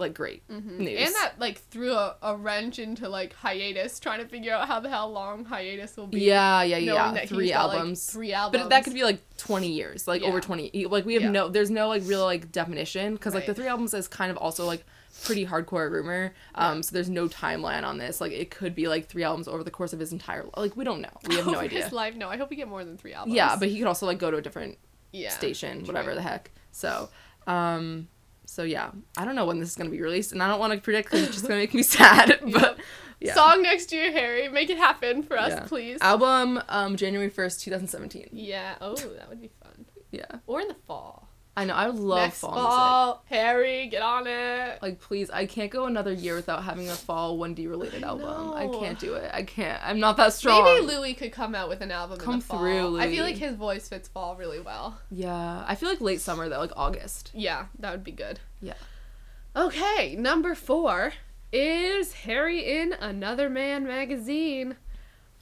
[0.02, 0.78] like great Mhm.
[0.78, 1.06] news.
[1.06, 4.80] And that like threw a, a wrench into like hiatus, trying to figure out how
[4.80, 6.20] the hell long hiatus will be.
[6.20, 7.24] yeah, yeah, yeah.
[7.26, 8.10] Three got, like, albums.
[8.12, 8.62] three albums.
[8.64, 10.86] But that could be like 20 years, like over 20.
[10.86, 11.30] Like we have Yeah.
[11.30, 14.36] no, there's no like real like definition because like the three albums is kind of
[14.36, 14.84] also like
[15.24, 16.34] pretty hardcore rumor.
[16.54, 16.80] Um, Yeah.
[16.82, 18.20] so there's no timeline on this.
[18.20, 20.84] Like it could be like three albums over the course of his entire like we
[20.84, 21.16] don't know.
[21.28, 21.84] We have no Over idea.
[21.84, 22.28] His life, no.
[22.28, 23.34] I hope we get more than three albums.
[23.34, 24.78] Yeah, but he could also like go to a different
[25.12, 25.30] yeah.
[25.30, 26.50] station, whatever the heck.
[26.72, 27.10] So,
[27.46, 28.08] um,
[28.52, 30.72] so yeah, I don't know when this is gonna be released, and I don't want
[30.74, 32.38] to predict because it's just gonna make me sad.
[32.52, 32.78] But
[33.20, 34.48] yeah, Song next year, Harry.
[34.48, 35.64] Make it happen for us, Yeah.
[35.66, 35.98] please.
[36.00, 38.28] album um January first, two thousand seventeen.
[38.32, 38.74] yeah.
[38.80, 39.86] Oh, that would be fun.
[40.10, 41.21] Yeah, Or in the fall.
[41.54, 41.74] I know.
[41.74, 43.38] I love Next fall, fall, music.
[43.38, 44.80] Harry, get on it.
[44.80, 48.08] Like, please, I can't go another year without having a fall one D related I
[48.08, 48.52] album.
[48.54, 49.30] I can't do it.
[49.34, 49.78] I can't.
[49.84, 50.64] I'm not that strong.
[50.64, 52.58] Maybe Louis could come out with an album Come in the fall.
[52.58, 54.98] through, I feel like his voice fits fall really well.
[55.10, 57.30] yeah, I feel like late summer though, like August.
[57.34, 58.40] Yeah, that would be good.
[58.62, 58.74] Yeah.
[59.54, 61.12] Okay, number four
[61.52, 64.76] is Harry in Another Man magazine.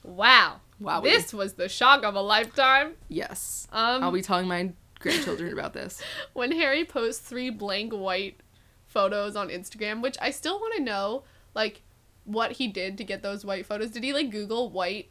[0.03, 0.59] Wow.
[0.81, 0.99] Wow.
[1.01, 2.95] This was the shock of a lifetime.
[3.07, 3.67] Yes.
[3.71, 4.71] Um, I'll be telling my
[5.01, 6.01] grandchildren about this.
[6.33, 8.39] when Harry posts three blank white
[8.87, 11.23] photos on Instagram, which I still want to know,
[11.53, 11.81] like,
[12.25, 13.91] what he did to get those white photos.
[13.91, 15.09] Did he like Google white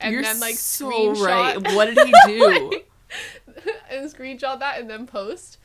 [0.00, 1.56] and You're then like so screenshot right.
[1.74, 2.70] What did he do?
[2.70, 2.88] like,
[3.90, 5.58] and screenshot that and then post?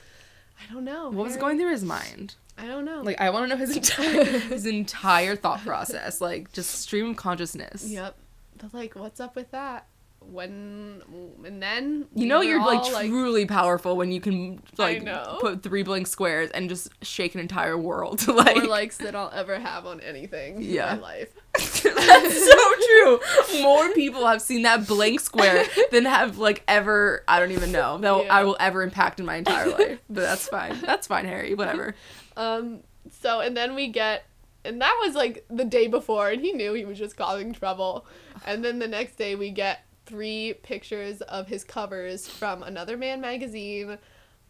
[0.60, 1.10] I don't know.
[1.10, 2.36] what was going through his mind?
[2.58, 3.02] I don't know.
[3.02, 7.16] Like I want to know his entire his entire thought process, like just stream of
[7.16, 7.86] consciousness.
[7.88, 8.16] Yep.
[8.58, 9.88] But like, what's up with that?
[10.22, 11.02] When
[11.44, 15.04] and then You know you're all, like truly powerful when you can like
[15.40, 18.28] put three blank squares and just shake an entire world.
[18.28, 20.94] like more likes than I'll ever have on anything Yeah.
[20.94, 21.30] in my life.
[21.56, 23.62] That's so true.
[23.62, 27.24] More people have seen that blank square than have like ever.
[27.28, 28.34] I don't even know that Yeah.
[28.36, 30.00] I will ever impact in my entire life.
[30.10, 30.80] But that's fine.
[30.82, 31.56] That's fine, Harry.
[31.56, 31.96] Whatever.
[32.38, 32.82] Um.
[33.22, 34.26] So and then we get,
[34.64, 38.06] and that was like the day before, and he knew he was just causing trouble.
[38.46, 43.22] And then the next day we get three pictures of his covers from Another Man
[43.22, 43.98] magazine.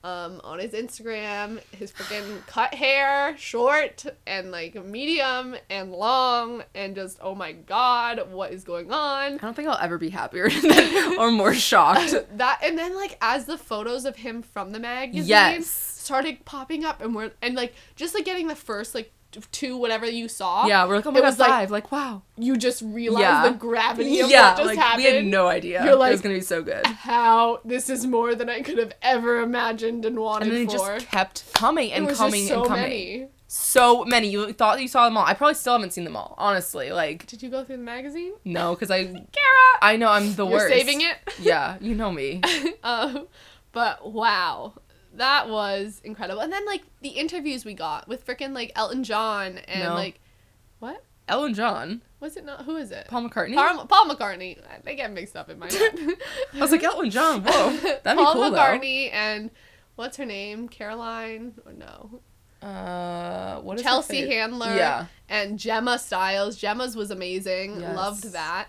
[0.02, 6.95] Um, on his Instagram, his freaking cut hair, short and like medium and long, and
[6.95, 9.34] just oh my god, what is going on?
[9.34, 10.49] I don't think I'll ever be happier
[11.19, 12.15] or more shocked.
[12.38, 15.68] that and then like as the photos of him from the magazine Yes.
[15.68, 19.77] started popping up and we're and like just like getting the first like t- two
[19.77, 21.72] whatever you saw Yeah, we're like, oh my It god, was, like, five.
[21.72, 22.22] Like, wow.
[22.38, 23.49] you just realize Yeah.
[23.49, 25.84] the gravity of Yeah, what just like happened we had no idea.
[25.84, 26.85] You're it like- was gonna be so good.
[26.85, 30.95] how this is more than I could have ever imagined and wanted And it for
[30.95, 32.81] just kept coming It and coming so and coming.
[32.84, 33.27] many.
[33.51, 34.27] So many.
[34.30, 35.26] You thought you saw them all.
[35.26, 36.35] I probably still haven't seen them all.
[36.38, 38.34] Honestly, like Did you go through the magazine?
[38.45, 39.26] no, because I Kara!
[39.81, 40.73] I know I'm the You're worst.
[40.73, 41.15] saving it?
[41.39, 42.41] Yeah, you know me.
[42.84, 43.27] um,
[43.72, 44.73] but wow,
[45.15, 46.41] that was incredible.
[46.41, 49.94] And then like the interviews we got with freaking like Elton John and No.
[49.95, 50.19] like
[50.80, 52.65] what Elton John, was it not?
[52.65, 53.07] Who is it?
[53.10, 53.53] Paul McCartney.
[53.56, 54.57] Paul, Paul McCartney.
[54.84, 55.99] They get mixed up in my head.
[56.56, 57.44] I was like Elton John.
[57.44, 57.72] Whoa,
[58.03, 59.52] that'd be Paul cool McCartney and
[59.95, 60.68] what's her name?
[60.69, 62.22] Caroline or no?
[62.61, 64.27] Uh, what is Chelsea?
[64.27, 64.76] Handler.
[64.76, 65.06] Yeah.
[65.30, 66.57] And Gemma Styles.
[66.57, 67.80] Gemma's was amazing.
[67.80, 67.95] Yes.
[67.95, 68.68] Loved that.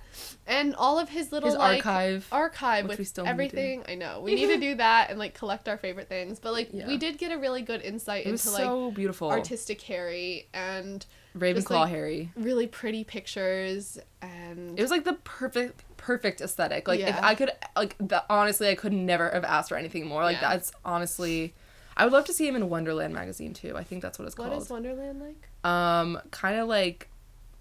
[0.50, 2.26] And all of his little His like archive.
[2.32, 3.84] archive Which we with still need to everything.
[3.88, 4.20] I know.
[4.20, 6.40] We need to do that and like collect our favorite things.
[6.40, 6.86] But like Yeah.
[6.88, 9.30] we did get a really good insight into like so beautiful.
[9.30, 11.06] artistic Harry and
[11.38, 12.32] Ravenclaw just, like, Harry.
[12.36, 16.88] really pretty pictures and It was like the perfect perfect aesthetic.
[16.88, 20.24] Like if I could like the, honestly I could never have asked for anything more.
[20.24, 20.48] Like Yeah.
[20.54, 21.54] that's honestly
[21.96, 23.76] I would love to see him in Wonderland magazine too.
[23.76, 24.62] I think that's what it's what called.
[24.62, 25.70] is Wonderland like?
[25.70, 27.08] um kind of like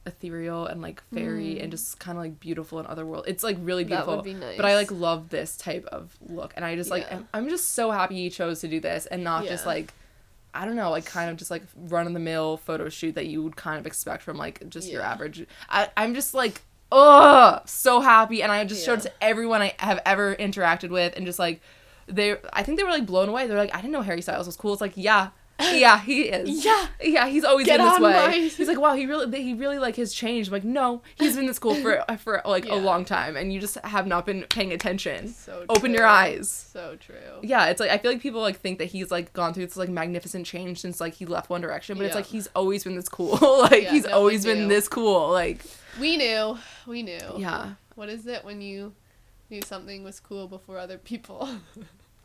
[0.09, 3.25] ethereal and like fairy and just kind of like beautiful and otherworld.
[3.27, 3.89] It's like really Mm.
[3.89, 4.15] That beautiful.
[4.17, 4.57] would be nice.
[4.57, 7.19] But I like love this type of look and I just like Yeah.
[7.33, 9.93] I'm just so happy he chose to do this and not just like
[10.53, 13.27] I don't know, like kind of just like run of the mill photo shoot that
[13.27, 15.45] you would kind of expect from like just your average.
[15.69, 16.61] I I'm just like
[16.91, 21.13] oh so happy and I just showed it to everyone I have ever interacted with
[21.15, 21.61] and just like
[22.07, 23.45] they I think they were like blown away.
[23.45, 24.73] They're like I didn't know Harry Styles was cool.
[24.73, 25.29] It's like yeah.
[25.73, 26.63] Yeah, he is.
[26.65, 26.87] Yeah.
[27.01, 28.13] Yeah, he's always Get been this way.
[28.13, 30.49] my- He's like, wow, he really, he really like has changed.
[30.49, 32.75] I'm like, no, he's been this cool for for like Yeah.
[32.75, 35.27] a long time, and you just have not been paying attention.
[35.29, 36.49] So Open your eyes.
[36.49, 37.15] So true.
[37.43, 39.77] Yeah, it's like I feel like people like think that he's like gone through this
[39.77, 42.95] like magnificent change since like he left One Direction, but it's like he's always been
[42.95, 43.37] this cool.
[43.61, 45.29] like Yeah, he's no, always been this cool.
[45.29, 45.61] Like
[45.99, 46.57] We knew.
[46.87, 47.19] We knew.
[47.37, 47.73] yeah.
[47.95, 48.93] What is it when you
[49.49, 51.49] knew something was cool before other people?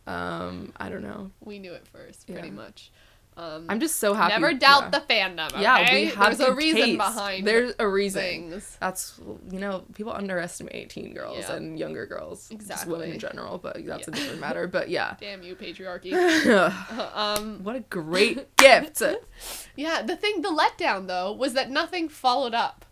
[0.07, 1.31] Um, I don't know.
[1.41, 2.55] we knew it first, pretty Yeah.
[2.55, 2.91] much.
[3.37, 4.33] Um, I'm just so happy.
[4.35, 4.91] never doubt yeah.
[4.91, 5.53] the fandom.
[5.53, 5.63] Okay?
[5.63, 6.99] Yeah, we have There's a reason taste.
[6.99, 8.23] behind There's a reason.
[8.23, 8.77] things.
[8.81, 9.21] That's
[9.51, 11.55] you know people underestimate teen girls Yeah.
[11.57, 12.93] and younger girls, just Exactly.
[12.93, 13.59] women in general.
[13.59, 14.69] But that's a different matter.
[14.75, 16.13] But yeah, Damn you, patriarchy.
[17.15, 19.03] um, what a great gift.
[19.77, 22.85] yeah, the thing, the letdown though, was that nothing followed up.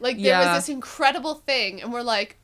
[0.00, 0.54] Like there Yeah.
[0.54, 2.36] was this incredible thing, and we're like,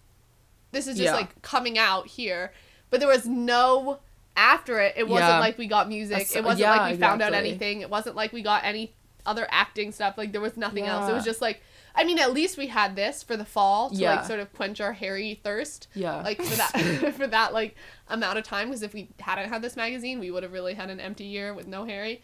[0.72, 1.14] this is just Yeah.
[1.16, 2.52] like coming out here,
[2.90, 3.98] but there was no
[4.36, 4.94] after it.
[4.96, 5.38] It wasn't Yeah.
[5.40, 6.28] like we got music.
[6.34, 7.80] It wasn't yeah, like we found out anything.
[7.80, 8.94] It wasn't like we got any
[9.26, 10.18] other acting stuff.
[10.18, 11.08] Like there was nothing else.
[11.10, 11.62] It was just like.
[11.96, 14.16] I mean, at least we had this for the fall to Yeah.
[14.16, 15.86] like sort of quench our hairy thirst.
[15.94, 16.16] Yeah.
[16.22, 17.76] Like for that for that like
[18.08, 20.90] amount of time because if we hadn't had this magazine, we would have really had
[20.90, 22.20] an empty year with no Harry.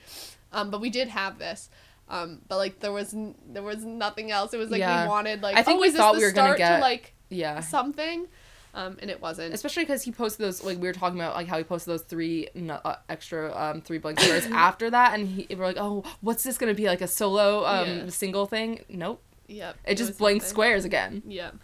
[0.53, 1.70] Um, but we did have this.
[2.09, 4.53] Um, but like there was n- there was nothing else.
[4.53, 5.05] It was like Yeah.
[5.05, 7.15] we wanted like I think oh we thought the we were gonna get- to like
[7.28, 7.61] yeah.
[7.61, 8.27] something,
[8.75, 9.53] um, and it wasn't.
[9.55, 12.03] Especially because he posted those, like we were talking about, like how he posted those
[12.03, 16.43] three uh, extra um, three blank squares after that, and he, we're like, oh, what's
[16.43, 18.09] this gonna be like a solo um, Yeah.
[18.09, 18.85] single thing?
[18.89, 19.77] Nope, Yep.
[19.85, 20.51] it just was blank nothing.
[20.51, 21.23] squares again.
[21.27, 21.57] Yep.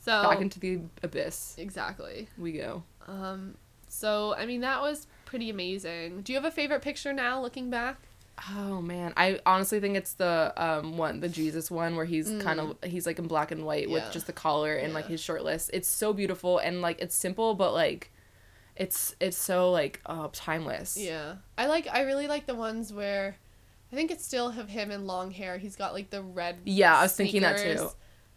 [0.00, 2.28] So Back into the abyss exactly.
[2.38, 2.82] we go.
[3.06, 3.56] Um,
[3.88, 6.22] so I mean that was pretty amazing.
[6.22, 7.96] Do you have a favorite picture now, looking back?
[8.50, 12.60] Oh man, I honestly think it's the um one, the Jesus one, where he's kind
[12.60, 14.12] of he's like in black and white with Mm.
[14.12, 15.12] Just the collar and like Yeah.
[15.12, 15.70] his shirtless.
[15.72, 18.12] It's so beautiful and like it's simple, but like
[18.76, 20.96] it's it's so like uh timeless.
[20.96, 21.36] Yeah.
[21.56, 23.36] I like I really like the ones where
[23.92, 25.58] I think it's still of him in long hair.
[25.58, 26.58] He's got like the red.
[26.64, 27.90] Yeah, I was thinking that too.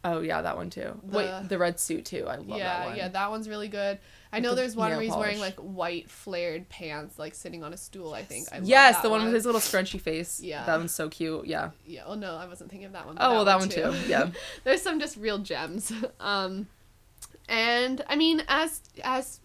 [0.03, 0.99] Oh yeah, that one too.
[1.03, 2.25] The- Wait, the red suit too.
[2.27, 2.97] I love yeah, that one.
[2.97, 3.99] yeah, that one's really good.
[4.33, 7.73] I know the there's one where he's wearing like white flared pants, like sitting on
[7.73, 8.13] a stool.
[8.13, 8.47] I think.
[8.51, 10.39] I love yes, that the one, with his little scrunchy face.
[10.41, 10.65] Yeah.
[10.65, 11.45] that one's so cute.
[11.45, 11.71] Yeah.
[11.85, 12.03] Yeah.
[12.07, 13.17] Oh no, I wasn't thinking of that one.
[13.19, 13.93] Oh well, that one too.
[14.07, 14.29] Yeah.
[14.63, 15.91] there's some just real gems.
[16.19, 16.67] Um,
[17.49, 19.39] and I mean, as as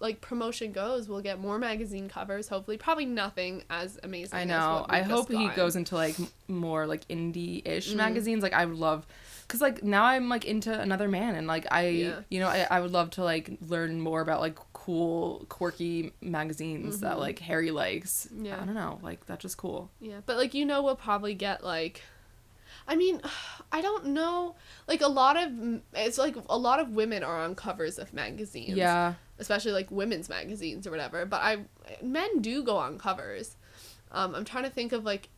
[0.00, 2.48] like promotion goes, we'll get more magazine covers.
[2.48, 4.36] Hopefully, probably nothing as amazing.
[4.38, 4.86] I as know.
[4.88, 6.16] I hope he goes into like
[6.48, 7.96] more like indie-ish Mm.
[7.96, 8.42] magazines.
[8.42, 9.06] Like I would love,
[9.48, 12.20] cause like now I'm like into another man, and like I, Yeah.
[12.28, 17.00] you know, I, I would love to like learn more about like cool, quirky magazines
[17.00, 17.20] that Mhm.
[17.20, 18.28] like Harry likes.
[18.34, 18.60] Yeah.
[18.60, 18.98] I don't know.
[19.02, 19.90] Like that's just cool.
[20.00, 22.02] Yeah, but like you know, we'll probably get like,
[22.86, 23.20] I mean,
[23.72, 24.54] I don't know.
[24.86, 28.76] Like a lot of it's like a lot of women are on covers of magazines.
[28.76, 29.14] Yeah.
[29.40, 31.24] especially like women's magazines or whatever.
[31.24, 31.58] But I
[32.02, 33.56] men do go on covers.
[34.10, 35.28] Um, I'm trying to think of like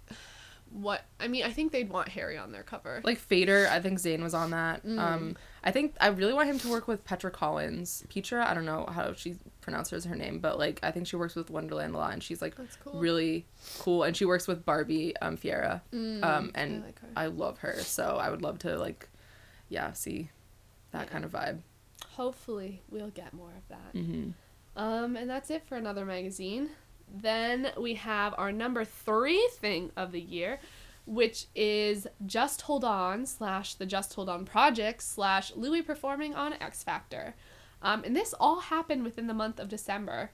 [0.71, 1.43] what I mean.
[1.45, 3.01] I think they'd want Harry on their cover.
[3.05, 4.85] Like Fader, I think Zayn was on that.
[4.87, 4.99] Mm.
[4.99, 8.05] Um, I think I really want him to work with Petra Collins.
[8.09, 11.35] Petra, I don't know how she pronounces her name, but like I think she works
[11.35, 13.01] with Wonderland a lot, and she's like That's cool.
[13.01, 13.47] really
[13.81, 14.05] cool.
[14.05, 15.83] And she works with Barbie um, Ferreira.
[15.93, 17.01] Mm, um, and I like.
[17.17, 19.09] I love her, so I would love to like,
[19.69, 20.31] yeah, see
[20.93, 21.13] that Yeah.
[21.13, 21.59] kind of vibe.
[22.13, 23.99] Hopefully, we'll get more of that.
[23.99, 24.31] hmm
[24.77, 26.71] Um, and that's it for another magazine.
[27.13, 30.61] Then we have our number three thing of the year,
[31.07, 36.55] which is Just Hold On slash the Just Hold On project slash Louis performing on
[36.55, 37.35] X Factor.
[37.83, 40.31] Um, and this all happened within the month of December.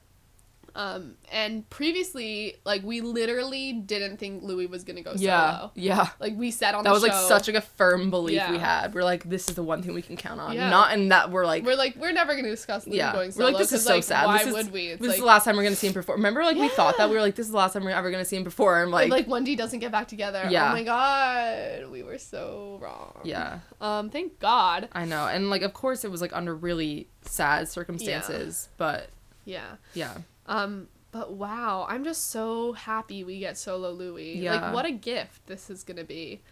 [0.76, 5.72] Um, and previously, like we literally didn't think Louis was gonna go Yeah, solo.
[5.74, 6.08] yeah.
[6.20, 8.94] Like we said on That was like such like a firm belief we had.
[8.94, 10.54] We're like, this is the one thing we can count on.
[10.54, 10.68] Yeah.
[10.68, 13.46] Not in that we're like, we're like we're never gonna discuss Louis yeah, going we're
[13.46, 14.26] like, this is so like, sad.
[14.26, 14.88] Why this is, would we?
[14.88, 16.18] It's this like, is the last time we're gonna see him perform.
[16.18, 18.10] Remember, like we thought that we were like, this is the last time we're ever
[18.10, 18.90] gonna see him perform.
[18.90, 20.46] Like, like, like 1D doesn't get back together.
[20.50, 20.68] Yeah.
[20.68, 23.20] Oh my god, we were so wrong.
[23.24, 24.88] yeah, Um, thank God.
[24.92, 29.08] I know, and like of course it was like under really sad circumstances, but
[29.46, 29.76] Yeah.
[29.94, 34.38] yeah, Um, but wow, I'm just so happy we get solo Louis.
[34.38, 34.54] Yeah.
[34.60, 36.42] Like what a gift this is gonna be.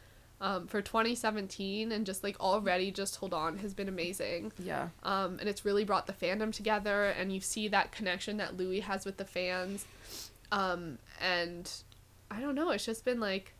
[0.40, 4.52] Um, for 2017 and just like already just hold on has been amazing.
[4.58, 8.56] yeah, Um, and it's really brought the fandom together and you see that connection that
[8.56, 9.86] Louis has with the fans.
[10.52, 11.70] Um, and
[12.30, 13.54] I don't know, it's just been like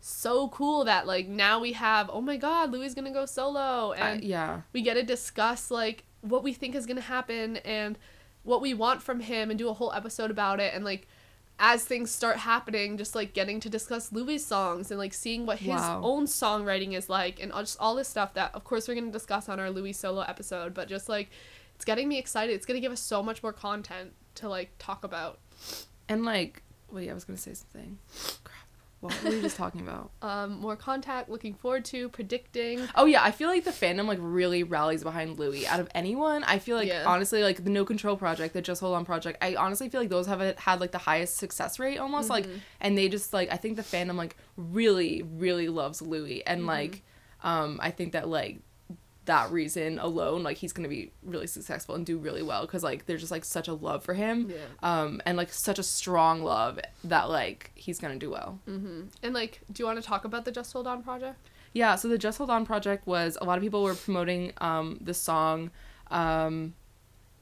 [0.00, 3.92] so cool that like now we have oh my god louis is gonna go solo
[3.94, 7.98] and yeah, we get to discuss like what we think is gonna happen and
[8.48, 10.72] what we want from him and do a whole episode about it.
[10.74, 11.06] And like
[11.60, 15.58] as things start happening just like getting to discuss louis songs and like seeing what
[15.58, 16.00] his Wow.
[16.04, 19.10] own songwriting is like and all- just all this stuff that of course we're gonna
[19.10, 20.72] discuss on our louis solo episode.
[20.72, 21.30] But just like
[21.74, 22.52] it's getting me excited.
[22.54, 25.38] It's gonna give us so much more content to like talk about.
[26.08, 27.98] And like, wait, I was gonna say something.
[28.44, 28.57] Crap,
[29.00, 30.10] what were we just talking about?
[30.22, 34.18] um more contact looking forward to predicting Oh yeah, I feel like the fandom like
[34.20, 35.66] really rallies behind Louis.
[35.66, 37.04] Out of anyone, I feel like Yeah.
[37.06, 40.10] honestly like the No Control project, the Just Hold On project, I honestly feel like
[40.10, 42.58] those have had like the highest success rate almost like Mm-hmm.
[42.80, 46.68] and they just like I think the fandom like really really loves Louis and Mm-hmm.
[46.68, 47.02] like
[47.44, 48.60] um I think that like
[49.28, 53.04] that reason alone like he's to be really successful and do really well cuz like
[53.06, 54.50] there's just like such a love for him.
[54.50, 54.56] Yeah.
[54.82, 58.58] Um and like such a strong love that like he's to do well.
[58.68, 59.02] mm-hmm.
[59.22, 62.08] and like do you want to talk about the just hold on project Yeah, so
[62.08, 65.70] the Just Hold On project was a lot of people were promoting um the song
[66.10, 66.74] um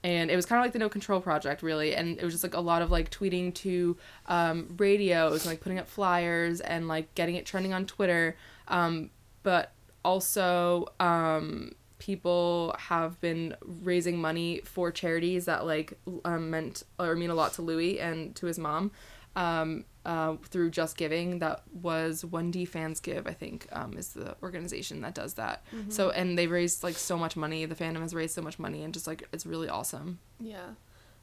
[0.02, 2.44] and it was kind of like the No Control project really and it was just
[2.44, 3.96] like a lot of like tweeting to
[4.26, 8.36] um radios and like putting up flyers and like getting it trending on Twitter
[8.68, 9.10] um
[9.44, 9.72] but
[10.06, 13.56] also um people have been
[13.90, 18.36] raising money for charities that like um, meant or mean a lot to Louis and
[18.36, 18.92] to his mom
[19.34, 21.40] um, uh, through JustGiving.
[21.40, 25.64] That was 1D Fans Give, I think, um, is the organization that does that.
[25.88, 27.64] So, and they've raised like so much money.
[27.64, 30.18] The fandom has raised so much money, and just like it's really awesome.
[30.38, 30.68] Yeah.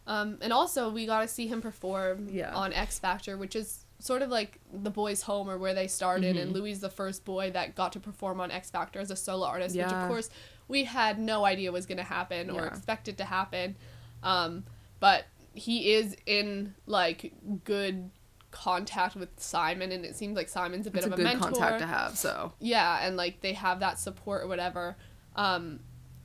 [0.07, 2.53] Um, and also, we got to see him perform Yeah.
[2.53, 6.36] on X Factor, which is sort of like the boys' home or where they started.
[6.36, 6.56] And Mhm.
[6.56, 9.46] Louis is the first boy that got to perform on X Factor as a solo
[9.48, 10.30] artist, which of course
[10.68, 12.68] we had no idea was going to happen or Yeah.
[12.68, 13.78] expected to happen.
[14.22, 14.66] Um,
[15.00, 17.32] but he is in like
[17.64, 18.10] good
[18.52, 21.24] contact with Simon, and it seems like Simon's a bit It's a of a good
[21.24, 22.18] mentor contact to have.
[22.18, 24.96] So yeah and like they have that support or whatever
[25.36, 25.80] um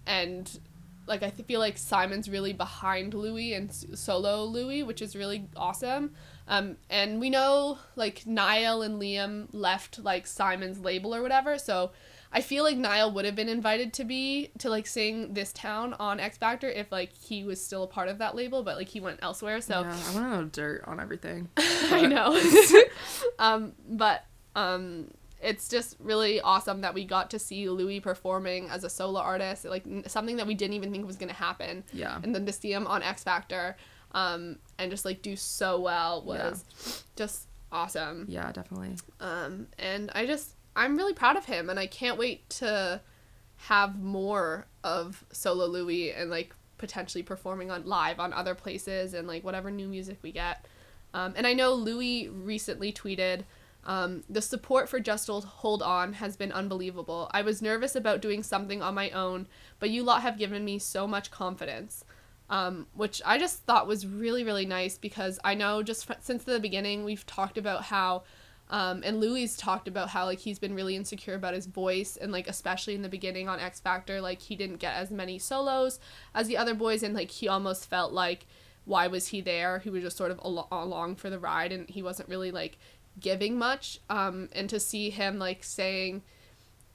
[0.06, 0.58] and
[1.06, 6.14] like i feel like simon's really behind louis and solo louis which is really awesome
[6.48, 11.90] um and we know like niall and liam left like simon's label or whatever so
[12.30, 15.94] I feel like Niall would have been invited to be to like sing this town
[15.98, 18.90] on X Factor if like he was still a part of that label, but like
[18.90, 19.62] he went elsewhere.
[19.62, 21.48] So yeah, I want to know dirt on everything.
[21.56, 22.38] I know.
[23.38, 25.10] um, but um,
[25.40, 29.64] it's just really awesome that we got to see Louis performing as a solo artist,
[29.64, 32.20] like n- something that we didn't even think was gonna happen, Yeah.
[32.22, 33.74] and then to see him on X Factor,
[34.12, 38.26] um, and just like do so well was just awesome.
[38.28, 38.96] Yeah, definitely.
[39.20, 43.00] Um, and I just I'm really proud of him, and I can't wait to
[43.56, 49.26] have more of solo Louis and like potentially performing on live on other places and
[49.26, 50.64] like whatever new music we get.
[51.12, 53.44] Um, and I know Louis recently tweeted.
[53.84, 57.30] Um, the support for Just Hold On has been unbelievable.
[57.32, 59.46] I was nervous about doing something on my own,
[59.78, 62.04] but you lot have given me so much confidence.
[62.50, 66.44] Um, which I just thought was really, really nice because I know just f- since
[66.44, 68.22] the beginning we've talked about how,
[68.70, 72.32] um, and Louis talked about how like he's been really insecure about his voice and
[72.32, 76.00] like especially in the beginning on X Factor like he didn't get as many solos
[76.34, 78.46] as the other boys and like he almost felt like
[78.88, 79.78] why was he there?
[79.80, 82.78] He was just sort of al- along for the ride and he wasn't really like
[83.20, 84.00] giving much.
[84.08, 86.22] Um, and to see him like saying,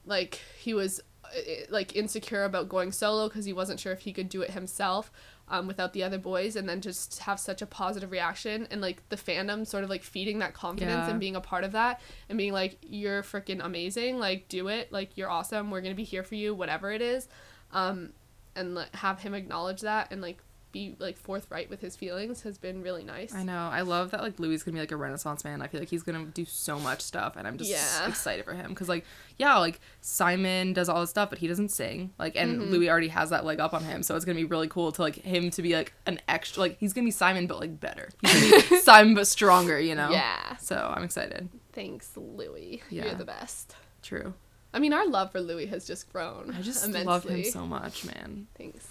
[0.04, 1.38] like he was uh,
[1.70, 5.12] like insecure about going solo because he wasn't sure if he could do it himself
[5.48, 9.06] um, without the other boys and then just have such a positive reaction and like
[9.10, 11.10] the fandom sort of like feeding that confidence Yeah.
[11.10, 14.18] and being a part of that and being like you're freaking amazing.
[14.18, 14.90] Like do it.
[14.90, 15.70] Like you're awesome.
[15.70, 17.28] We're gonna be here for you whatever it is.
[17.72, 18.10] Um,
[18.56, 20.38] and like, have him acknowledge that and like
[20.74, 23.70] be like forthright with his feelings has been really nice I know.
[23.72, 25.62] I love that like Louis is gonna be like a renaissance man.
[25.62, 28.06] I feel like he's gonna do so much stuff, and I'm just Yeah.
[28.06, 29.06] excited for him because like
[29.38, 32.12] yeah, like Simon does all this stuff, but he doesn't sing.
[32.18, 32.70] Like, and Mm-hmm.
[32.70, 35.00] Louis already has that leg up on him, so it's gonna be really cool to
[35.02, 36.60] like him to be like an extra.
[36.60, 38.10] Like he's gonna be Simon, but like better.
[38.20, 39.80] He's gonna be Simon, but stronger.
[39.80, 40.10] You know.
[40.10, 41.48] yeah So I'm excited.
[41.72, 43.06] thanks louis Yeah.
[43.06, 44.34] you're the best True.
[44.74, 46.52] I mean, our love for Louis has just grown.
[46.52, 47.04] I just immensely.
[47.06, 48.48] love him so much, man.
[48.58, 48.84] Thanks.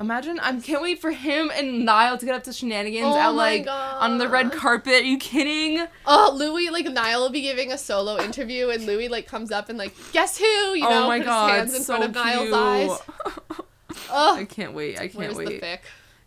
[0.00, 3.28] Imagine I can't wait for him and Niall to get up to shenanigans Oh at
[3.28, 4.92] like on the red carpet.
[4.94, 5.86] Are you kidding?
[6.04, 9.68] Oh, Louis, like Niall will be giving a solo interview, and Louis like comes up
[9.68, 10.44] and like, guess who?
[10.44, 12.90] You know, oh my put god, his hands in so front of Niall's eyes.
[13.26, 13.38] eyes.
[13.50, 13.62] I
[14.10, 14.96] Oh, can't wait.
[14.98, 15.60] I can't where's wait.
[15.60, 15.78] the fic?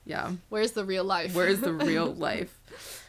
[0.06, 0.32] Yeah.
[0.50, 1.36] Where's the real life?
[1.36, 3.04] Where's the real life?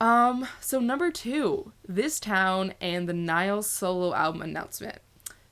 [0.00, 4.98] Um, so number two, This Town and the Niall solo album announcement.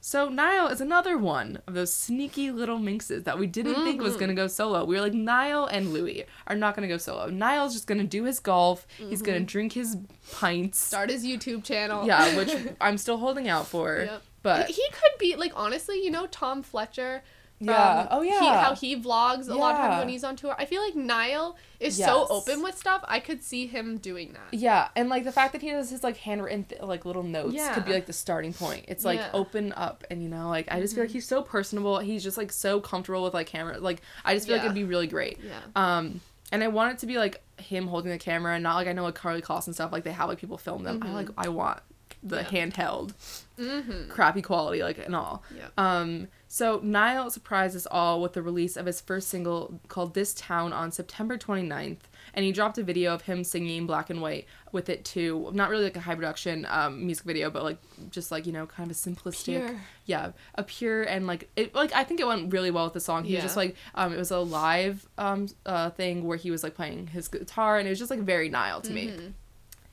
[0.06, 4.12] So Niall is another one of those sneaky little minxes that we didn't think was
[4.12, 4.20] mm-hmm.
[4.20, 4.84] gonna go solo.
[4.84, 7.28] We were like, Niall and Louis are not gonna go solo.
[7.28, 8.86] Niall's just gonna do his golf.
[8.98, 9.46] He's gonna mm-hmm.
[9.46, 9.96] drink his
[10.30, 10.78] pints.
[10.78, 12.06] Start his YouTube channel.
[12.06, 14.04] Yeah, which I'm still holding out for.
[14.08, 14.22] Yep.
[14.42, 17.24] But he could be like honestly, you know, Tom Fletcher.
[17.58, 18.06] Yeah.
[18.10, 18.62] Oh, he- yeah.
[18.62, 20.54] how he vlogs a lot of times when he's on tour.
[20.58, 22.06] I feel like Niall is Yes.
[22.08, 23.02] so open with stuff.
[23.08, 24.52] I could see him doing that.
[24.58, 27.56] Yeah, and like the fact that he does his like handwritten th- like little notes
[27.72, 28.84] could be like the starting point.
[28.88, 29.30] It's like Yeah.
[29.32, 31.98] open up, and you know, like I just feel like he's so personable.
[31.98, 33.78] He's just like so comfortable with like camera.
[33.78, 35.38] Like I just feel like it'd be really great.
[35.42, 35.58] Yeah.
[35.74, 36.20] Um,
[36.52, 38.92] and I want it to be like him holding the camera, and not like I
[38.92, 41.02] know like Karlie Kloss and stuff like they have like people film them.
[41.02, 41.80] I like I want
[42.22, 42.44] the Yeah.
[42.44, 43.12] handheld,
[43.58, 44.10] Mm-hmm.
[44.10, 45.42] crappy quality like and all.
[45.56, 45.68] Yeah.
[45.78, 50.32] Um, so Niall surprised us all with the release of his first single called This
[50.32, 51.98] Town on September 29th.
[52.32, 55.50] And he dropped a video of him singing black and white with it too.
[55.52, 57.76] Not really like a high production um, music video, but like
[58.10, 59.66] just like, you know, kind of a simplistic.
[59.66, 59.80] Pure.
[60.06, 60.32] Yeah.
[60.54, 63.24] A pure and like it like I think it went really well with the song.
[63.24, 66.62] He was just like um it was a live um uh thing where he was
[66.62, 69.12] like playing his guitar and it was just like very Niall to me.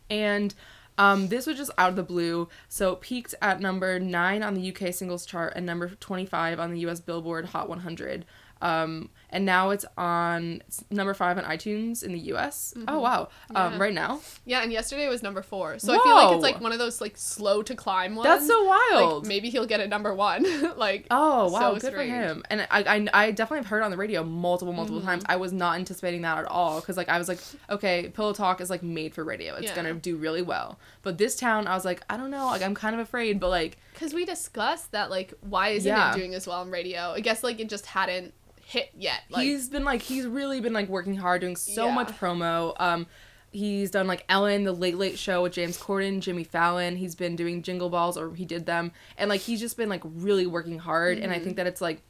[0.10, 0.56] And
[0.98, 2.50] um, this was just out of the blue.
[2.70, 6.72] So it peaked at number nine on the UK singles chart and number 25 on
[6.72, 8.26] the US Billboard Hot 100.
[8.62, 12.74] Um, and now it's on it's number five on iTunes in the US.
[12.88, 13.28] Oh, wow.
[13.54, 14.22] Um, right now?
[14.46, 15.80] Yeah, and yesterday it was number four.
[15.80, 18.26] So I feel like it's like one of those like slow to climb ones.
[18.28, 19.24] That's so wild.
[19.24, 20.46] Like maybe he'll get a number one.
[20.78, 22.12] like Oh wow, so good strange.
[22.12, 22.44] for him!
[22.50, 25.08] And I, I, I definitely have heard on the radio multiple, multiple Mm-hmm.
[25.10, 25.24] times.
[25.28, 27.40] I was not anticipating that at all because like I was like,
[27.70, 29.56] okay, Pillow Talk is like made for radio.
[29.56, 29.76] It's Yeah.
[29.76, 30.78] gonna do really well.
[31.02, 32.46] But this town, I was like, I don't know.
[32.46, 36.14] Like I'm kind of afraid, but like because we discussed that like why isn't Yeah.
[36.14, 37.12] it doing as well on radio?
[37.12, 38.34] I guess like it just hadn't
[38.66, 39.22] hit yet.
[39.30, 41.94] Like he's been like he's really been like working hard doing so Yeah.
[41.96, 43.08] much promo um
[43.52, 47.36] he's done like ellen the late late show with james corden jimmy fallon he's been
[47.36, 50.80] doing jingle balls or he did them and like he's just been like really working
[50.80, 51.44] hard and i Mm-hmm.
[51.44, 52.02] think that it's like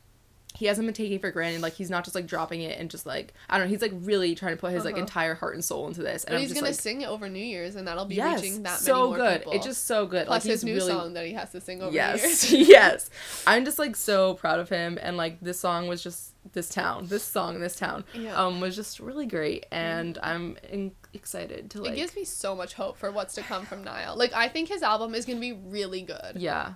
[0.56, 2.92] he hasn't been taking it for granted like he's not just like dropping it and
[2.92, 5.02] just like i don't know he's like really trying to put his like Uh-huh.
[5.02, 7.44] entire heart and soul into this and he's just, gonna like, sing it over New
[7.44, 9.54] Year's, and that'll be yes reaching that so many more good people.
[9.54, 11.82] it's just so good plus like his new really song that he has to sing
[11.82, 12.68] over New yes Year's.
[12.70, 13.10] yes
[13.48, 17.08] i'm just like so proud of him and like this song was just this town
[17.08, 18.36] this song this town Yeah.
[18.36, 22.56] um was just really great and i'm in- excited to like it gives me so
[22.56, 24.18] much hope for what's to come from Niall.
[24.18, 26.34] Like I think his album is gonna be really good.
[26.38, 26.74] yeah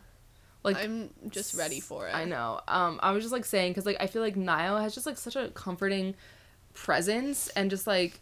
[0.68, 2.14] Like I'm just ready for it.
[2.14, 2.60] I know.
[2.68, 5.18] Um, I was just like saying because like I feel like Niall has just like
[5.18, 6.15] such a comforting
[6.73, 8.19] presence and just like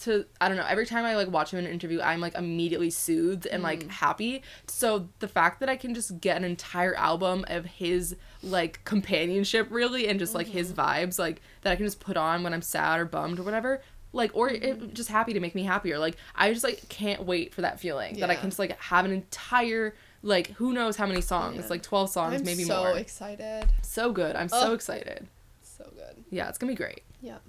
[0.00, 0.66] to I don't know.
[0.68, 3.84] Every time I like watch him in an interview, I'm like immediately soothed and like
[3.84, 3.90] mm.
[3.90, 4.42] happy.
[4.66, 9.68] So the fact that I can just get an entire album of his like companionship
[9.70, 10.80] really and just like his mm-hmm.
[10.80, 13.82] vibes like that I can just put on when I'm sad or bummed or whatever.
[14.12, 14.92] Like or it mm-hmm.
[14.94, 15.98] just happy to make me happier.
[15.98, 19.04] Like I just like can't wait for that feeling that I can just like have
[19.04, 19.94] an entire
[20.26, 21.66] like who knows how many songs Yeah.
[21.70, 22.50] like 12 songs maybe more.
[22.52, 23.68] I'm maybe so more excited.
[23.82, 25.26] so good i'm so excited
[25.62, 26.24] So good.
[26.30, 27.42] yeah it's gonna be great Yep.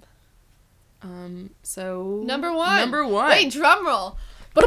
[1.02, 2.78] um so Number one.
[2.80, 4.16] number one Wait, drum roll.
[4.56, 4.62] oh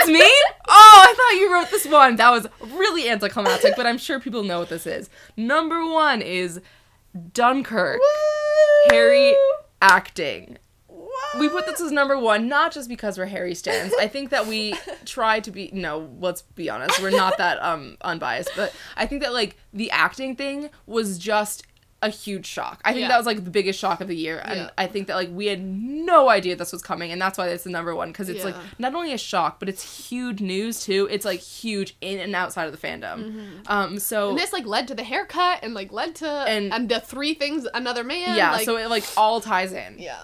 [0.00, 0.20] it's me
[0.68, 2.46] oh i thought you wrote this one that was
[2.76, 6.60] really anticlimactic but i'm sure people know what this is number one is
[7.32, 8.00] dunkirk
[8.90, 9.34] harry
[9.80, 10.58] acting
[11.38, 14.46] we put this as number one not just because we're harry stans i think that
[14.46, 14.74] we
[15.04, 19.22] try to be no let's be honest we're not that um unbiased but i think
[19.22, 21.64] that like the acting thing was just
[22.02, 23.08] a huge shock i think Yeah.
[23.08, 24.70] that was like the biggest shock of the year and Yeah.
[24.76, 27.64] i think that like we had no idea this was coming and that's why it's
[27.64, 31.08] the number one because it's like not only a shock but it's huge news too
[31.10, 34.86] it's like huge in and outside of the fandom um so And this like led
[34.88, 38.36] to the haircut and like led to And- and, the three things another man.
[38.36, 40.20] yeah like, so it like all ties in yeah.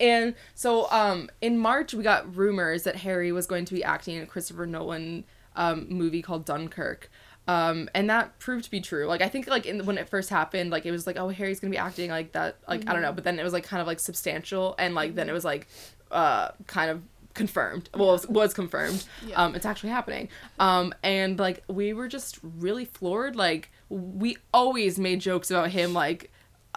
[0.00, 4.16] And so um in March we got rumors that Harry was going to be acting
[4.16, 5.24] in a Christopher Nolan
[5.56, 7.10] um movie called Dunkirk.
[7.46, 9.06] Um and that proved to be true.
[9.06, 11.60] Like I think like in when it first happened like it was like oh Harry's
[11.60, 13.64] going to be acting like that like I don't know, but then it was like
[13.64, 15.66] kind of like substantial and like then it was like
[16.10, 17.02] uh kind of
[17.34, 19.44] confirmed well it was, was confirmed Yeah.
[19.44, 24.98] um it's actually happening um and like we were just really floored like we always
[24.98, 26.32] made jokes about him like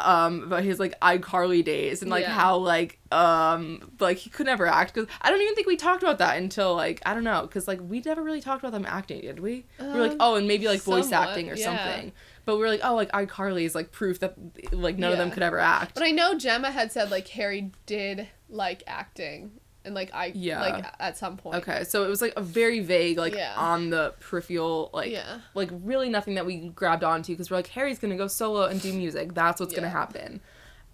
[0.07, 2.31] um about his like iCarly days and like Yeah.
[2.31, 4.93] how like um like he could never act.
[4.93, 7.67] Because I don't even think we talked about that until like I don't know because
[7.67, 9.65] like we never really talked about them acting did we?
[9.79, 11.65] We were like Um, oh and maybe like voice somewhat, acting or yeah.
[11.65, 12.11] something.
[12.45, 14.35] But we are like oh like iCarly is like proof that
[14.71, 15.93] like none of them could ever act.
[15.93, 19.51] But I know Gemma had said like Harry did like acting
[19.83, 20.61] and like I Yeah.
[20.61, 21.55] like at some point.
[21.57, 23.55] okay so it was like a very vague like Yeah.
[23.57, 25.39] on the peripheral like Yeah.
[25.55, 28.81] like really nothing that we grabbed onto because we're like Harry's gonna go solo and
[28.81, 29.33] do music.
[29.33, 30.41] That's what's gonna happen.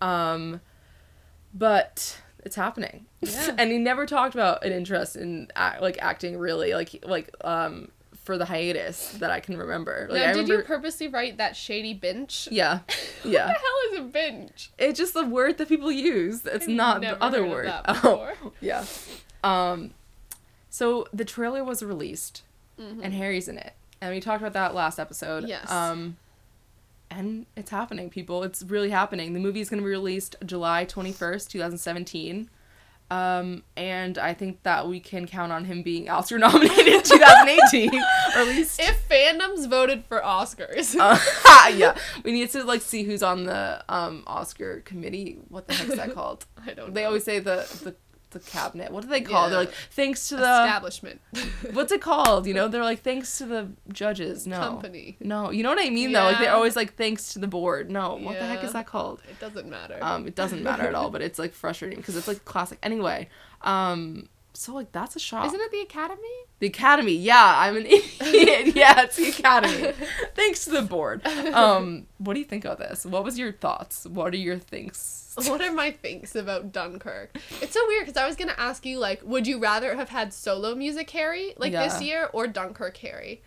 [0.01, 0.61] Um,
[1.53, 3.05] but it's happening.
[3.21, 3.55] Yeah.
[3.57, 7.89] and he never talked about an interest in act, like acting really like like um
[8.27, 10.05] for the hiatus that I can remember.
[10.11, 10.55] Like now, I did remember.
[10.57, 12.47] you purposely write that shady bench?
[12.51, 12.79] yeah,
[13.23, 13.47] What yeah.
[13.47, 14.69] the hell is a bench?
[14.77, 16.45] It's just the word that people use.
[16.45, 17.73] It's I've not the other word.
[17.87, 18.31] Oh,
[18.61, 18.85] yeah.
[19.43, 19.91] Um,
[20.69, 22.43] so the trailer was released,
[22.79, 22.99] Mhm.
[23.01, 25.47] and Harry's in it, and we talked about that last episode.
[25.47, 25.71] Yes.
[25.71, 26.17] Um,
[27.09, 28.43] and it's happening, people.
[28.43, 29.33] It's really happening.
[29.33, 32.49] The movie is going to be released July twenty first, two thousand seventeen.
[33.09, 37.93] Um, and I think that we can count on him being Oscar nominated in 2018,
[37.95, 38.01] or
[38.35, 40.93] at least If fandoms voted for Oscars.
[40.99, 45.37] uh, yeah, we need to like see who's on the um Oscar committee.
[45.47, 46.45] What the heck is that called?
[46.61, 46.93] I don't know.
[46.93, 47.95] They always say the the,
[48.37, 48.91] the cabinet.
[48.91, 49.47] What do they call?
[49.47, 49.49] it?
[49.49, 51.21] They're like thanks to the establishment.
[51.73, 52.47] what's it called?
[52.47, 54.47] You know, they're like thanks to the judges.
[54.47, 55.17] No, Company.
[55.19, 56.23] no, you know what I mean though.
[56.23, 57.89] Like they're always like thanks to the board.
[57.89, 59.21] No, what the heck is that called?
[59.29, 59.97] It doesn't matter.
[60.01, 61.09] Um, it doesn't matter at all.
[61.09, 62.79] But it's like frustrating because it's like classic.
[62.83, 63.29] Anyway,
[63.61, 65.45] um, so like that's a shock.
[65.47, 66.21] Isn't it the Academy?
[66.59, 68.75] The Academy, yeah, I'm an idiot.
[68.75, 69.93] yeah, it's the Academy.
[70.35, 71.25] Thanks to the board.
[71.27, 73.05] Um, what do you think of this?
[73.05, 74.05] What was your thoughts?
[74.05, 75.35] What are your thinks?
[75.47, 77.37] What are my thinks about Dunkirk?
[77.61, 80.33] It's so weird because I was gonna ask you like, would you rather have had
[80.33, 83.43] solo music Harry like this year or Dunkirk Harry?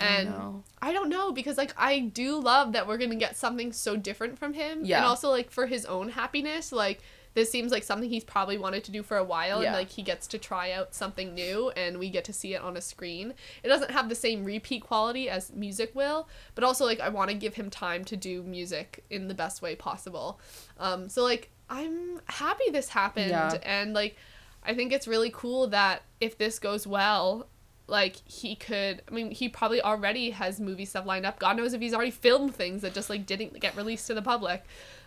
[0.00, 0.62] I don't And know.
[0.80, 4.38] I don't know because like I do love that we're gonna get something so different
[4.38, 4.84] from him.
[4.84, 4.98] Yeah.
[4.98, 7.02] And also like for his own happiness, like
[7.34, 9.68] this seems like something he's probably wanted to do for a while Yeah.
[9.68, 12.60] and like he gets to try out something new and we get to see it
[12.62, 13.34] on a screen.
[13.62, 17.30] It doesn't have the same repeat quality as music will, but also like I want
[17.30, 20.40] to give him time to do music in the best way possible.
[20.78, 23.56] Um so like I'm happy this happened Yeah.
[23.62, 24.16] and like
[24.64, 27.48] I think it's really cool that if this goes well,
[27.88, 31.38] like he could I mean he probably already has movie stuff lined up.
[31.38, 34.22] God knows if he's already filmed things that just like didn't get released to the
[34.22, 34.64] public.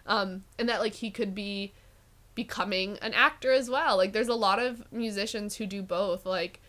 [0.08, 1.74] Um and that like he could be
[2.36, 3.98] becoming an actor as well.
[3.98, 6.62] Like there's a lot of musicians who do both like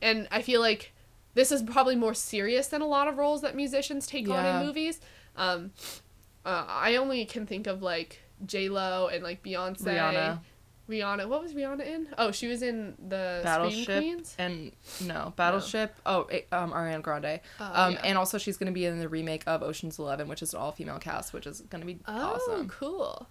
[0.00, 0.92] and I feel like
[1.34, 4.66] this is probably more serious than a lot of roles that musicians take on in
[4.66, 5.00] movies.
[5.36, 5.70] Um
[6.44, 9.82] uh, I only can think of like J Lo and like Beyonce.
[9.84, 10.40] Rihanna,
[10.90, 11.28] Rihanna.
[11.28, 12.08] What was Rihanna in?
[12.18, 14.34] Oh, she was in the Battleship, Queens.
[14.38, 15.94] and no Battleship.
[16.04, 17.38] Oh, eh, um, Ariana Grande.
[17.60, 18.00] Oh, um, yeah.
[18.02, 20.72] and also she's gonna be in the remake of Ocean's Eleven, which is an all
[20.72, 22.68] female cast, which is gonna be Oh, awesome.
[22.68, 23.28] cool.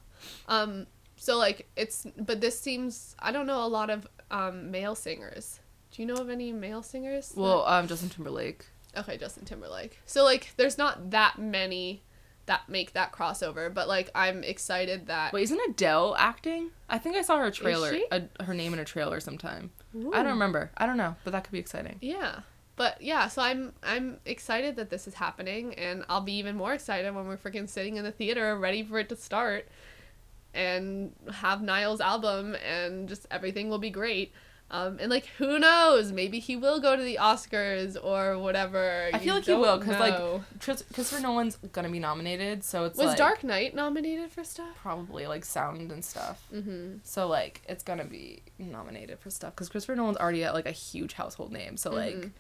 [0.48, 0.88] Um,
[1.22, 5.60] so like it's, but this seems I don't know a lot of um male singers.
[5.92, 7.30] Do you know of any male singers?
[7.30, 8.66] that- Well, um, Justin Timberlake.
[8.98, 10.00] okay, Justin Timberlake.
[10.06, 12.02] So like, there's not that many
[12.48, 15.32] that make that crossover, but like, I'm excited that.
[15.32, 16.72] Wait, isn't Adele acting?
[16.90, 19.70] I think I saw her trailer, a, her name in a trailer sometime.
[20.14, 20.72] I don't remember.
[20.78, 21.98] I don't know, but that could be exciting.
[22.02, 22.40] Yeah.
[22.78, 26.74] But yeah, so I'm I'm excited that this is happening and I'll be even more
[26.74, 29.68] excited when we're freaking sitting in the theater ready for it to start
[30.54, 34.34] and have Niall's album and just everything will be great.
[34.74, 39.10] Um, and like who knows, maybe he will go to the Oscars or whatever.
[39.14, 40.42] I feel like he will because like
[40.94, 44.74] Christopher Nolan's gonna be nominated, so it's was like, Dark Knight nominated for stuff?
[44.82, 46.42] probably like sound and stuff.
[46.54, 47.00] Mm-hmm.
[47.04, 50.72] So like it's gonna be nominated for stuff because Christopher Nolan's already at like a
[50.72, 51.76] huge household name.
[51.76, 52.32] So like, Mhm.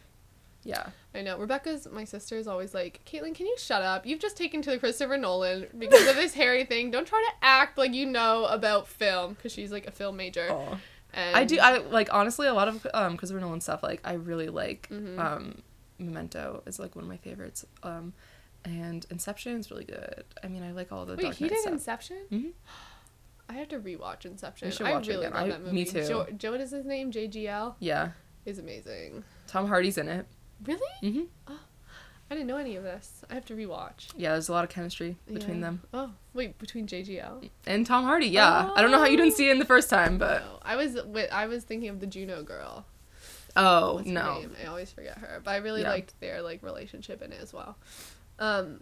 [0.63, 1.38] Yeah, I know.
[1.38, 4.05] Rebecca's my sister is always like, Caitlin, can you shut up?
[4.05, 6.91] You've just taken to the Christopher Nolan because of this Harry thing.
[6.91, 10.47] Don't try to act like you know about film because she's like a film major.
[10.51, 10.77] oh.
[11.13, 11.59] And I do.
[11.59, 13.83] I like honestly a lot of um Christopher Nolan stuff.
[13.83, 15.19] Like I really like Mhm.
[15.19, 15.61] um
[15.99, 17.65] Memento is like one of my favorites.
[17.83, 18.13] Um,
[18.63, 20.23] and Inception is really good.
[20.43, 21.73] I mean, I like all the Wait, Dark he Knight did stuff.
[21.73, 22.17] Inception.
[22.31, 22.51] Mhm.
[23.49, 24.69] I have to rewatch Inception.
[24.69, 25.33] You should I watch it really again.
[25.38, 25.75] love I- that movie.
[25.75, 26.07] me too.
[26.07, 27.11] Joe, Jo, what is his name?
[27.11, 28.11] JGL Yeah,
[28.45, 29.23] is amazing.
[29.47, 30.25] Tom Hardy's in it.
[30.65, 31.11] Really?
[31.47, 31.53] hmm
[32.29, 33.23] I didn't know any of this.
[33.29, 34.07] I have to rewatch.
[34.15, 35.61] Yeah, there's a lot of chemistry between Yeah.
[35.63, 37.49] them Oh, wait, between JGL.
[37.67, 38.27] and Tom Hardy.
[38.27, 40.59] Yeah, I don't know how you didn't see it in the first time, but No,
[40.61, 42.85] I was wi- I was thinking of the Juno girl.
[43.57, 44.55] oh What's her no, name?
[44.63, 45.89] I always forget her, but I really Yeah.
[45.89, 47.75] liked their like relationship in it as well.
[48.39, 48.79] Um,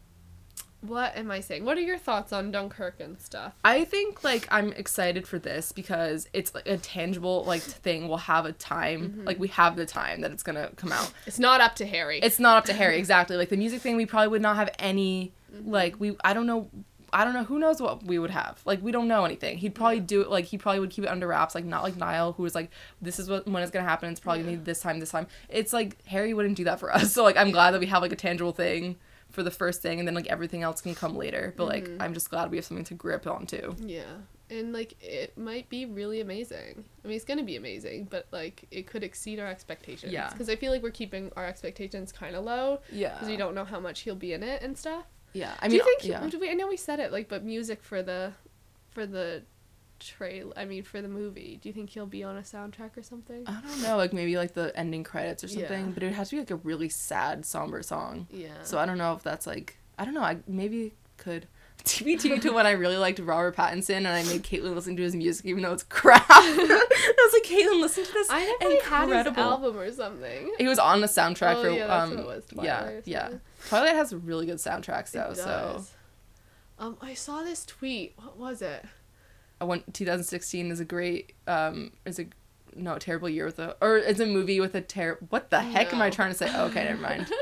[0.82, 1.66] what am I saying?
[1.66, 3.54] What are your thoughts on Dunkirk and stuff?
[3.66, 8.08] I think like I'm excited for this because it's like a tangible like thing.
[8.08, 9.26] We'll have a time, Mm-hmm.
[9.26, 11.12] like we have the time that it's gonna come out.
[11.28, 12.20] It's not up to Harry.
[12.20, 13.36] It's not up to Harry exactly.
[13.36, 15.34] Like the music thing, we probably would not have any.
[15.54, 15.70] Mm-hmm.
[15.72, 16.70] Like we, I don't know.
[17.12, 18.62] I don't know who knows what we would have.
[18.66, 19.58] Like we don't know anything.
[19.58, 21.56] He'd probably do it like he probably would keep it under wraps.
[21.56, 22.70] Like not like Niall who was like
[23.02, 24.10] this is what when it's gonna happen.
[24.12, 25.26] It's probably gonna be this time, this time.
[25.50, 27.12] It's like Harry wouldn't do that for us.
[27.14, 28.98] So like I'm glad that we have like a tangible thing
[29.32, 31.54] for the first thing, and then like everything else can come later.
[31.58, 32.02] But like Mm-hmm.
[32.02, 33.76] I'm just glad we have something to grip onto.
[33.80, 34.04] yeah,
[34.50, 36.84] and like it might be really amazing.
[37.04, 40.12] I mean, it's gonna be amazing, but like it could exceed our expectations.
[40.12, 40.30] Yeah.
[40.32, 43.14] Because I feel like we're keeping our expectations kind of low Yeah.
[43.14, 45.06] because we don't know how much he'll be in it and stuff.
[45.34, 45.54] Yeah.
[45.62, 46.06] I mean do you think?
[46.06, 46.28] yeah.
[46.28, 48.34] do we, I know we said it like, but music for the,
[48.90, 49.44] for the,
[50.00, 50.54] trail.
[50.58, 51.60] I mean, for the movie.
[51.62, 53.44] Do you think he'll be on a soundtrack or something?
[53.48, 55.92] I don't know, like maybe like the ending credits or something, Yeah.
[55.94, 58.28] but it has to be like a really sad, somber song.
[58.32, 58.50] yeah.
[58.64, 60.22] So I don't know if that's like I don't know.
[60.22, 61.48] I maybe could
[61.84, 65.16] TBT to when I really liked Robert Pattinson and I made Caitlin listen to his
[65.16, 66.26] music even though it's crap.
[66.30, 68.28] I was like, Caitlin, listen to this.
[68.30, 69.44] I never like, had his incredible.
[69.44, 70.54] album or something.
[70.58, 73.30] He was on the soundtrack Oh, for yeah, um it was, yeah yeah.
[73.68, 75.34] Twilight has really good soundtracks It though.
[75.34, 75.84] So.
[76.80, 78.14] Um, I saw this tweet.
[78.16, 78.86] What was it?
[79.62, 82.28] I want 2016 is a great um is a
[82.76, 85.94] no terrible year with a or it's a movie with a ter what the heck
[85.94, 86.52] am I trying to say?
[86.54, 87.32] Oh, okay, never mind.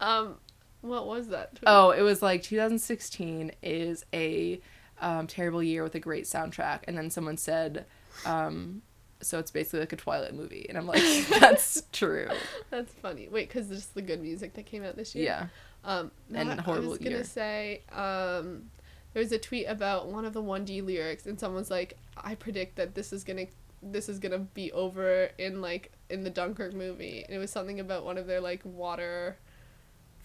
[0.00, 0.34] Um,
[0.80, 1.60] what was that?
[1.64, 4.60] Oh, it was like 2016 is a
[5.00, 7.84] um, terrible year with a great soundtrack, and then someone said,
[8.26, 8.82] um,
[9.20, 11.00] so it's basically like a Twilight movie, and I'm like,
[11.40, 12.28] that's true.
[12.70, 13.28] That's funny.
[13.28, 15.24] Wait, because just the good music that came out this year.
[15.26, 15.46] Yeah.
[15.84, 17.24] Um, And horrible I was gonna year.
[17.24, 18.70] say, um,
[19.12, 22.34] there was a tweet about one of the one D lyrics, and someone's like, "I
[22.34, 23.46] predict that this is gonna,
[23.82, 27.80] this is gonna be over in like in the Dunkirk movie." And it was something
[27.80, 29.36] about one of their like water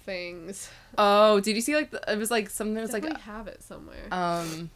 [0.05, 0.69] things.
[0.97, 4.07] Oh, did you see like the, it was like something was like have it somewhere.
[4.11, 4.69] um.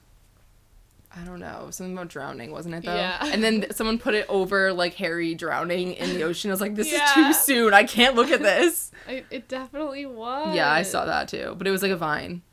[1.14, 2.96] I don't know, something about drowning, wasn't it though?
[2.96, 3.18] Yeah.
[3.22, 6.50] And then someone put it over like Harry drowning in the ocean.
[6.50, 7.74] I was like, this is too soon.
[7.74, 8.94] I can't look at this.
[9.10, 10.56] I, it definitely was.
[10.56, 12.44] yeah, I saw that too, but it was like a vine.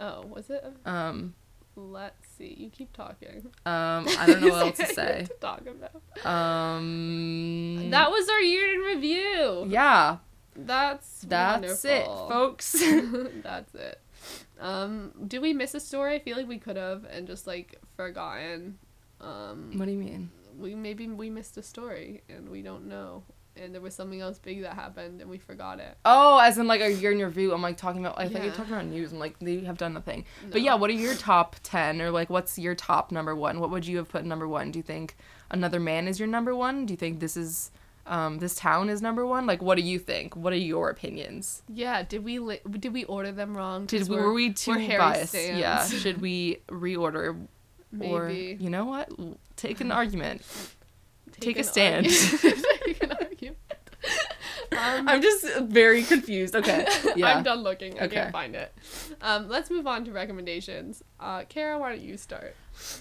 [0.00, 0.64] Oh, was it?
[0.84, 1.34] Um,
[1.78, 2.54] Let's see.
[2.58, 3.46] You keep talking.
[3.66, 5.26] um, I don't know what else to say.
[5.28, 6.26] to talk about.
[6.26, 9.66] Um, That was our year in review.
[9.68, 10.18] yeah,
[10.54, 12.72] That's that's it, folks.
[13.42, 14.00] that's it.
[14.58, 16.14] Um, do we miss a story?
[16.14, 18.78] I feel like we could have and just like forgotten.
[19.20, 20.30] Um, what do you mean?
[20.58, 23.22] we maybe we missed a story and we don't know,
[23.56, 25.96] and there was something else big that happened and we forgot it.
[26.04, 27.52] Oh, as in like a year in review.
[27.52, 28.18] I'm like talking about.
[28.18, 29.12] I think you're talking about news.
[29.12, 30.24] I'm like they have done nothing.
[30.50, 30.64] But No.
[30.64, 33.60] yeah, what are your top ten or like what's your top number one?
[33.60, 34.70] What would you have put number one?
[34.70, 35.16] Do you think
[35.50, 36.86] Another Man is your number one?
[36.86, 37.70] Do you think this is
[38.06, 39.46] um this town is number one?
[39.46, 40.36] Like what do you think?
[40.36, 41.62] What are your opinions?
[41.68, 43.86] Yeah, did we li- did we order them wrong?
[43.86, 45.34] Did we we're- we too biased?
[45.34, 45.84] Yeah.
[45.88, 47.36] Should we reorder
[48.00, 49.08] or Maybe you know what?
[49.56, 50.42] Take an argument.
[51.40, 52.06] take a an stand.
[52.06, 53.56] argu- take an argument.
[54.76, 56.54] Um, I'm just very confused.
[56.56, 56.86] Okay.
[57.16, 57.34] Yeah.
[57.36, 57.98] I'm done looking.
[57.98, 58.16] I Okay.
[58.16, 58.74] can't find it.
[59.22, 61.02] Um, let's move on to recommendations.
[61.18, 62.54] Uh, Kara, why don't you start?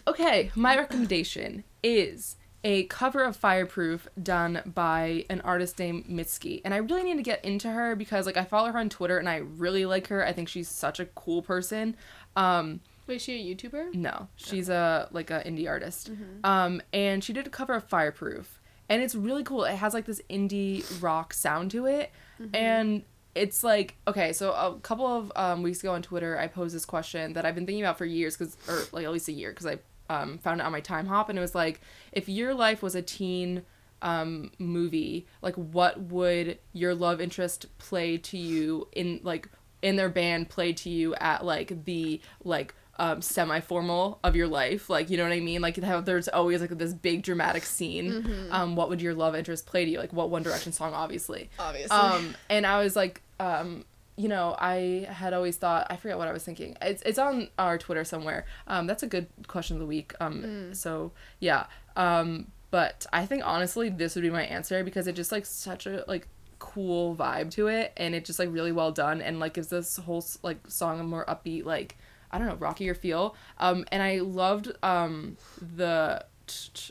[0.08, 6.62] Okay, my recommendation is a cover of Fireproof done by an artist named Mitski.
[6.64, 9.18] And I really need to get into her because like I follow her on Twitter
[9.18, 10.26] and I really like her.
[10.26, 11.96] I think she's such a cool person.
[12.36, 13.94] Um Wait, is she a YouTuber?
[13.94, 16.10] no, she's a like a indie artist.
[16.44, 18.60] Um and she did a cover of Fireproof.
[18.90, 19.64] And it's really cool.
[19.64, 22.12] It has like this indie rock sound to it.
[22.54, 23.04] And
[23.34, 26.86] it's like okay, so a couple of um, weeks ago on Twitter, I posed this
[26.86, 29.52] question that I've been thinking about for years, because or like at least a year,
[29.52, 29.80] because I
[30.10, 31.82] um, found it on my time hop, and it was like,
[32.12, 33.64] if your life was a teen
[34.02, 39.50] um, movie, like what would your love interest play to you in like
[39.82, 44.90] in their band play to you at like the like um, semi-formal of your life
[44.90, 48.26] like you know what i mean like how there's always like this big dramatic scene
[48.52, 51.50] um, what would your love interest play to you like what one direction song obviously
[51.60, 51.96] Obviously.
[51.98, 53.84] um, and I was like, um,
[54.18, 56.78] you know, I had always thought I forget what I was thinking.
[56.82, 58.46] It's it's on our Twitter somewhere.
[58.66, 60.14] Um, that's a good question of the week.
[60.22, 61.12] Um, so
[61.42, 61.66] yeah.
[61.98, 65.86] Um, but I think honestly this would be my answer because it just like such
[65.86, 66.28] a like
[66.60, 69.98] cool vibe to it and it just like really well done and like gives this
[69.98, 71.98] whole like song a more upbeat like
[72.36, 73.36] I don't know rockier feel.
[73.60, 75.38] Um, and I loved um
[75.76, 76.26] the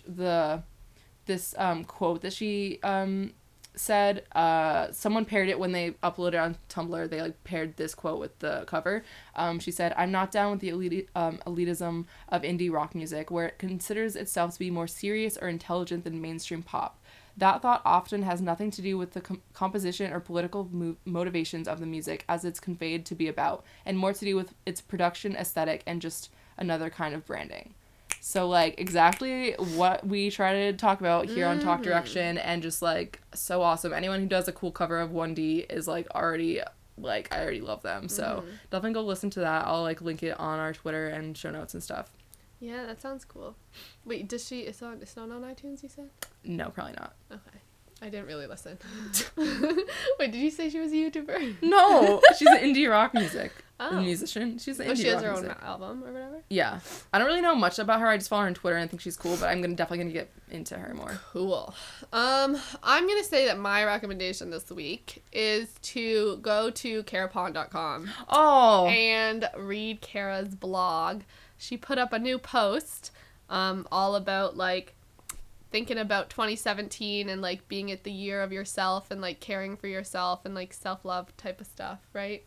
[0.06, 0.62] the
[1.26, 3.34] this um quote that she um
[3.76, 4.24] said.
[4.34, 7.10] Uh someone paired it when they uploaded on tumblr.
[7.10, 9.04] They like paired this quote with the cover.
[9.36, 13.48] Um she said i'm not down with the um elitism of indie rock music where
[13.48, 16.98] it considers itself to be more serious or intelligent than mainstream pop
[17.36, 21.66] that thought often has nothing to do with the com- composition or political mo- motivations
[21.66, 24.80] of the music as it's conveyed to be about and more to do with its
[24.80, 27.74] production aesthetic and just another kind of branding
[28.24, 31.90] so like exactly what we try to talk about here on Talk mm-hmm.
[31.90, 33.92] Direction and just like so awesome.
[33.92, 36.62] Anyone who does a cool cover of 1D is like already
[36.96, 38.08] like I already love them.
[38.08, 38.48] So mm-hmm.
[38.70, 39.66] definitely go listen to that.
[39.66, 42.10] I'll like link it on our Twitter and show notes and stuff.
[42.60, 43.56] Yeah, that sounds cool.
[44.04, 44.60] Wait, does she?
[44.60, 44.98] It's on.
[45.02, 45.82] It's not on iTunes.
[45.82, 46.10] You said.
[46.44, 47.14] No, probably not.
[47.30, 47.58] Okay.
[48.02, 48.76] I didn't really listen.
[50.18, 51.62] Wait, did you say she was a YouTuber?
[51.62, 54.00] No, she's an indie rock music Oh.
[54.00, 54.58] musician.
[54.58, 55.58] She's an Oh, she has her own music.
[55.62, 56.42] album or whatever.
[56.50, 56.80] Yeah,
[57.12, 58.06] I don't really know much about her.
[58.08, 59.36] I just follow her on Twitter and I think she's cool.
[59.36, 61.18] But I'm gonna definitely gonna get into her more.
[61.32, 61.74] Cool.
[62.12, 68.86] Um, I'm gonna say that my recommendation this week is to go to carapon.com Oh,
[68.86, 71.22] and read Kara's blog.
[71.64, 73.10] She put up a new post,
[73.48, 74.94] um, all about like
[75.70, 79.88] thinking about 2017 and like being at the year of yourself and like caring for
[79.88, 82.44] yourself and like self love type of stuff, right?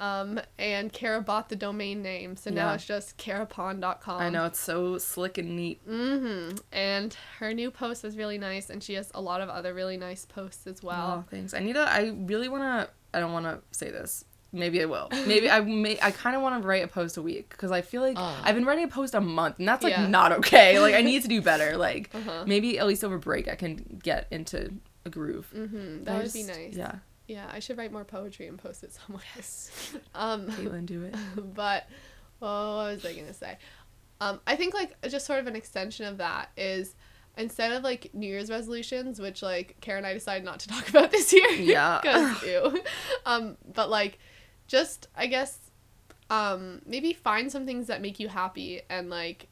[0.00, 2.74] Um, and Kara bought the domain name, so now Yeah.
[2.74, 4.20] it's just carapon.com.
[4.20, 5.86] I know it's so slick and neat.
[5.88, 6.56] Mm-hmm.
[6.72, 9.96] And her new post was really nice, and she has a lot of other really
[9.96, 11.24] nice posts as well.
[11.24, 11.54] Oh, thanks.
[11.54, 11.80] I need to.
[11.88, 12.90] I really want to.
[13.14, 14.24] I don't want to say this.
[14.52, 15.08] Maybe I will.
[15.26, 15.98] Maybe I may.
[16.00, 18.40] I kind of want to write a post a week because I feel like Oh.
[18.42, 20.06] I've been writing a post a month, and that's like Yeah.
[20.06, 20.78] not okay.
[20.80, 21.76] Like I need to do better.
[21.86, 22.44] Like Uh-huh.
[22.46, 24.72] maybe at least over break I can get into
[25.04, 25.50] a groove.
[25.54, 26.04] Mm-hmm.
[26.04, 26.74] That would be nice.
[26.74, 26.96] Yeah,
[27.26, 29.22] Yeah, I should write more poetry and post it somewhere.
[30.14, 31.14] um, Caitlin, do it.
[31.54, 31.88] but
[32.42, 33.58] oh, what was I gonna say?
[34.20, 36.94] Um, I think like just sort of an extension of that is
[37.36, 40.88] instead of like New Year's resolutions, which like Karen and I decided not to talk
[40.88, 41.50] about this year.
[41.50, 42.00] Yeah.
[42.02, 42.82] Because ew.
[43.26, 44.18] Um, but like,
[44.66, 45.58] just I guess,
[46.30, 49.48] um, maybe find some things that make you happy and like,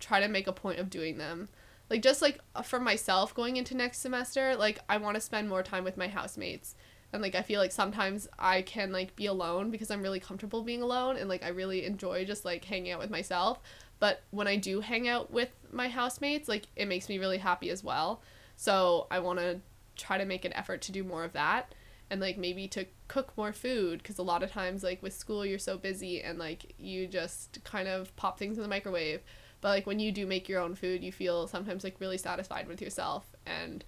[0.00, 1.48] try to make a point of doing them.
[1.88, 5.48] Like just like uh, for myself going into next semester, like I want to spend
[5.48, 6.74] more time with my housemates.
[7.12, 10.62] And like I feel like sometimes I can like be alone because I'm really comfortable
[10.62, 13.60] being alone and like I really enjoy just like hanging out with myself.
[13.98, 17.70] But when I do hang out with my housemates, like it makes me really happy
[17.70, 18.22] as well.
[18.56, 19.60] So I want to
[19.96, 21.74] try to make an effort to do more of that
[22.10, 25.46] and like maybe to cook more food because a lot of times like with school
[25.46, 29.20] you're so busy and like you just kind of pop things in the microwave.
[29.60, 32.66] But like when you do make your own food you feel sometimes like really satisfied
[32.68, 33.84] with yourself and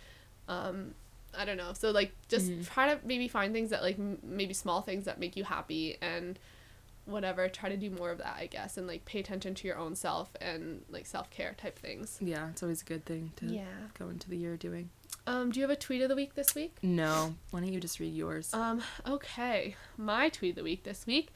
[0.49, 0.95] um
[1.37, 1.73] i don't know.
[1.73, 2.67] So like just Mhm.
[2.69, 5.97] try to maybe find things that like m- maybe small things that make you happy
[6.01, 6.39] and
[7.05, 7.49] whatever.
[7.49, 9.97] Try to do more of that i guess and like pay attention to your own
[9.97, 12.19] self and like self-care type things.
[12.21, 13.65] Yeah, it's always a good thing to yeah.
[13.99, 14.91] go into the year doing.
[15.27, 17.81] Um do you have a tweet of the week this week No, why don't you
[17.81, 18.53] just read yours?
[18.53, 19.77] Um, okay.
[19.97, 21.29] My tweet of the week this week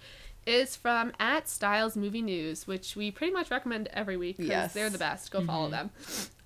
[0.47, 4.75] is from at Styles Movie News, which we pretty much recommend every week because Yes.
[4.75, 5.31] they're the best.
[5.31, 5.71] Go follow Mhm.
[5.73, 5.91] them.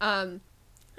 [0.01, 0.41] Um,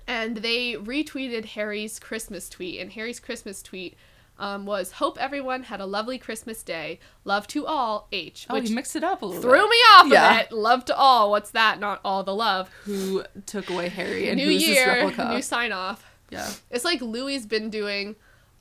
[0.07, 3.95] and they retweeted Harry's Christmas tweet, and Harry's Christmas tweet
[4.39, 6.99] um, was "Hope everyone had a lovely Christmas day.
[7.25, 9.41] Love to all, H." oh, Which you mixed it up a little.
[9.41, 9.69] threw bit.
[9.69, 10.39] me off Yeah.
[10.39, 10.51] of it.
[10.51, 11.29] Love to all.
[11.29, 11.79] What's that?
[11.79, 12.69] Not all the love.
[12.85, 15.29] Who took away Harry and new who's year, replica?
[15.33, 16.05] new sign off.
[16.31, 16.49] Yeah.
[16.69, 18.15] It's like Louis's been doing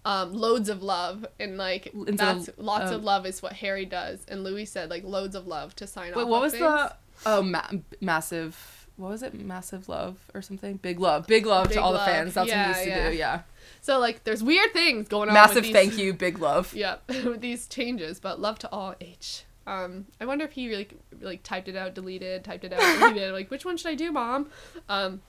[0.05, 2.97] um, loads of love and like that's lots oh.
[2.97, 6.12] of love is what Harry does and Louis said like loads of love to sign
[6.14, 6.28] Wait, off.
[6.28, 6.62] what was things.
[6.62, 6.94] the
[7.26, 7.70] oh ma-
[8.01, 9.32] massive what was it?
[9.34, 10.76] Massive love or something?
[10.76, 11.26] Big love.
[11.26, 12.05] Big love Big to all love.
[12.05, 12.34] the fans.
[12.34, 13.10] That's Yeah, what he used to yeah.
[13.10, 13.16] do.
[13.16, 13.40] Yeah.
[13.80, 15.34] So like, there's weird things going on.
[15.34, 16.74] Massive with these, thank you, big love.
[16.80, 19.44] Yeah, with these changes, but love to all H.
[19.66, 20.88] Um, I wonder if he really
[21.20, 23.32] like typed it out, deleted, typed it out, deleted.
[23.32, 24.48] like, which one should I do, mom?
[24.88, 25.22] Um,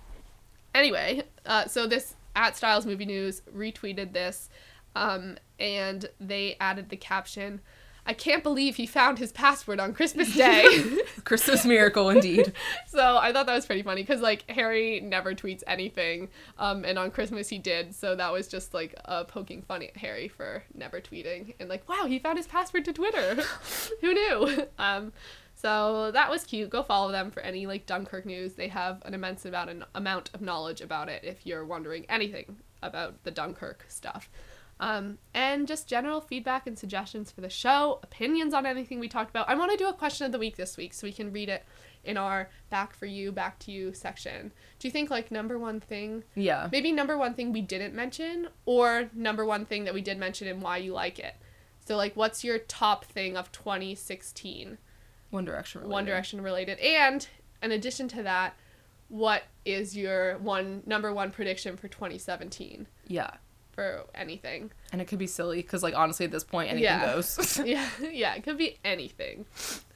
[0.75, 4.49] anyway, uh, so this at Styles Movie News retweeted this,
[4.95, 7.61] um, and they added the caption.
[8.05, 10.83] I can't believe he found his password on Christmas Day.
[11.23, 12.51] Christmas miracle indeed.
[12.87, 16.97] so I thought that was pretty funny because like Harry never tweets anything, um, and
[16.97, 17.93] on Christmas he did.
[17.93, 21.87] So that was just like uh, poking fun at Harry for never tweeting and like,
[21.87, 23.43] wow, he found his password to Twitter.
[24.01, 24.67] Who knew?
[24.79, 25.13] Um,
[25.61, 26.69] so that was cute.
[26.69, 28.53] Go follow them for any like Dunkirk news.
[28.53, 31.23] They have an immense amount an amount of knowledge about it.
[31.23, 34.29] If you're wondering anything about the Dunkirk stuff.
[34.79, 39.29] Um, and just general feedback and suggestions for the show, opinions on anything we talked
[39.29, 39.47] about.
[39.47, 41.49] I want to do a question of the week this week so we can read
[41.49, 41.63] it
[42.03, 44.51] in our back for you, back to you section.
[44.79, 46.67] Do you think like number one thing, Yeah.
[46.71, 50.47] maybe number one thing we didn't mention, or number one thing that we did mention
[50.47, 51.35] and why you like it?
[51.85, 54.79] So like, what's your top thing of 2016,
[55.31, 55.87] One Direction.
[55.89, 56.05] One.
[56.05, 56.77] Direction related?
[56.79, 57.27] And
[57.63, 58.53] in addition to that,
[59.09, 63.31] what is your one number one prediction for 2017 Yeah.
[63.71, 64.71] for anything?
[64.91, 67.13] And it could be silly because, like, honestly, at this point, anything Yeah.
[67.15, 67.59] goes.
[67.65, 69.45] yeah, yeah, it could be anything.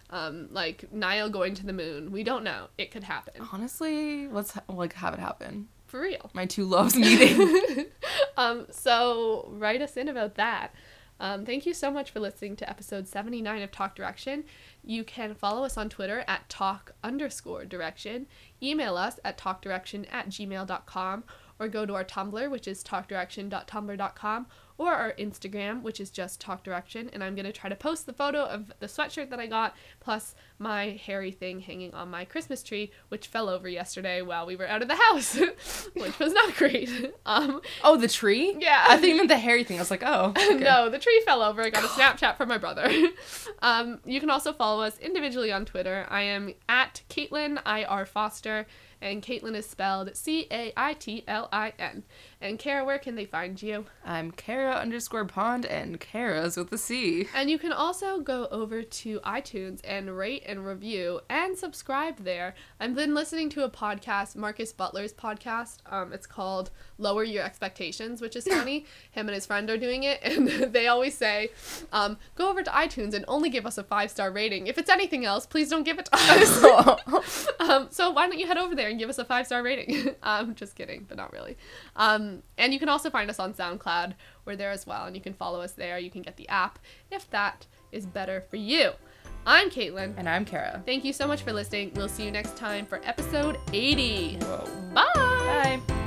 [0.10, 2.12] Um, like Niall going to the moon.
[2.12, 2.68] We don't know.
[2.78, 3.46] It could happen.
[3.52, 5.68] honestly, let's ha- like have it happen.
[5.88, 6.30] For real.
[6.34, 7.86] My two loves meeting.
[8.38, 10.74] um, so write us in about that.
[11.20, 14.44] Um, thank you so much for listening to episode 79 of Talk Direction.
[14.84, 18.28] You can follow us on Twitter at talk underscore direction,
[18.62, 21.24] email us at talkdirection at gmail.com,
[21.60, 26.64] or go to our Tumblr, which is talkdirection.tumblr.com, or our Instagram, which is just Talk
[26.64, 27.10] Direction.
[27.14, 29.76] And I'm going to try to post the photo of the sweatshirt that I got,
[30.00, 34.56] plus my hairy thing hanging on my Christmas tree, which fell over yesterday while we
[34.56, 35.36] were out of the house,
[35.94, 36.90] which was not great.
[37.28, 38.56] Um, oh, the tree?
[38.60, 38.86] Yeah.
[38.88, 39.78] I think meant the hairy thing.
[39.78, 40.32] I was like, oh.
[40.38, 40.58] okay.
[40.58, 41.64] no, the tree fell over.
[41.64, 42.92] I got a Snapchat from my brother.
[43.60, 46.06] um, you can also follow us individually on Twitter.
[46.10, 48.68] I am at Caitlin I R Foster,
[49.02, 52.04] and Caitlin is spelled C A I T L I N.
[52.46, 53.88] And Kara, where can they find you?
[54.06, 57.28] I'm Kara underscore pond and Kara's with the a C.
[57.34, 62.54] And you can also go over to iTunes and rate and review and subscribe there.
[62.80, 65.78] I've been listening to a podcast, Marcus Butler's podcast.
[65.88, 66.70] Um, it's called
[67.00, 68.86] Lower Your Expectations, which is funny.
[69.10, 71.50] Him and his friend are doing it, and they always say,
[71.92, 74.68] um, go over to iTunes and only give us a five star rating.
[74.68, 77.48] If it's anything else, please don't give it to us.
[77.60, 80.14] um, so why don't you head over there and give us a five star rating?
[80.22, 81.58] I'm just kidding, but not really.
[82.36, 84.14] Um, and you can also find us on SoundCloud.
[84.46, 85.98] We're there as well, and you can follow us there.
[85.98, 86.80] You can get the app
[87.12, 88.92] if that is better for you.
[89.46, 90.16] I'm Caitlin.
[90.18, 90.82] and I'm Kara.
[90.86, 91.92] Thank you so much for listening.
[91.96, 94.38] We'll see you next time for episode 80.
[94.42, 94.68] Whoa.
[94.94, 95.80] Bye.
[95.88, 96.05] Bye.